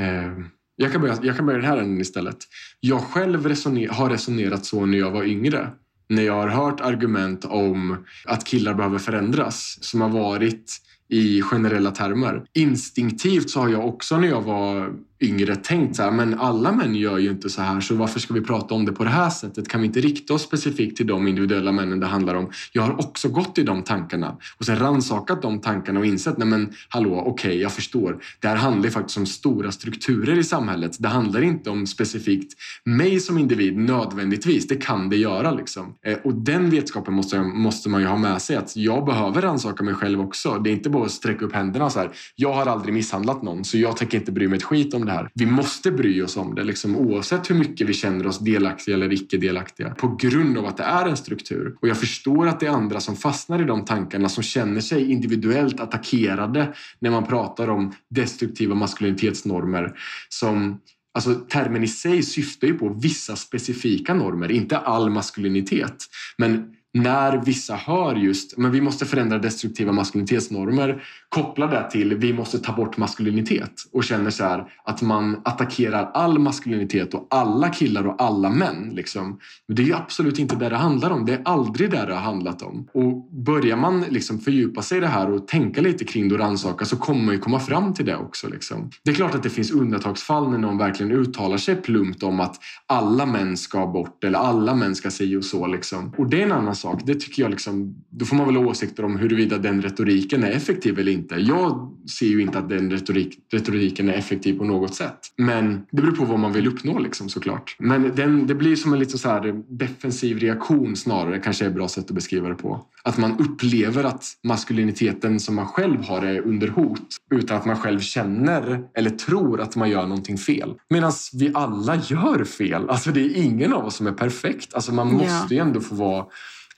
eh, 0.00 0.32
jag 0.80 0.92
kan, 0.92 1.00
börja, 1.00 1.18
jag 1.22 1.36
kan 1.36 1.46
börja 1.46 1.58
den 1.58 1.68
här 1.68 1.76
änden 1.76 2.00
istället. 2.00 2.36
Jag 2.80 3.00
själv 3.00 3.46
resoner, 3.46 3.88
har 3.88 4.10
resonerat 4.10 4.64
så 4.64 4.86
när 4.86 4.98
jag 4.98 5.10
var 5.10 5.24
yngre 5.24 5.70
när 6.08 6.22
jag 6.22 6.34
har 6.34 6.48
hört 6.48 6.80
argument 6.80 7.44
om 7.44 8.04
att 8.24 8.44
killar 8.44 8.74
behöver 8.74 8.98
förändras 8.98 9.78
som 9.80 10.00
har 10.00 10.08
varit 10.08 10.76
i 11.08 11.42
generella 11.42 11.90
termer. 11.90 12.44
Instinktivt 12.54 13.50
så 13.50 13.60
har 13.60 13.68
jag 13.68 13.88
också 13.88 14.18
när 14.18 14.28
jag 14.28 14.42
var 14.42 14.92
yngre 15.20 15.56
tänkt 15.56 15.96
så 15.96 16.02
här, 16.02 16.10
men 16.10 16.38
alla 16.38 16.72
män 16.72 16.94
gör 16.94 17.18
ju 17.18 17.30
inte 17.30 17.50
så 17.50 17.62
här 17.62 17.80
så 17.80 17.94
varför 17.94 18.20
ska 18.20 18.34
vi 18.34 18.40
prata 18.40 18.74
om 18.74 18.84
det 18.84 18.92
på 18.92 19.04
det 19.04 19.10
här 19.10 19.30
sättet? 19.30 19.68
Kan 19.68 19.80
vi 19.80 19.86
inte 19.86 20.00
rikta 20.00 20.34
oss 20.34 20.42
specifikt 20.42 20.96
till 20.96 21.06
de 21.06 21.28
individuella 21.28 21.72
männen 21.72 22.00
det 22.00 22.06
handlar 22.06 22.34
om? 22.34 22.50
Jag 22.72 22.82
har 22.82 23.00
också 23.00 23.28
gått 23.28 23.58
i 23.58 23.62
de 23.62 23.82
tankarna 23.82 24.36
och 24.58 24.66
sen 24.66 24.78
ransakat 24.78 25.42
de 25.42 25.60
tankarna 25.60 26.00
och 26.00 26.06
insett, 26.06 26.38
nej 26.38 26.48
men 26.48 26.72
hallå, 26.88 27.22
okej, 27.26 27.30
okay, 27.30 27.60
jag 27.60 27.72
förstår. 27.72 28.22
Det 28.40 28.48
här 28.48 28.56
handlar 28.56 28.84
ju 28.84 28.90
faktiskt 28.90 29.18
om 29.18 29.26
stora 29.26 29.72
strukturer 29.72 30.38
i 30.38 30.44
samhället. 30.44 30.96
Det 30.98 31.08
handlar 31.08 31.42
inte 31.42 31.70
om 31.70 31.86
specifikt 31.86 32.52
mig 32.84 33.20
som 33.20 33.38
individ 33.38 33.76
nödvändigtvis. 33.76 34.68
Det 34.68 34.76
kan 34.76 35.08
det 35.08 35.16
göra 35.16 35.50
liksom. 35.50 35.94
Eh, 36.06 36.18
och 36.24 36.34
den 36.34 36.70
vetskapen 36.70 37.14
måste, 37.14 37.42
måste 37.42 37.88
man 37.88 38.00
ju 38.00 38.06
ha 38.06 38.16
med 38.16 38.42
sig 38.42 38.56
att 38.56 38.76
jag 38.76 39.04
behöver 39.04 39.42
rannsaka 39.42 39.84
mig 39.84 39.94
själv 39.94 40.20
också. 40.20 40.58
Det 40.58 40.70
är 40.70 40.72
inte 40.72 40.90
bara 40.90 41.04
att 41.04 41.10
sträcka 41.10 41.44
upp 41.44 41.52
händerna 41.52 41.90
så 41.90 41.98
här. 41.98 42.10
Jag 42.36 42.52
har 42.52 42.66
aldrig 42.66 42.94
misshandlat 42.94 43.42
någon 43.42 43.64
så 43.64 43.78
jag 43.78 43.96
tänker 43.96 44.18
inte 44.18 44.32
bry 44.32 44.48
mig 44.48 44.56
ett 44.56 44.62
skit 44.62 44.94
om 44.94 45.07
det 45.08 45.14
här. 45.14 45.30
Vi 45.34 45.46
måste 45.46 45.90
bry 45.90 46.22
oss 46.22 46.36
om 46.36 46.54
det 46.54 46.64
liksom, 46.64 46.96
oavsett 46.96 47.50
hur 47.50 47.54
mycket 47.54 47.88
vi 47.88 47.94
känner 47.94 48.26
oss 48.26 48.38
delaktiga 48.38 48.94
eller 48.94 49.12
icke 49.12 49.36
delaktiga 49.36 49.90
på 49.90 50.16
grund 50.20 50.58
av 50.58 50.66
att 50.66 50.76
det 50.76 50.82
är 50.82 51.06
en 51.06 51.16
struktur. 51.16 51.76
Och 51.80 51.88
jag 51.88 52.00
förstår 52.00 52.48
att 52.48 52.60
det 52.60 52.66
är 52.66 52.70
andra 52.70 53.00
som 53.00 53.16
fastnar 53.16 53.62
i 53.62 53.64
de 53.64 53.84
tankarna 53.84 54.28
som 54.28 54.42
känner 54.42 54.80
sig 54.80 55.12
individuellt 55.12 55.80
attackerade 55.80 56.74
när 56.98 57.10
man 57.10 57.26
pratar 57.26 57.68
om 57.68 57.94
destruktiva 58.10 58.74
maskulinitetsnormer 58.74 59.92
som 60.28 60.80
Alltså 61.14 61.34
termen 61.34 61.84
i 61.84 61.88
sig 61.88 62.22
syftar 62.22 62.66
ju 62.66 62.74
på 62.74 62.88
vissa 62.88 63.36
specifika 63.36 64.14
normer, 64.14 64.50
inte 64.50 64.78
all 64.78 65.10
maskulinitet. 65.10 66.04
Men 66.36 66.74
när 66.94 67.36
vissa 67.44 67.74
hör 67.74 68.14
just 68.14 68.58
men 68.58 68.70
vi 68.70 68.80
måste 68.80 69.06
förändra 69.06 69.38
destruktiva 69.38 69.92
maskulinitetsnormer 69.92 71.02
koppla 71.28 71.66
det 71.66 71.90
till 71.90 72.14
vi 72.14 72.32
måste 72.32 72.58
ta 72.58 72.72
bort 72.72 72.96
maskulinitet 72.96 73.72
och 73.92 74.04
känner 74.04 74.30
så 74.30 74.44
här 74.44 74.70
att 74.84 75.02
man 75.02 75.40
attackerar 75.44 76.10
all 76.14 76.38
maskulinitet 76.38 77.14
och 77.14 77.26
alla 77.30 77.68
killar 77.68 78.06
och 78.06 78.22
alla 78.22 78.50
män. 78.50 78.90
Liksom. 78.92 79.38
Men 79.66 79.76
det 79.76 79.82
är 79.82 79.86
ju 79.86 79.94
absolut 79.94 80.38
inte 80.38 80.56
det 80.56 80.68
det 80.68 80.76
handlar 80.76 81.10
om. 81.10 81.24
Det 81.24 81.32
är 81.32 81.42
aldrig 81.44 81.90
det 81.90 82.06
det 82.06 82.14
har 82.14 82.20
handlat 82.20 82.62
om. 82.62 82.88
Och 82.94 83.28
börjar 83.32 83.76
man 83.76 84.00
liksom 84.00 84.38
fördjupa 84.38 84.82
sig 84.82 84.98
i 84.98 85.00
det 85.00 85.06
här 85.06 85.30
och 85.30 85.48
tänka 85.48 85.80
lite 85.80 86.04
kring 86.04 86.28
det 86.28 86.34
och 86.34 86.40
rannsaka 86.40 86.84
så 86.84 86.96
kommer 86.96 87.24
man 87.24 87.34
ju 87.34 87.40
komma 87.40 87.60
fram 87.60 87.94
till 87.94 88.06
det 88.06 88.16
också. 88.16 88.48
Liksom. 88.48 88.90
Det 89.04 89.10
är 89.10 89.14
klart 89.14 89.34
att 89.34 89.42
det 89.42 89.50
finns 89.50 89.70
undantagsfall 89.70 90.50
när 90.50 90.58
någon 90.58 90.78
verkligen 90.78 91.12
uttalar 91.12 91.56
sig 91.56 91.76
plumpt 91.76 92.22
om 92.22 92.40
att 92.40 92.56
alla 92.86 93.26
män 93.26 93.56
ska 93.56 93.86
bort 93.86 94.24
eller 94.24 94.38
alla 94.38 94.74
män 94.74 94.94
ska 94.94 95.10
säga 95.10 95.38
och 95.38 95.44
så. 95.44 95.66
Liksom. 95.66 96.12
Och 96.18 96.30
det 96.30 96.40
är 96.40 96.46
en 96.46 96.52
annan 96.52 96.74
sak. 96.78 97.02
Det 97.06 97.14
tycker 97.14 97.42
jag 97.42 97.50
liksom, 97.50 98.04
då 98.10 98.24
får 98.24 98.36
man 98.36 98.46
väl 98.46 98.56
ha 98.56 98.66
åsikter 98.66 99.04
om 99.04 99.16
huruvida 99.16 99.58
den 99.58 99.82
retoriken 99.82 100.44
är 100.44 100.50
effektiv 100.50 100.98
eller 100.98 101.12
inte. 101.12 101.34
Jag 101.34 101.96
ser 102.10 102.26
ju 102.26 102.42
inte 102.42 102.58
att 102.58 102.68
den 102.68 102.90
retorik, 102.90 103.38
retoriken 103.52 104.08
är 104.08 104.12
effektiv 104.12 104.58
på 104.58 104.64
något 104.64 104.94
sätt. 104.94 105.18
Men 105.36 105.86
det 105.90 106.02
beror 106.02 106.12
på 106.12 106.24
vad 106.24 106.38
man 106.38 106.52
vill 106.52 106.66
uppnå 106.66 106.98
liksom, 106.98 107.28
såklart. 107.28 107.76
Men 107.78 108.12
den, 108.16 108.46
det 108.46 108.54
blir 108.54 108.76
som 108.76 108.92
en 108.92 108.98
lite 108.98 109.18
så 109.18 109.28
här 109.28 109.62
defensiv 109.68 110.38
reaktion 110.38 110.96
snarare, 110.96 111.38
kanske 111.38 111.64
är 111.64 111.68
ett 111.68 111.74
bra 111.74 111.88
sätt 111.88 112.04
att 112.04 112.14
beskriva 112.14 112.48
det 112.48 112.54
på. 112.54 112.80
Att 113.04 113.18
man 113.18 113.38
upplever 113.38 114.04
att 114.04 114.24
maskuliniteten 114.44 115.40
som 115.40 115.54
man 115.54 115.66
själv 115.66 116.04
har 116.04 116.22
är 116.22 116.40
under 116.40 116.68
hot 116.68 117.16
utan 117.34 117.56
att 117.56 117.66
man 117.66 117.76
själv 117.76 118.00
känner 118.00 118.82
eller 118.94 119.10
tror 119.10 119.60
att 119.60 119.76
man 119.76 119.90
gör 119.90 120.02
någonting 120.02 120.38
fel. 120.38 120.74
Medan 120.90 121.12
vi 121.32 121.50
alla 121.54 121.96
gör 121.96 122.44
fel. 122.44 122.90
Alltså 122.90 123.10
det 123.10 123.20
är 123.20 123.36
ingen 123.36 123.72
av 123.72 123.86
oss 123.86 123.96
som 123.96 124.06
är 124.06 124.12
perfekt. 124.12 124.74
Alltså 124.74 124.94
man 124.94 125.12
måste 125.12 125.54
ju 125.54 125.60
ändå 125.60 125.80
få 125.80 125.94
vara 125.94 126.26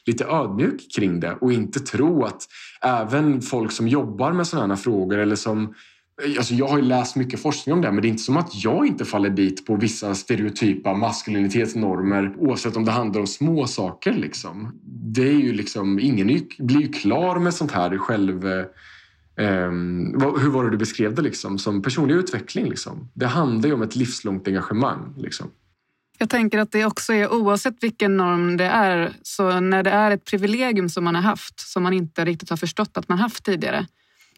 lite 0.06 0.24
ödmjuk 0.24 0.94
kring 0.96 1.20
det 1.20 1.32
och 1.40 1.52
inte 1.52 1.80
tro 1.80 2.24
att 2.24 2.42
även 2.82 3.42
folk 3.42 3.72
som 3.72 3.88
jobbar 3.88 4.32
med 4.32 4.46
sådana 4.46 4.74
här 4.74 4.82
frågor 4.82 5.18
eller 5.18 5.36
som 5.36 5.74
Alltså 6.38 6.54
jag 6.54 6.68
har 6.68 6.78
ju 6.78 6.84
läst 6.84 7.16
mycket 7.16 7.40
forskning 7.40 7.72
om 7.72 7.82
det 7.82 7.92
men 7.92 8.02
det 8.02 8.08
är 8.08 8.10
inte 8.10 8.22
som 8.22 8.36
att 8.36 8.64
jag 8.64 8.86
inte 8.86 9.04
faller 9.04 9.30
dit 9.30 9.66
på 9.66 9.76
vissa 9.76 10.14
stereotypa 10.14 10.94
maskulinitetsnormer 10.94 12.34
oavsett 12.38 12.76
om 12.76 12.84
det 12.84 12.90
handlar 12.90 13.20
om 13.20 13.26
små 13.26 13.66
saker. 13.66 14.12
Liksom. 14.12 14.80
Det 14.84 15.28
är 15.28 15.40
ju 15.40 15.52
liksom, 15.52 15.98
ingen 15.98 16.26
blir 16.58 16.80
ju 16.80 16.88
klar 16.88 17.38
med 17.38 17.54
sånt 17.54 17.72
här 17.72 17.98
själv 17.98 18.44
Um, 19.40 20.20
hur 20.40 20.50
var 20.50 20.64
det 20.64 20.70
du 20.70 20.76
beskrev 20.76 21.14
det 21.14 21.22
liksom? 21.22 21.58
som 21.58 21.82
personlig 21.82 22.14
utveckling? 22.14 22.68
Liksom. 22.68 23.08
Det 23.14 23.26
handlar 23.26 23.68
ju 23.68 23.74
om 23.74 23.82
ett 23.82 23.96
livslångt 23.96 24.48
engagemang. 24.48 25.14
Liksom. 25.18 25.46
Jag 26.22 26.30
tänker 26.30 26.58
att 26.58 26.72
det 26.72 26.84
också 26.84 27.12
är 27.12 27.32
oavsett 27.32 27.82
vilken 27.82 28.16
norm 28.16 28.56
det 28.56 28.64
är, 28.64 29.12
så 29.22 29.60
när 29.60 29.82
det 29.82 29.90
är 29.90 30.10
ett 30.10 30.24
privilegium 30.24 30.88
som 30.88 31.04
man 31.04 31.14
har 31.14 31.22
haft 31.22 31.60
som 31.60 31.82
man 31.82 31.92
inte 31.92 32.24
riktigt 32.24 32.50
har 32.50 32.56
förstått 32.56 32.96
att 32.96 33.08
man 33.08 33.18
haft 33.18 33.44
tidigare. 33.44 33.86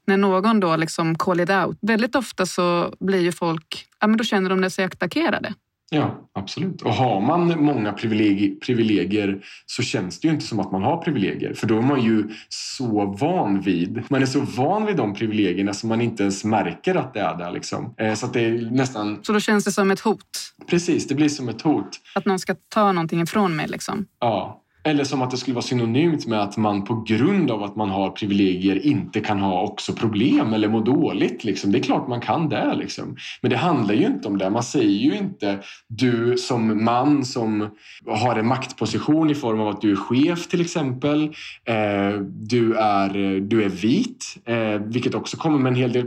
När 0.06 0.16
någon 0.16 0.60
då 0.60 0.76
liksom 0.76 1.18
call 1.18 1.40
it 1.40 1.50
out, 1.50 1.78
väldigt 1.80 2.14
ofta 2.14 2.46
så 2.46 2.94
blir 3.00 3.20
ju 3.20 3.32
folk, 3.32 3.86
ja 4.00 4.06
men 4.06 4.16
då 4.16 4.24
känner 4.24 4.50
de 4.50 4.70
sig 4.70 4.84
attackerade. 4.84 5.54
Ja, 5.94 6.28
absolut. 6.32 6.82
Och 6.82 6.92
har 6.92 7.20
man 7.20 7.64
många 7.64 7.92
privilegier, 7.92 8.54
privilegier 8.54 9.44
så 9.66 9.82
känns 9.82 10.20
det 10.20 10.28
ju 10.28 10.34
inte 10.34 10.46
som 10.46 10.60
att 10.60 10.72
man 10.72 10.82
har 10.82 10.96
privilegier. 10.96 11.54
För 11.54 11.66
då 11.66 11.78
är 11.78 11.82
man 11.82 12.02
ju 12.02 12.28
så 12.48 13.16
van 13.20 13.60
vid, 13.60 14.02
man 14.08 14.22
är 14.22 14.26
så 14.26 14.40
van 14.40 14.86
vid 14.86 14.96
de 14.96 15.14
privilegierna 15.14 15.72
som 15.72 15.88
man 15.88 16.00
inte 16.00 16.22
ens 16.22 16.44
märker 16.44 16.94
att 16.94 17.14
det 17.14 17.20
är 17.20 17.38
där. 17.38 17.50
Liksom. 17.50 17.94
Eh, 17.98 18.14
så 18.14 18.26
att 18.26 18.32
det 18.32 18.40
är 18.40 18.70
nästan... 18.70 19.18
Så 19.22 19.32
då 19.32 19.40
känns 19.40 19.64
det 19.64 19.72
som 19.72 19.90
ett 19.90 20.00
hot? 20.00 20.54
Precis, 20.66 21.08
det 21.08 21.14
blir 21.14 21.28
som 21.28 21.48
ett 21.48 21.62
hot. 21.62 22.00
Att 22.14 22.26
någon 22.26 22.38
ska 22.38 22.54
ta 22.68 22.92
någonting 22.92 23.22
ifrån 23.22 23.56
mig 23.56 23.68
liksom? 23.68 24.06
Ja, 24.20 24.61
eller 24.84 25.04
som 25.04 25.22
att 25.22 25.30
det 25.30 25.36
skulle 25.36 25.54
vara 25.54 25.62
synonymt 25.62 26.26
med 26.26 26.42
att 26.42 26.56
man 26.56 26.84
på 26.84 27.04
grund 27.06 27.50
av 27.50 27.62
att 27.62 27.76
man 27.76 27.90
har 27.90 28.10
privilegier 28.10 28.86
inte 28.86 29.20
kan 29.20 29.38
ha 29.38 29.62
också 29.62 29.92
problem 29.92 30.52
eller 30.52 30.68
må 30.68 30.80
dåligt. 30.80 31.44
Liksom. 31.44 31.72
Det 31.72 31.78
är 31.78 31.82
klart 31.82 32.08
man 32.08 32.20
kan 32.20 32.48
det. 32.48 32.74
Liksom. 32.74 33.16
Men 33.40 33.50
det 33.50 33.56
handlar 33.56 33.94
ju 33.94 34.06
inte 34.06 34.28
om 34.28 34.38
det. 34.38 34.50
Man 34.50 34.62
säger 34.62 34.98
ju 34.98 35.16
inte 35.16 35.58
du 35.88 36.36
som 36.36 36.84
man 36.84 37.24
som 37.24 37.68
har 38.06 38.36
en 38.36 38.46
maktposition 38.46 39.30
i 39.30 39.34
form 39.34 39.60
av 39.60 39.68
att 39.68 39.80
du 39.80 39.92
är 39.92 39.96
chef 39.96 40.46
till 40.46 40.60
exempel. 40.60 41.22
Eh, 41.64 42.20
du, 42.28 42.74
är, 42.74 43.40
du 43.40 43.62
är 43.62 43.68
vit, 43.68 44.24
eh, 44.44 44.82
vilket 44.86 45.14
också 45.14 45.36
kommer 45.36 45.58
med 45.58 45.70
en 45.70 45.76
hel 45.76 45.92
del 45.92 46.04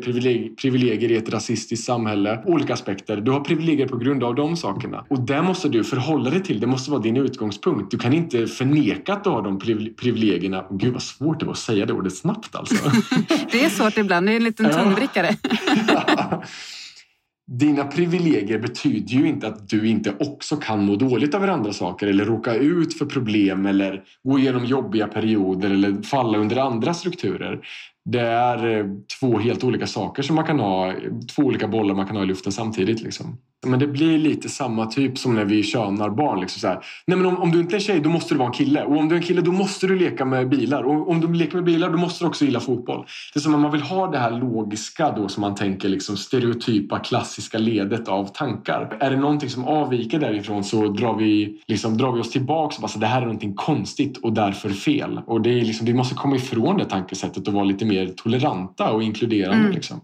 privilegier 0.56 1.12
i 1.12 1.16
ett 1.16 1.30
rasistiskt 1.30 1.86
samhälle. 1.86 2.44
Olika 2.46 2.74
aspekter. 2.74 3.18
Du 3.18 3.32
har 3.32 3.40
privilegier 3.40 3.88
på 3.88 3.98
grund 3.98 4.24
av 4.24 4.36
de 4.36 4.56
sakerna. 4.56 5.06
Och 5.10 5.20
det 5.20 5.42
måste 5.42 5.70
du 5.70 5.84
förhålla 5.84 6.30
dig 6.30 6.44
till. 6.44 6.60
Det 6.60 6.68
måste 6.68 6.92
vara 6.92 7.02
din 7.02 7.18
utgångspunkt. 7.18 7.92
Du 7.92 7.98
kan 7.98 8.14
inte 8.14 8.48
förnekat 8.65 9.23
då 9.23 9.41
de 9.41 9.60
privilegierna. 9.95 10.65
Gud 10.71 10.93
vad 10.93 11.01
svårt 11.01 11.39
det 11.39 11.45
var 11.45 11.54
att 11.54 11.60
säga 11.60 11.86
det 11.86 11.93
ordet 11.93 12.17
snabbt 12.17 12.56
alltså. 12.56 12.75
det 13.51 13.65
är 13.65 13.69
svårt 13.69 13.97
ibland, 13.97 14.28
det 14.28 14.32
är 14.32 14.38
en 14.38 14.43
liten 14.43 14.71
tungvrickare. 14.71 15.30
Dina 17.47 17.84
privilegier 17.84 18.60
betyder 18.60 19.13
ju 19.13 19.28
inte 19.28 19.47
att 19.47 19.69
du 19.69 19.88
inte 19.88 20.13
också 20.19 20.58
kan 20.58 20.86
må 20.86 20.95
dåligt 20.95 21.34
över 21.34 21.47
andra 21.47 21.73
saker 21.73 22.08
eller 22.08 22.25
råka 22.25 22.56
ut 22.56 22.97
för 22.97 23.06
problem 23.06 23.65
eller 23.65 24.04
gå 24.23 24.39
igenom 24.39 24.65
jobbiga 24.65 25.08
perioder 25.08 25.69
eller 25.69 26.01
falla 26.01 26.38
under 26.38 26.58
andra 26.58 26.93
strukturer. 26.93 27.60
Det 28.06 28.21
är 28.21 28.80
eh, 28.80 28.86
två 29.19 29.39
helt 29.39 29.63
olika 29.63 29.88
saker 29.88 30.23
som 30.23 30.36
man 30.36 30.45
kan 30.45 30.60
ha, 30.60 30.93
två 31.36 31.43
olika 31.43 31.67
bollar 31.67 31.95
man 31.95 32.08
kan 32.08 32.15
ha 32.15 32.23
i 32.23 32.28
luften 32.28 32.51
samtidigt. 32.51 33.01
Liksom. 33.01 33.38
Men 33.65 33.80
det 33.80 33.88
blir 33.88 34.18
lite 34.18 34.50
samma 34.50 34.86
typ 34.86 35.18
som 35.18 35.36
när 35.36 35.46
vi 35.46 35.63
könar 35.63 36.10
barn. 36.10 36.39
Liksom 36.39 36.60
så 36.60 36.68
här. 36.68 36.80
Nej, 37.08 37.18
men 37.18 37.26
om, 37.26 37.38
om, 37.38 37.52
du 37.52 37.60
inte 37.60 37.74
är 37.74 37.78
en 37.78 37.82
tjej, 37.82 38.00
då 38.00 38.10
måste 38.10 38.34
du 38.34 38.38
vara 38.38 38.48
en 38.48 38.54
kille. 38.54 38.84
Och 38.84 38.98
om 38.98 39.10
du 39.10 39.15
är 39.15 39.20
en 39.20 39.26
kille, 39.26 39.41
då 39.41 39.52
måste 39.52 39.88
du 39.88 39.96
leka 39.96 40.26
med 40.26 40.50
bilar. 40.50 40.84
Och 40.84 41.10
om 41.10 41.22
du 41.22 41.34
leker 41.34 41.56
med 41.56 41.63
bilar, 41.63 41.89
då 41.89 41.98
måste 41.98 42.24
du 42.24 42.28
också 42.28 42.46
gilla 42.46 42.60
fotboll. 42.60 43.06
Det 43.34 43.39
är 43.39 43.41
som 43.41 43.56
om 43.56 43.62
man 43.62 43.72
vill 43.72 43.82
ha 43.82 44.08
det 44.08 44.18
här 44.18 44.32
logiska 44.32 45.12
då 45.12 45.28
som 45.28 45.41
man 45.41 45.56
tänker 45.56 45.89
liksom 45.89 46.18
stereotypa 46.18 47.00
klassiska 47.00 47.58
ledet 47.58 48.08
av 48.08 48.26
tankar. 48.26 48.98
Är 49.00 49.12
det 49.12 49.18
någonting 49.18 49.50
som 49.50 49.65
avviker 49.65 50.20
därifrån 50.20 50.63
så 50.63 50.88
drar 50.88 51.15
vi, 51.15 51.62
liksom, 51.68 51.98
drar 51.98 52.12
vi 52.12 52.22
oss 52.22 52.32
tillbaka 52.32 52.76
och 52.76 52.82
bara 52.82 52.88
så 52.88 53.00
det 53.00 53.08
här 53.08 53.22
är 53.22 53.26
någonting 53.26 53.56
konstigt 53.56 54.18
och 54.18 54.34
därför 54.34 54.70
fel. 54.70 55.22
Och 55.28 55.41
det 55.41 55.60
är 55.60 55.65
liksom, 55.65 55.86
vi 55.86 55.94
måste 55.94 56.15
komma 56.15 56.36
ifrån 56.36 56.78
det 56.78 56.86
tankesättet 56.86 57.48
och 57.48 57.54
vara 57.54 57.63
lite 57.63 57.86
mer 57.86 58.08
toleranta 58.08 58.91
och 58.91 59.04
inkluderande. 59.04 59.60
Mm. 59.60 59.72
Liksom. 59.72 60.02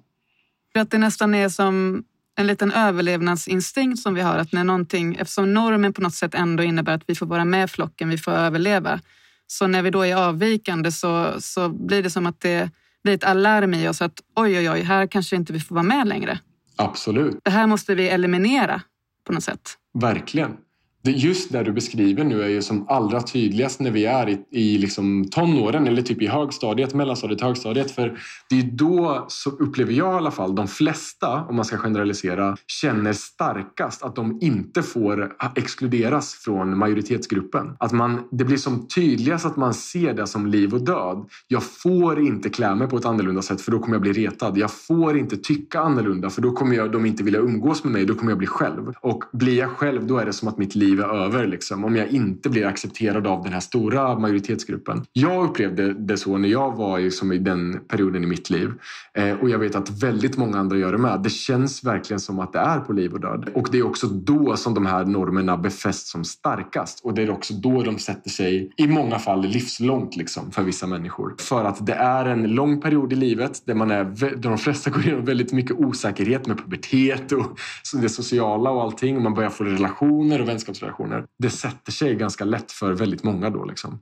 Att 0.76 0.92
det 0.92 0.98
nästan 0.98 1.36
är 1.36 1.50
som 1.50 2.04
en 2.36 2.48
liten 2.48 2.72
överlevnadsinstinkt 2.72 4.02
som 4.02 4.14
vi 4.14 4.22
har. 4.22 4.38
Att 4.38 4.52
när 4.52 4.64
någonting, 4.64 5.16
eftersom 5.16 5.54
normen 5.54 5.94
på 5.94 6.02
något 6.02 6.14
sätt 6.14 6.36
ändå 6.36 6.64
innebär 6.64 6.94
att 6.94 7.04
vi 7.08 7.16
får 7.16 7.26
vara 7.26 7.46
med 7.46 7.72
flocken, 7.72 8.10
vi 8.10 8.18
får 8.18 8.32
överleva. 8.32 9.00
Så 9.48 9.68
när 9.68 9.82
vi 9.82 9.90
då 9.90 10.06
är 10.06 10.16
avvikande 10.16 10.92
så, 10.92 11.34
så 11.40 11.70
blir 11.70 12.04
det 12.04 12.10
som 12.10 12.26
att 12.26 12.40
det 12.40 12.70
blir 13.04 13.14
ett 13.14 13.24
alarm 13.24 13.74
i 13.74 13.88
oss 13.88 14.02
att 14.02 14.22
oj, 14.36 14.58
oj, 14.58 14.70
oj, 14.70 14.82
här 14.82 15.08
kanske 15.08 15.36
inte 15.36 15.54
vi 15.54 15.60
får 15.60 15.76
vara 15.76 15.84
med 15.84 16.08
längre. 16.08 16.40
Absolut. 16.76 17.40
Det 17.44 17.52
här 17.52 17.68
måste 17.68 17.96
vi 17.96 18.10
eliminera 18.10 18.82
på 19.28 19.34
något 19.34 19.44
sätt. 19.44 19.78
Verkligen 19.94 20.58
just 21.04 21.52
det 21.52 21.64
du 21.64 21.72
beskriver 21.72 22.24
nu 22.24 22.44
är 22.44 22.48
ju 22.48 22.62
som 22.62 22.86
allra 22.90 23.22
tydligast 23.22 23.80
när 23.80 23.92
vi 23.92 24.06
är 24.06 24.30
i, 24.30 24.46
i 24.52 24.78
liksom 24.78 25.26
tonåren 25.32 25.88
eller 25.88 26.02
typ 26.02 26.22
i 26.22 26.28
högstadiet, 26.28 26.94
mellanstadiet, 26.94 27.42
högstadiet. 27.42 27.92
För 27.92 28.20
det 28.50 28.60
är 28.60 28.64
då, 28.64 29.26
så 29.28 29.50
upplever 29.50 29.94
jag 29.94 30.14
i 30.14 30.18
alla 30.18 30.32
fall, 30.32 30.56
de 30.56 30.68
flesta, 30.68 31.46
om 31.50 31.56
man 31.56 31.66
ska 31.66 31.78
generalisera, 31.78 32.58
känner 32.68 33.14
starkast 33.14 34.04
att 34.04 34.16
de 34.16 34.38
inte 34.42 34.84
får 34.84 35.34
exkluderas 35.56 36.34
från 36.34 36.78
majoritetsgruppen. 36.78 37.76
Att 37.80 37.92
man, 37.92 38.28
det 38.32 38.46
blir 38.46 38.58
som 38.58 38.88
tydligast 38.88 39.46
att 39.46 39.58
man 39.58 39.74
ser 39.74 40.14
det 40.14 40.28
som 40.28 40.48
liv 40.48 40.74
och 40.74 40.86
död. 40.86 41.26
Jag 41.48 41.64
får 41.64 42.20
inte 42.20 42.50
klä 42.50 42.76
mig 42.76 42.88
på 42.88 42.98
ett 42.98 43.06
annorlunda 43.06 43.42
sätt 43.42 43.62
för 43.62 43.72
då 43.72 43.80
kommer 43.80 43.96
jag 43.96 44.02
bli 44.02 44.14
retad. 44.14 44.58
Jag 44.58 44.72
får 44.72 45.18
inte 45.18 45.38
tycka 45.38 45.80
annorlunda 45.80 46.30
för 46.30 46.42
då 46.42 46.52
kommer 46.52 46.76
jag, 46.76 46.92
de 46.92 47.06
inte 47.06 47.24
vilja 47.24 47.40
umgås 47.40 47.84
med 47.84 47.94
mig. 47.94 48.06
Då 48.06 48.16
kommer 48.16 48.32
jag 48.32 48.38
bli 48.38 48.48
själv. 48.48 48.94
Och 49.02 49.24
blir 49.34 49.58
jag 49.58 49.70
själv, 49.70 50.08
då 50.08 50.18
är 50.18 50.26
det 50.26 50.34
som 50.34 50.48
att 50.48 50.58
mitt 50.58 50.76
liv 50.76 50.91
kliva 50.92 51.06
över 51.06 51.48
liksom, 51.48 51.86
om 51.86 51.96
jag 51.96 52.08
inte 52.08 52.50
blir 52.50 52.66
accepterad 52.66 53.28
av 53.28 53.44
den 53.44 53.54
här 53.54 53.60
stora 53.60 54.20
majoritetsgruppen. 54.20 55.06
Jag 55.14 55.50
upplevde 55.50 55.94
det 55.94 56.18
så 56.18 56.38
när 56.38 56.50
jag 56.50 56.76
var 56.76 57.00
liksom 57.00 57.32
i 57.32 57.38
den 57.38 57.80
perioden 57.88 58.24
i 58.24 58.28
mitt 58.28 58.50
liv 58.50 58.72
eh, 59.18 59.32
och 59.32 59.50
jag 59.50 59.60
vet 59.60 59.76
att 59.76 60.04
väldigt 60.04 60.38
många 60.38 60.60
andra 60.60 60.78
gör 60.78 60.92
det 60.92 60.98
med. 60.98 61.22
Det 61.24 61.30
känns 61.30 61.84
verkligen 61.84 62.20
som 62.20 62.40
att 62.40 62.54
det 62.54 62.60
är 62.60 62.80
på 62.80 62.94
liv 62.94 63.14
och 63.14 63.20
död 63.20 63.50
och 63.54 63.68
det 63.72 63.78
är 63.78 63.86
också 63.86 64.08
då 64.08 64.58
som 64.58 64.74
de 64.74 64.86
här 64.86 65.06
normerna 65.06 65.58
befästs 65.58 66.12
som 66.12 66.24
starkast 66.24 67.02
och 67.04 67.14
det 67.14 67.22
är 67.22 67.30
också 67.30 67.54
då 67.54 67.84
de 67.84 68.00
sätter 68.00 68.30
sig 68.30 68.72
i 68.78 68.88
många 68.88 69.20
fall 69.20 69.42
livslångt 69.42 70.16
liksom, 70.16 70.52
för 70.52 70.64
vissa 70.64 70.88
människor. 70.88 71.36
För 71.40 71.66
att 71.66 71.86
det 71.86 71.94
är 71.94 72.26
en 72.26 72.44
lång 72.44 72.82
period 72.82 73.14
i 73.14 73.16
livet 73.16 73.62
där, 73.66 73.74
man 73.74 73.92
är, 73.92 74.04
där 74.04 74.50
de 74.50 74.58
flesta 74.58 74.90
går 74.90 75.06
igenom 75.06 75.26
väldigt 75.26 75.52
mycket 75.52 75.80
osäkerhet 75.80 76.48
med 76.48 76.58
pubertet 76.58 77.32
och 77.32 77.60
det 78.02 78.10
sociala 78.10 78.70
och 78.70 78.82
allting. 78.82 79.24
Man 79.24 79.34
börjar 79.34 79.50
få 79.50 79.64
relationer 79.64 80.42
och 80.42 80.48
vänskaps 80.48 80.81
vänskapsrelationer. 80.82 81.26
Det 81.40 81.50
sätter 81.50 81.92
sig 81.92 82.16
ganska 82.16 82.46
lätt 82.46 82.72
för 82.72 82.94
väldigt 82.94 83.24
många 83.24 83.50
då. 83.50 83.66
Liksom. 83.66 84.02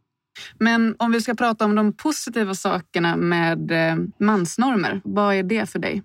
Men 0.59 0.95
om 0.99 1.11
vi 1.11 1.21
ska 1.21 1.35
prata 1.35 1.65
om 1.65 1.75
de 1.75 1.93
positiva 1.93 2.53
sakerna 2.53 3.15
med 3.15 3.71
eh, 3.71 3.95
mansnormer, 4.19 5.01
vad 5.03 5.35
är 5.35 5.43
det 5.43 5.69
för 5.69 5.79
dig? 5.79 6.03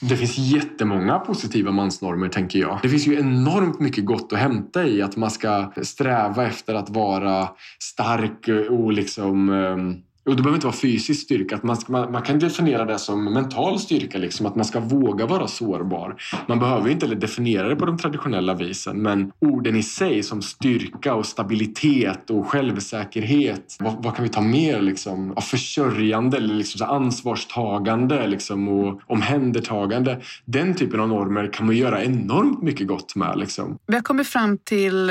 Det 0.00 0.16
finns 0.16 0.38
jättemånga 0.38 1.18
positiva 1.18 1.72
mansnormer 1.72 2.28
tänker 2.28 2.58
jag. 2.58 2.78
Det 2.82 2.88
finns 2.88 3.06
ju 3.06 3.18
enormt 3.18 3.80
mycket 3.80 4.04
gott 4.04 4.32
att 4.32 4.38
hämta 4.38 4.86
i 4.86 5.02
att 5.02 5.16
man 5.16 5.30
ska 5.30 5.72
sträva 5.82 6.46
efter 6.46 6.74
att 6.74 6.90
vara 6.90 7.48
stark 7.78 8.48
och 8.70 8.92
liksom 8.92 9.48
ehm, 9.48 9.96
och 10.24 10.36
det 10.36 10.42
behöver 10.42 10.56
inte 10.56 10.66
vara 10.66 10.76
fysisk 10.76 11.22
styrka. 11.22 11.56
Att 11.56 11.62
man, 11.62 11.76
man, 11.88 12.12
man, 12.12 12.22
kan 12.22 12.38
definiera 12.38 12.84
det 12.84 12.98
som 12.98 13.24
mental 13.24 13.78
styrka, 13.78 14.18
liksom, 14.18 14.46
att 14.46 14.56
man 14.56 14.64
ska 14.64 14.80
våga 14.80 15.26
vara 15.26 15.48
sårbar. 15.48 16.16
Man 16.48 16.58
behöver 16.58 16.90
inte 16.90 17.06
definiera 17.06 17.68
det 17.68 17.76
på 17.76 17.86
de 17.86 17.98
traditionella 17.98 18.54
visen 18.54 19.02
men 19.02 19.32
orden 19.38 19.76
i 19.76 19.82
sig 19.82 20.22
som 20.22 20.42
styrka 20.42 21.14
och 21.14 21.26
stabilitet 21.26 22.30
och 22.30 22.48
självsäkerhet. 22.48 23.76
Vad, 23.80 24.04
vad 24.04 24.16
kan 24.16 24.22
vi 24.22 24.28
ta 24.28 24.40
mer? 24.40 24.80
Liksom? 24.80 25.32
Av 25.32 25.40
försörjande 25.40 26.36
eller 26.36 26.54
liksom 26.54 26.88
ansvarstagande 26.90 28.26
liksom, 28.26 28.68
och 28.68 29.00
omhändertagande. 29.06 30.20
Den 30.44 30.74
typen 30.74 31.00
av 31.00 31.08
normer 31.08 31.52
kan 31.52 31.66
man 31.66 31.76
göra 31.76 32.04
enormt 32.04 32.62
mycket 32.62 32.86
gott 32.86 33.16
med. 33.16 33.38
Liksom. 33.38 33.78
Vi 33.86 33.94
har 33.94 34.02
kommit 34.02 34.26
fram 34.26 34.58
till 34.58 35.10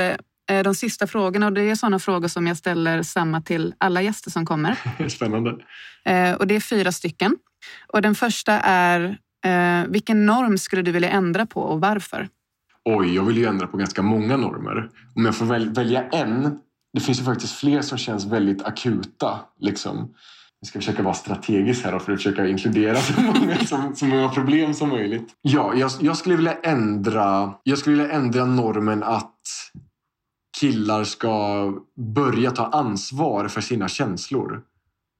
de 0.64 0.74
sista 0.74 1.06
frågorna 1.06 1.46
och 1.46 1.52
det 1.52 1.62
är 1.62 1.74
sådana 1.74 1.98
frågor 1.98 2.28
som 2.28 2.46
jag 2.46 2.56
ställer 2.56 3.02
samma 3.02 3.40
till 3.40 3.74
alla 3.78 4.02
gäster 4.02 4.30
som 4.30 4.46
kommer. 4.46 5.08
Spännande. 5.08 5.56
Eh, 6.04 6.32
och 6.34 6.46
det 6.46 6.56
är 6.56 6.60
fyra 6.60 6.92
stycken. 6.92 7.36
Och 7.86 8.02
den 8.02 8.14
första 8.14 8.52
är, 8.60 9.18
eh, 9.44 9.86
vilken 9.88 10.26
norm 10.26 10.58
skulle 10.58 10.82
du 10.82 10.92
vilja 10.92 11.10
ändra 11.10 11.46
på 11.46 11.60
och 11.60 11.80
varför? 11.80 12.28
Oj, 12.84 13.14
jag 13.14 13.24
vill 13.24 13.36
ju 13.36 13.46
ändra 13.46 13.66
på 13.66 13.76
ganska 13.76 14.02
många 14.02 14.36
normer. 14.36 14.88
Om 15.14 15.24
jag 15.24 15.36
får 15.36 15.46
väl, 15.46 15.70
välja 15.70 16.08
en. 16.08 16.58
Det 16.92 17.00
finns 17.00 17.20
ju 17.20 17.24
faktiskt 17.24 17.54
fler 17.54 17.82
som 17.82 17.98
känns 17.98 18.24
väldigt 18.24 18.62
akuta. 18.62 19.40
Liksom. 19.60 20.14
Jag 20.60 20.68
ska 20.68 20.78
försöka 20.78 21.02
vara 21.02 21.14
strategisk 21.14 21.84
här 21.84 21.98
för 21.98 22.12
att 22.12 22.18
försöka 22.18 22.48
inkludera 22.48 22.96
så 22.96 23.20
många, 23.20 23.58
så, 23.58 23.92
så 23.94 24.04
många 24.04 24.28
problem 24.28 24.74
som 24.74 24.88
möjligt. 24.88 25.28
Ja, 25.42 25.74
jag, 25.74 25.90
jag, 26.00 26.16
skulle 26.16 26.36
vilja 26.36 26.54
ändra, 26.62 27.54
jag 27.62 27.78
skulle 27.78 27.96
vilja 27.96 28.12
ändra 28.12 28.44
normen 28.44 29.02
att 29.02 29.40
killar 30.60 31.04
ska 31.04 31.72
börja 31.96 32.50
ta 32.50 32.66
ansvar 32.66 33.48
för 33.48 33.60
sina 33.60 33.88
känslor. 33.88 34.62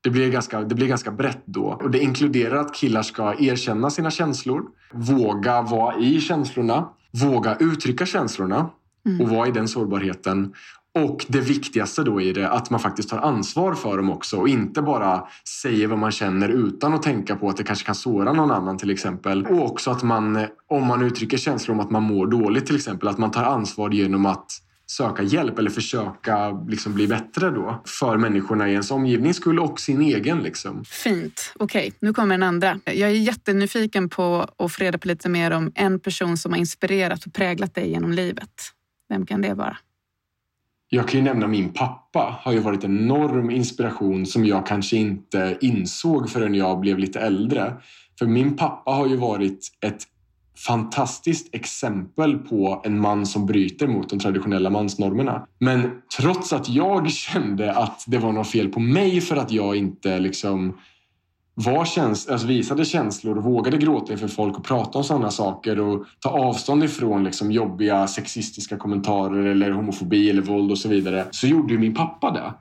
Det 0.03 0.11
blir, 0.11 0.30
ganska, 0.30 0.61
det 0.61 0.74
blir 0.74 0.87
ganska 0.87 1.11
brett 1.11 1.43
då. 1.45 1.64
Och 1.64 1.91
det 1.91 1.99
inkluderar 1.99 2.57
att 2.57 2.74
killar 2.74 3.03
ska 3.03 3.35
erkänna 3.39 3.91
sina 3.91 4.11
känslor, 4.11 4.62
våga 4.93 5.62
vara 5.62 5.99
i 5.99 6.20
känslorna, 6.20 6.89
våga 7.11 7.57
uttrycka 7.57 8.07
känslorna 8.07 8.70
mm. 9.07 9.20
och 9.20 9.28
vara 9.28 9.49
i 9.49 9.51
den 9.51 9.68
sårbarheten. 9.68 10.55
Och 10.99 11.26
det 11.28 11.41
viktigaste 11.41 12.03
då 12.03 12.20
är 12.20 12.35
det 12.35 12.51
att 12.51 12.70
man 12.70 12.80
faktiskt 12.80 13.09
tar 13.09 13.18
ansvar 13.18 13.74
för 13.74 13.97
dem 13.97 14.11
också 14.11 14.37
och 14.37 14.49
inte 14.49 14.82
bara 14.82 15.24
säger 15.62 15.87
vad 15.87 15.99
man 15.99 16.11
känner 16.11 16.49
utan 16.49 16.95
att 16.95 17.03
tänka 17.03 17.37
på 17.37 17.49
att 17.49 17.57
det 17.57 17.64
kanske 17.64 17.87
kan 17.87 17.95
såra 17.95 18.32
någon 18.32 18.51
annan 18.51 18.78
till 18.78 18.91
exempel. 18.91 19.47
Och 19.47 19.64
också 19.64 19.91
att 19.91 20.03
man, 20.03 20.47
om 20.66 20.87
man 20.87 21.03
uttrycker 21.03 21.37
känslor 21.37 21.74
om 21.74 21.80
att 21.80 21.91
man 21.91 22.03
mår 22.03 22.26
dåligt 22.26 22.66
till 22.66 22.76
exempel, 22.76 23.09
att 23.09 23.18
man 23.18 23.30
tar 23.30 23.45
ansvar 23.45 23.91
genom 23.91 24.26
att 24.26 24.47
söka 24.87 25.22
hjälp 25.22 25.59
eller 25.59 25.70
försöka 25.70 26.51
liksom 26.51 26.95
bli 26.95 27.07
bättre 27.07 27.51
då 27.51 27.82
för 27.87 28.16
människorna 28.16 28.68
i 28.68 28.72
ens 28.72 28.91
omgivning 28.91 29.35
skull 29.35 29.59
och 29.59 29.80
sin 29.80 30.01
egen. 30.01 30.39
Liksom. 30.39 30.85
Fint. 30.85 31.55
Okej, 31.59 31.89
okay, 31.89 31.93
nu 32.01 32.12
kommer 32.12 32.35
den 32.35 32.43
andra. 32.43 32.80
Jag 32.85 33.11
är 33.11 33.14
jättenyfiken 33.14 34.09
på 34.09 34.47
att 34.59 34.72
få 34.72 34.85
reda 34.85 34.99
på 34.99 35.09
lite 35.09 35.28
mer 35.28 35.51
om 35.51 35.72
en 35.74 36.01
person 36.01 36.37
som 36.37 36.53
har 36.53 36.59
inspirerat 36.59 37.26
och 37.26 37.35
präglat 37.35 37.74
dig 37.74 37.91
genom 37.91 38.12
livet. 38.12 38.51
Vem 39.09 39.26
kan 39.26 39.43
det 39.43 39.55
vara? 39.55 39.76
Jag 40.89 41.09
kan 41.09 41.20
ju 41.20 41.24
nämna 41.24 41.47
min 41.47 41.72
pappa 41.72 42.39
har 42.41 42.53
ju 42.53 42.59
varit 42.59 42.85
en 42.85 42.99
enorm 42.99 43.51
inspiration 43.51 44.26
som 44.26 44.45
jag 44.47 44.66
kanske 44.66 44.97
inte 44.97 45.59
insåg 45.61 46.30
förrän 46.30 46.55
jag 46.55 46.80
blev 46.80 46.99
lite 46.99 47.20
äldre. 47.20 47.76
För 48.18 48.26
min 48.26 48.57
pappa 48.57 48.91
har 48.91 49.07
ju 49.07 49.16
varit 49.16 49.68
ett 49.80 50.03
fantastiskt 50.57 51.55
exempel 51.55 52.38
på 52.38 52.82
en 52.84 53.00
man 53.00 53.26
som 53.26 53.46
bryter 53.46 53.86
mot 53.86 54.11
de 54.11 54.18
traditionella 54.18 54.70
mansnormerna. 54.70 55.46
Men 55.59 56.02
trots 56.18 56.52
att 56.52 56.68
jag 56.68 57.11
kände 57.11 57.74
att 57.74 58.05
det 58.07 58.18
var 58.18 58.32
något 58.32 58.50
fel 58.50 58.68
på 58.68 58.80
mig 58.80 59.20
för 59.20 59.36
att 59.36 59.52
jag 59.52 59.76
inte 59.76 60.18
liksom 60.18 60.74
var 61.55 61.84
käns 61.84 62.28
alltså 62.28 62.46
visade 62.46 62.84
känslor 62.84 63.38
och 63.38 63.44
vågade 63.44 63.76
gråta 63.76 64.12
inför 64.12 64.28
folk 64.28 64.59
och 64.59 64.64
prata 64.64 64.98
om 64.98 65.05
sådana 65.05 65.30
saker 65.30 65.80
och 65.80 66.05
ta 66.20 66.30
avstånd 66.30 66.84
ifrån 66.84 67.24
liksom 67.24 67.52
jobbiga 67.52 68.07
sexistiska 68.07 68.76
kommentarer 68.76 69.44
eller 69.44 69.70
homofobi 69.70 70.30
eller 70.30 70.42
våld 70.42 70.70
och 70.70 70.78
så 70.78 70.88
vidare 70.88 71.26
så 71.30 71.46
gjorde 71.46 71.72
ju 71.72 71.78
min 71.78 71.94
pappa 71.94 72.30
det. 72.30 72.52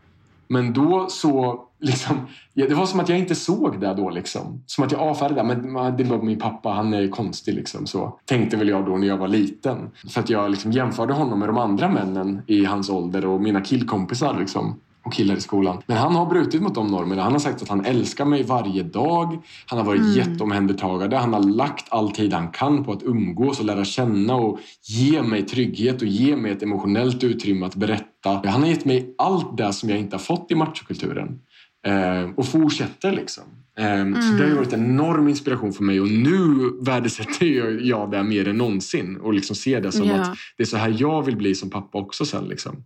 Men 0.48 0.74
då 0.74 1.08
så 1.10 1.64
liksom, 1.84 2.28
det 2.54 2.74
var 2.74 2.86
som 2.86 3.00
att 3.00 3.10
jag 3.10 3.20
inte 3.20 3.36
såg 3.36 3.80
det 3.80 3.94
då. 3.94 4.10
Liksom. 4.10 4.64
Som 4.66 4.84
att 4.84 4.92
jag 4.92 5.02
avfärdade 5.02 5.36
det. 5.36 5.44
Men 5.44 5.98
det 5.98 6.04
var 6.04 6.22
min 6.22 6.40
pappa, 6.40 6.70
han 6.70 6.94
är 6.94 7.08
konstig. 7.08 7.54
Liksom, 7.54 7.88
så. 7.88 8.20
Tänkte 8.26 8.58
väl 8.58 8.70
jag 8.70 8.86
då 8.86 8.98
när 8.98 9.08
jag 9.08 9.18
var 9.18 9.28
liten. 9.28 9.78
För 10.10 10.20
att 10.20 10.30
jag 10.30 10.52
liksom 10.52 10.72
jämförde 10.72 11.14
honom 11.14 11.40
med 11.40 11.50
de 11.50 11.58
andra 11.58 11.90
männen 11.90 12.42
i 12.48 12.66
hans 12.66 12.90
ålder 12.90 13.26
och 13.26 13.42
mina 13.42 13.62
killkompisar. 13.62 14.40
Liksom 14.40 14.76
och 15.06 15.14
killar 15.14 15.36
i 15.36 15.42
skolan. 15.42 15.82
Men 15.86 15.98
han 15.98 16.16
har 16.16 16.26
brutit 16.26 16.62
mot 16.62 16.76
de 16.76 16.88
normerna. 16.88 17.24
Han 17.24 17.32
har 17.32 17.40
sagt 17.40 17.62
att 17.62 17.70
han 17.70 17.86
älskar 17.86 18.26
mig 18.26 18.44
varje 18.44 18.84
dag. 18.84 19.44
Han 19.66 19.80
har 19.80 19.86
varit 19.86 20.02
mm. 20.02 20.14
jätteomhändertagande. 20.14 21.18
Han 21.18 21.34
har 21.34 21.44
lagt 21.44 21.86
all 21.90 22.12
tid 22.12 22.34
han 22.34 22.48
kan 22.48 22.84
på 22.84 22.92
att 22.92 23.04
umgås 23.04 23.60
och 23.60 23.66
lära 23.66 23.86
känna 23.86 24.36
och 24.36 24.60
ge 24.84 25.22
mig 25.22 25.44
trygghet 25.44 26.02
och 26.02 26.08
ge 26.08 26.36
mig 26.36 26.52
ett 26.52 26.64
emotionellt 26.64 27.24
utrymme 27.24 27.66
att 27.66 27.76
berätta. 27.76 28.30
Han 28.46 28.62
har 28.62 28.68
gett 28.68 28.86
mig 28.86 29.16
allt 29.18 29.58
det 29.58 29.74
som 29.74 29.90
jag 29.90 30.00
inte 30.00 30.16
har 30.16 30.22
fått 30.22 30.52
i 30.52 30.56
machokulturen. 30.56 31.40
Eh, 31.86 32.30
och 32.36 32.48
fortsätter 32.48 33.12
liksom. 33.12 33.44
Eh, 33.78 34.02
mm. 34.02 34.22
Så 34.22 34.44
det 34.44 34.50
har 34.50 34.56
varit 34.56 34.74
en 34.74 34.86
enorm 34.86 35.28
inspiration 35.28 35.74
för 35.74 35.84
mig 35.84 36.02
och 36.02 36.08
nu 36.08 36.72
värdesätter 36.82 37.46
jag 37.82 38.12
det 38.12 38.24
mer 38.24 38.48
än 38.48 38.58
någonsin 38.58 39.18
och 39.18 39.34
liksom 39.34 39.56
ser 39.56 39.82
det 39.82 39.92
som 39.92 40.08
ja. 40.08 40.16
att 40.16 40.38
det 40.58 40.64
är 40.64 40.68
så 40.68 40.78
här 40.78 40.96
jag 41.00 41.24
vill 41.26 41.38
bli 41.38 41.56
som 41.56 41.70
pappa 41.70 41.98
också 41.98 42.26
sen. 42.26 42.46
Liksom. 42.46 42.84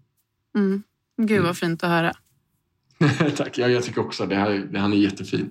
Mm. 0.56 0.84
Gud 1.22 1.44
vad 1.44 1.58
fint 1.58 1.84
att 1.84 1.90
höra. 1.90 2.14
Tack, 3.36 3.58
ja, 3.58 3.68
jag 3.68 3.84
tycker 3.84 4.02
också 4.02 4.26
det. 4.26 4.36
Här, 4.36 4.78
han 4.78 4.94
är 4.94 4.98
jättefin. 4.98 5.50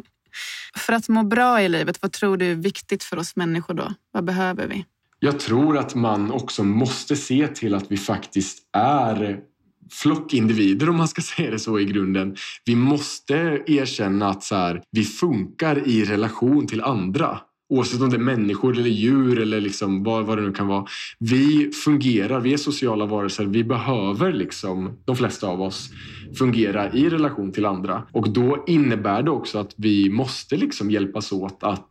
för 0.76 0.92
att 0.92 1.08
må 1.08 1.22
bra 1.22 1.62
i 1.62 1.68
livet, 1.68 2.02
vad 2.02 2.12
tror 2.12 2.36
du 2.36 2.50
är 2.50 2.54
viktigt 2.54 3.04
för 3.04 3.16
oss 3.16 3.36
människor 3.36 3.74
då? 3.74 3.94
Vad 4.12 4.24
behöver 4.24 4.66
vi? 4.66 4.84
Jag 5.18 5.40
tror 5.40 5.78
att 5.78 5.94
man 5.94 6.30
också 6.30 6.64
måste 6.64 7.16
se 7.16 7.48
till 7.48 7.74
att 7.74 7.90
vi 7.90 7.96
faktiskt 7.96 8.58
är 8.72 9.40
flockindivider 9.90 10.88
om 10.88 10.96
man 10.96 11.08
ska 11.08 11.22
säga 11.36 11.50
det 11.50 11.58
så 11.58 11.78
i 11.78 11.84
grunden. 11.84 12.36
Vi 12.64 12.76
måste 12.76 13.62
erkänna 13.66 14.28
att 14.28 14.42
så 14.42 14.54
här, 14.54 14.82
vi 14.90 15.04
funkar 15.04 15.88
i 15.88 16.04
relation 16.04 16.66
till 16.66 16.80
andra. 16.82 17.38
Oavsett 17.68 18.00
om 18.00 18.10
det 18.10 18.16
är 18.16 18.20
människor 18.20 18.78
eller 18.78 18.90
djur 18.90 19.38
eller 19.38 19.60
liksom 19.60 20.02
vad, 20.02 20.26
vad 20.26 20.38
det 20.38 20.42
nu 20.42 20.52
kan 20.52 20.66
vara. 20.66 20.86
Vi 21.18 21.70
fungerar, 21.84 22.40
vi 22.40 22.52
är 22.52 22.56
sociala 22.56 23.06
varelser. 23.06 23.44
Vi 23.44 23.64
behöver, 23.64 24.32
liksom, 24.32 24.98
de 25.04 25.16
flesta 25.16 25.46
av 25.46 25.62
oss, 25.62 25.90
fungera 26.38 26.92
i 26.92 27.08
relation 27.08 27.52
till 27.52 27.66
andra. 27.66 28.02
Och 28.12 28.30
då 28.30 28.64
innebär 28.66 29.22
det 29.22 29.30
också 29.30 29.58
att 29.58 29.74
vi 29.76 30.10
måste 30.10 30.56
liksom 30.56 30.90
hjälpas 30.90 31.32
åt 31.32 31.62
att 31.62 31.90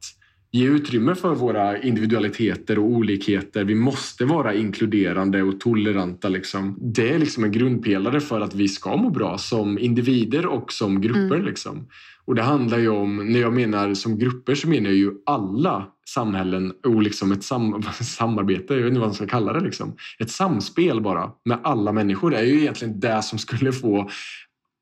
ge 0.56 0.66
utrymme 0.66 1.16
för 1.16 1.36
våra 1.36 1.82
individualiteter 1.82 2.80
och 2.80 2.86
olikheter. 2.86 3.64
Vi 3.64 3.76
måste 3.76 4.26
vara 4.26 4.54
inkluderande 4.54 5.44
och 5.44 5.60
toleranta. 5.60 6.30
Liksom. 6.30 6.78
Det 6.82 7.14
är 7.14 7.20
liksom 7.20 7.44
en 7.44 7.52
grundpelare 7.52 8.22
för 8.22 8.42
att 8.42 8.56
vi 8.56 8.68
ska 8.68 8.98
må 8.98 9.10
bra 9.10 9.38
som 9.38 9.80
individer 9.80 10.46
och 10.46 10.72
som 10.72 11.02
grupper. 11.02 11.36
Mm. 11.36 11.46
Liksom. 11.46 11.88
Och 12.26 12.36
det 12.36 12.42
handlar 12.42 12.78
ju 12.78 12.90
om, 12.90 13.18
när 13.18 13.40
jag 13.40 13.54
menar 13.54 13.94
som 13.94 14.20
grupper 14.20 14.56
så 14.56 14.68
menar 14.68 14.90
jag 14.90 14.98
ju 14.98 15.12
alla 15.26 15.88
samhällen 16.08 16.74
och 16.84 17.04
liksom 17.04 17.32
ett 17.32 17.44
sam 17.44 17.84
samarbete, 18.02 18.74
jag 18.74 18.82
vet 18.82 18.88
inte 18.88 19.00
vad 19.00 19.10
man 19.10 19.16
ska 19.16 19.28
kalla 19.28 19.54
det. 19.54 19.60
Liksom. 19.60 19.96
Ett 20.20 20.32
samspel 20.32 21.02
bara 21.02 21.32
med 21.46 21.60
alla 21.64 21.92
människor 21.92 22.36
är 22.36 22.44
ju 22.44 22.60
egentligen 22.62 23.00
det 23.00 23.22
som 23.22 23.40
skulle 23.40 23.72
få 23.72 24.10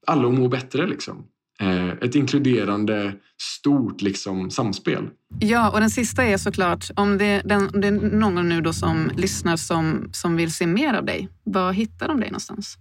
alla 0.08 0.28
att 0.28 0.34
må 0.34 0.48
bättre. 0.48 0.88
Liksom. 0.88 1.26
Eh, 1.62 1.90
ett 1.90 2.16
inkluderande, 2.16 3.14
stort 3.42 4.02
liksom, 4.02 4.52
samspel. 4.52 5.10
Ja, 5.40 5.72
och 5.72 5.80
den 5.80 5.90
sista 5.90 6.24
är 6.24 6.38
såklart, 6.38 6.90
om 6.96 7.18
det, 7.18 7.42
den, 7.46 7.70
om 7.74 7.82
det 7.82 7.88
är 7.88 7.92
någon 7.92 8.50
nu 8.50 8.62
då 8.62 8.74
som 8.74 9.12
lyssnar 9.18 9.58
som, 9.58 10.10
som 10.14 10.36
vill 10.36 10.54
se 10.54 10.68
mer 10.68 10.94
av 10.94 11.06
dig, 11.06 11.30
var 11.44 11.72
hittar 11.72 12.08
de 12.08 12.20
dig 12.20 12.30
någonstans? 12.30 12.78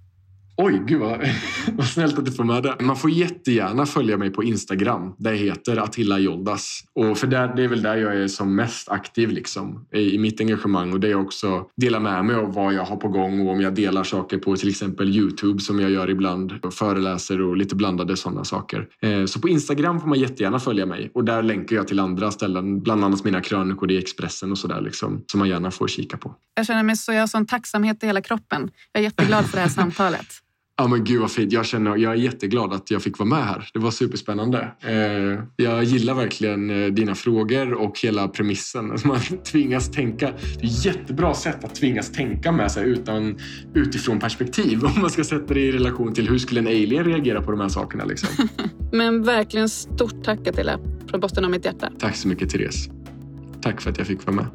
Oj, 0.56 0.82
gud 0.86 1.00
vad, 1.00 1.20
vad 1.72 1.86
snällt 1.86 2.18
att 2.18 2.24
du 2.24 2.32
får 2.32 2.44
med 2.44 2.62
det. 2.62 2.76
Man 2.80 2.96
får 2.96 3.10
jättegärna 3.10 3.86
följa 3.86 4.16
mig 4.16 4.30
på 4.30 4.44
Instagram. 4.44 5.14
Där 5.18 5.30
jag 5.30 5.38
heter 5.38 5.76
Attila 5.76 6.18
Joldas. 6.18 6.80
Och 6.94 7.18
för 7.18 7.26
där, 7.26 7.56
det 7.56 7.64
är 7.64 7.68
väl 7.68 7.82
där 7.82 7.96
jag 7.96 8.16
är 8.16 8.28
som 8.28 8.56
mest 8.56 8.88
aktiv 8.88 9.30
liksom, 9.30 9.86
i, 9.94 10.14
i 10.14 10.18
mitt 10.18 10.40
engagemang. 10.40 10.92
Och 10.92 11.00
det 11.00 11.08
jag 11.08 11.20
också 11.20 11.66
delar 11.76 12.00
med 12.00 12.24
mig 12.24 12.36
av 12.36 12.54
vad 12.54 12.74
jag 12.74 12.84
har 12.84 12.96
på 12.96 13.08
gång 13.08 13.40
och 13.40 13.52
om 13.52 13.60
jag 13.60 13.74
delar 13.74 14.04
saker 14.04 14.38
på 14.38 14.56
till 14.56 14.68
exempel 14.68 15.16
Youtube 15.16 15.60
som 15.60 15.80
jag 15.80 15.90
gör 15.90 16.10
ibland. 16.10 16.52
Och 16.62 16.74
föreläser 16.74 17.40
och 17.40 17.56
lite 17.56 17.76
blandade 17.76 18.16
sådana 18.16 18.44
saker. 18.44 18.88
Eh, 19.02 19.24
så 19.24 19.40
på 19.40 19.48
Instagram 19.48 20.00
får 20.00 20.08
man 20.08 20.18
jättegärna 20.18 20.60
följa 20.60 20.86
mig. 20.86 21.10
Och 21.14 21.24
där 21.24 21.42
länkar 21.42 21.76
jag 21.76 21.88
till 21.88 22.00
andra 22.00 22.30
ställen. 22.30 22.80
Bland 22.82 23.04
annat 23.04 23.24
mina 23.24 23.40
krönikor 23.40 23.90
i 23.90 23.98
Expressen 23.98 24.50
och 24.50 24.58
sådär. 24.58 24.80
Liksom, 24.80 25.24
som 25.26 25.38
man 25.38 25.48
gärna 25.48 25.70
får 25.70 25.88
kika 25.88 26.16
på. 26.16 26.34
Jag 26.54 26.66
känner 26.66 26.82
mig 26.82 26.96
så, 26.96 27.12
jag 27.12 27.20
har 27.20 27.26
sån 27.26 27.46
tacksamhet 27.46 28.02
i 28.02 28.06
hela 28.06 28.20
kroppen. 28.20 28.70
Jag 28.92 29.00
är 29.00 29.04
jätteglad 29.04 29.46
för 29.46 29.56
det 29.56 29.62
här 29.62 29.68
samtalet. 29.68 30.26
Ja 30.82 30.88
men 30.88 31.04
gud 31.04 31.20
vad 31.20 31.30
fint. 31.30 31.52
Jag, 31.52 31.66
känner, 31.66 31.96
jag 31.96 32.12
är 32.12 32.16
jätteglad 32.16 32.72
att 32.72 32.90
jag 32.90 33.02
fick 33.02 33.18
vara 33.18 33.28
med 33.28 33.44
här. 33.44 33.68
Det 33.72 33.78
var 33.78 33.90
superspännande. 33.90 34.72
Eh, 34.80 35.44
jag 35.56 35.84
gillar 35.84 36.14
verkligen 36.14 36.70
eh, 36.70 36.92
dina 36.92 37.14
frågor 37.14 37.72
och 37.72 38.00
hela 38.00 38.28
premissen. 38.28 38.96
Man 39.04 39.20
tvingas 39.44 39.90
tänka. 39.90 40.32
Det 40.60 40.66
är 40.66 40.70
ett 40.70 40.84
jättebra 40.84 41.34
sätt 41.34 41.64
att 41.64 41.74
tvingas 41.74 42.12
tänka 42.12 42.52
med 42.52 42.72
sig 42.72 42.88
utan, 42.88 43.38
utifrån 43.74 44.20
perspektiv. 44.20 44.84
Om 44.96 45.00
man 45.00 45.10
ska 45.10 45.24
sätta 45.24 45.54
det 45.54 45.60
i 45.60 45.72
relation 45.72 46.14
till 46.14 46.28
hur 46.28 46.38
skulle 46.38 46.60
en 46.60 46.66
alien 46.66 47.04
reagera 47.04 47.42
på 47.42 47.50
de 47.50 47.60
här 47.60 47.68
sakerna. 47.68 48.04
Liksom. 48.04 48.48
men 48.92 49.22
verkligen 49.22 49.68
stort 49.68 50.24
tack 50.24 50.46
Attila. 50.46 50.78
Från 51.10 51.20
botten 51.20 51.44
av 51.44 51.50
mitt 51.50 51.64
hjärta. 51.64 51.88
Tack 51.98 52.16
så 52.16 52.28
mycket 52.28 52.50
Therese. 52.50 52.88
Tack 53.62 53.80
för 53.80 53.90
att 53.90 53.98
jag 53.98 54.06
fick 54.06 54.26
vara 54.26 54.36
med. 54.36 54.46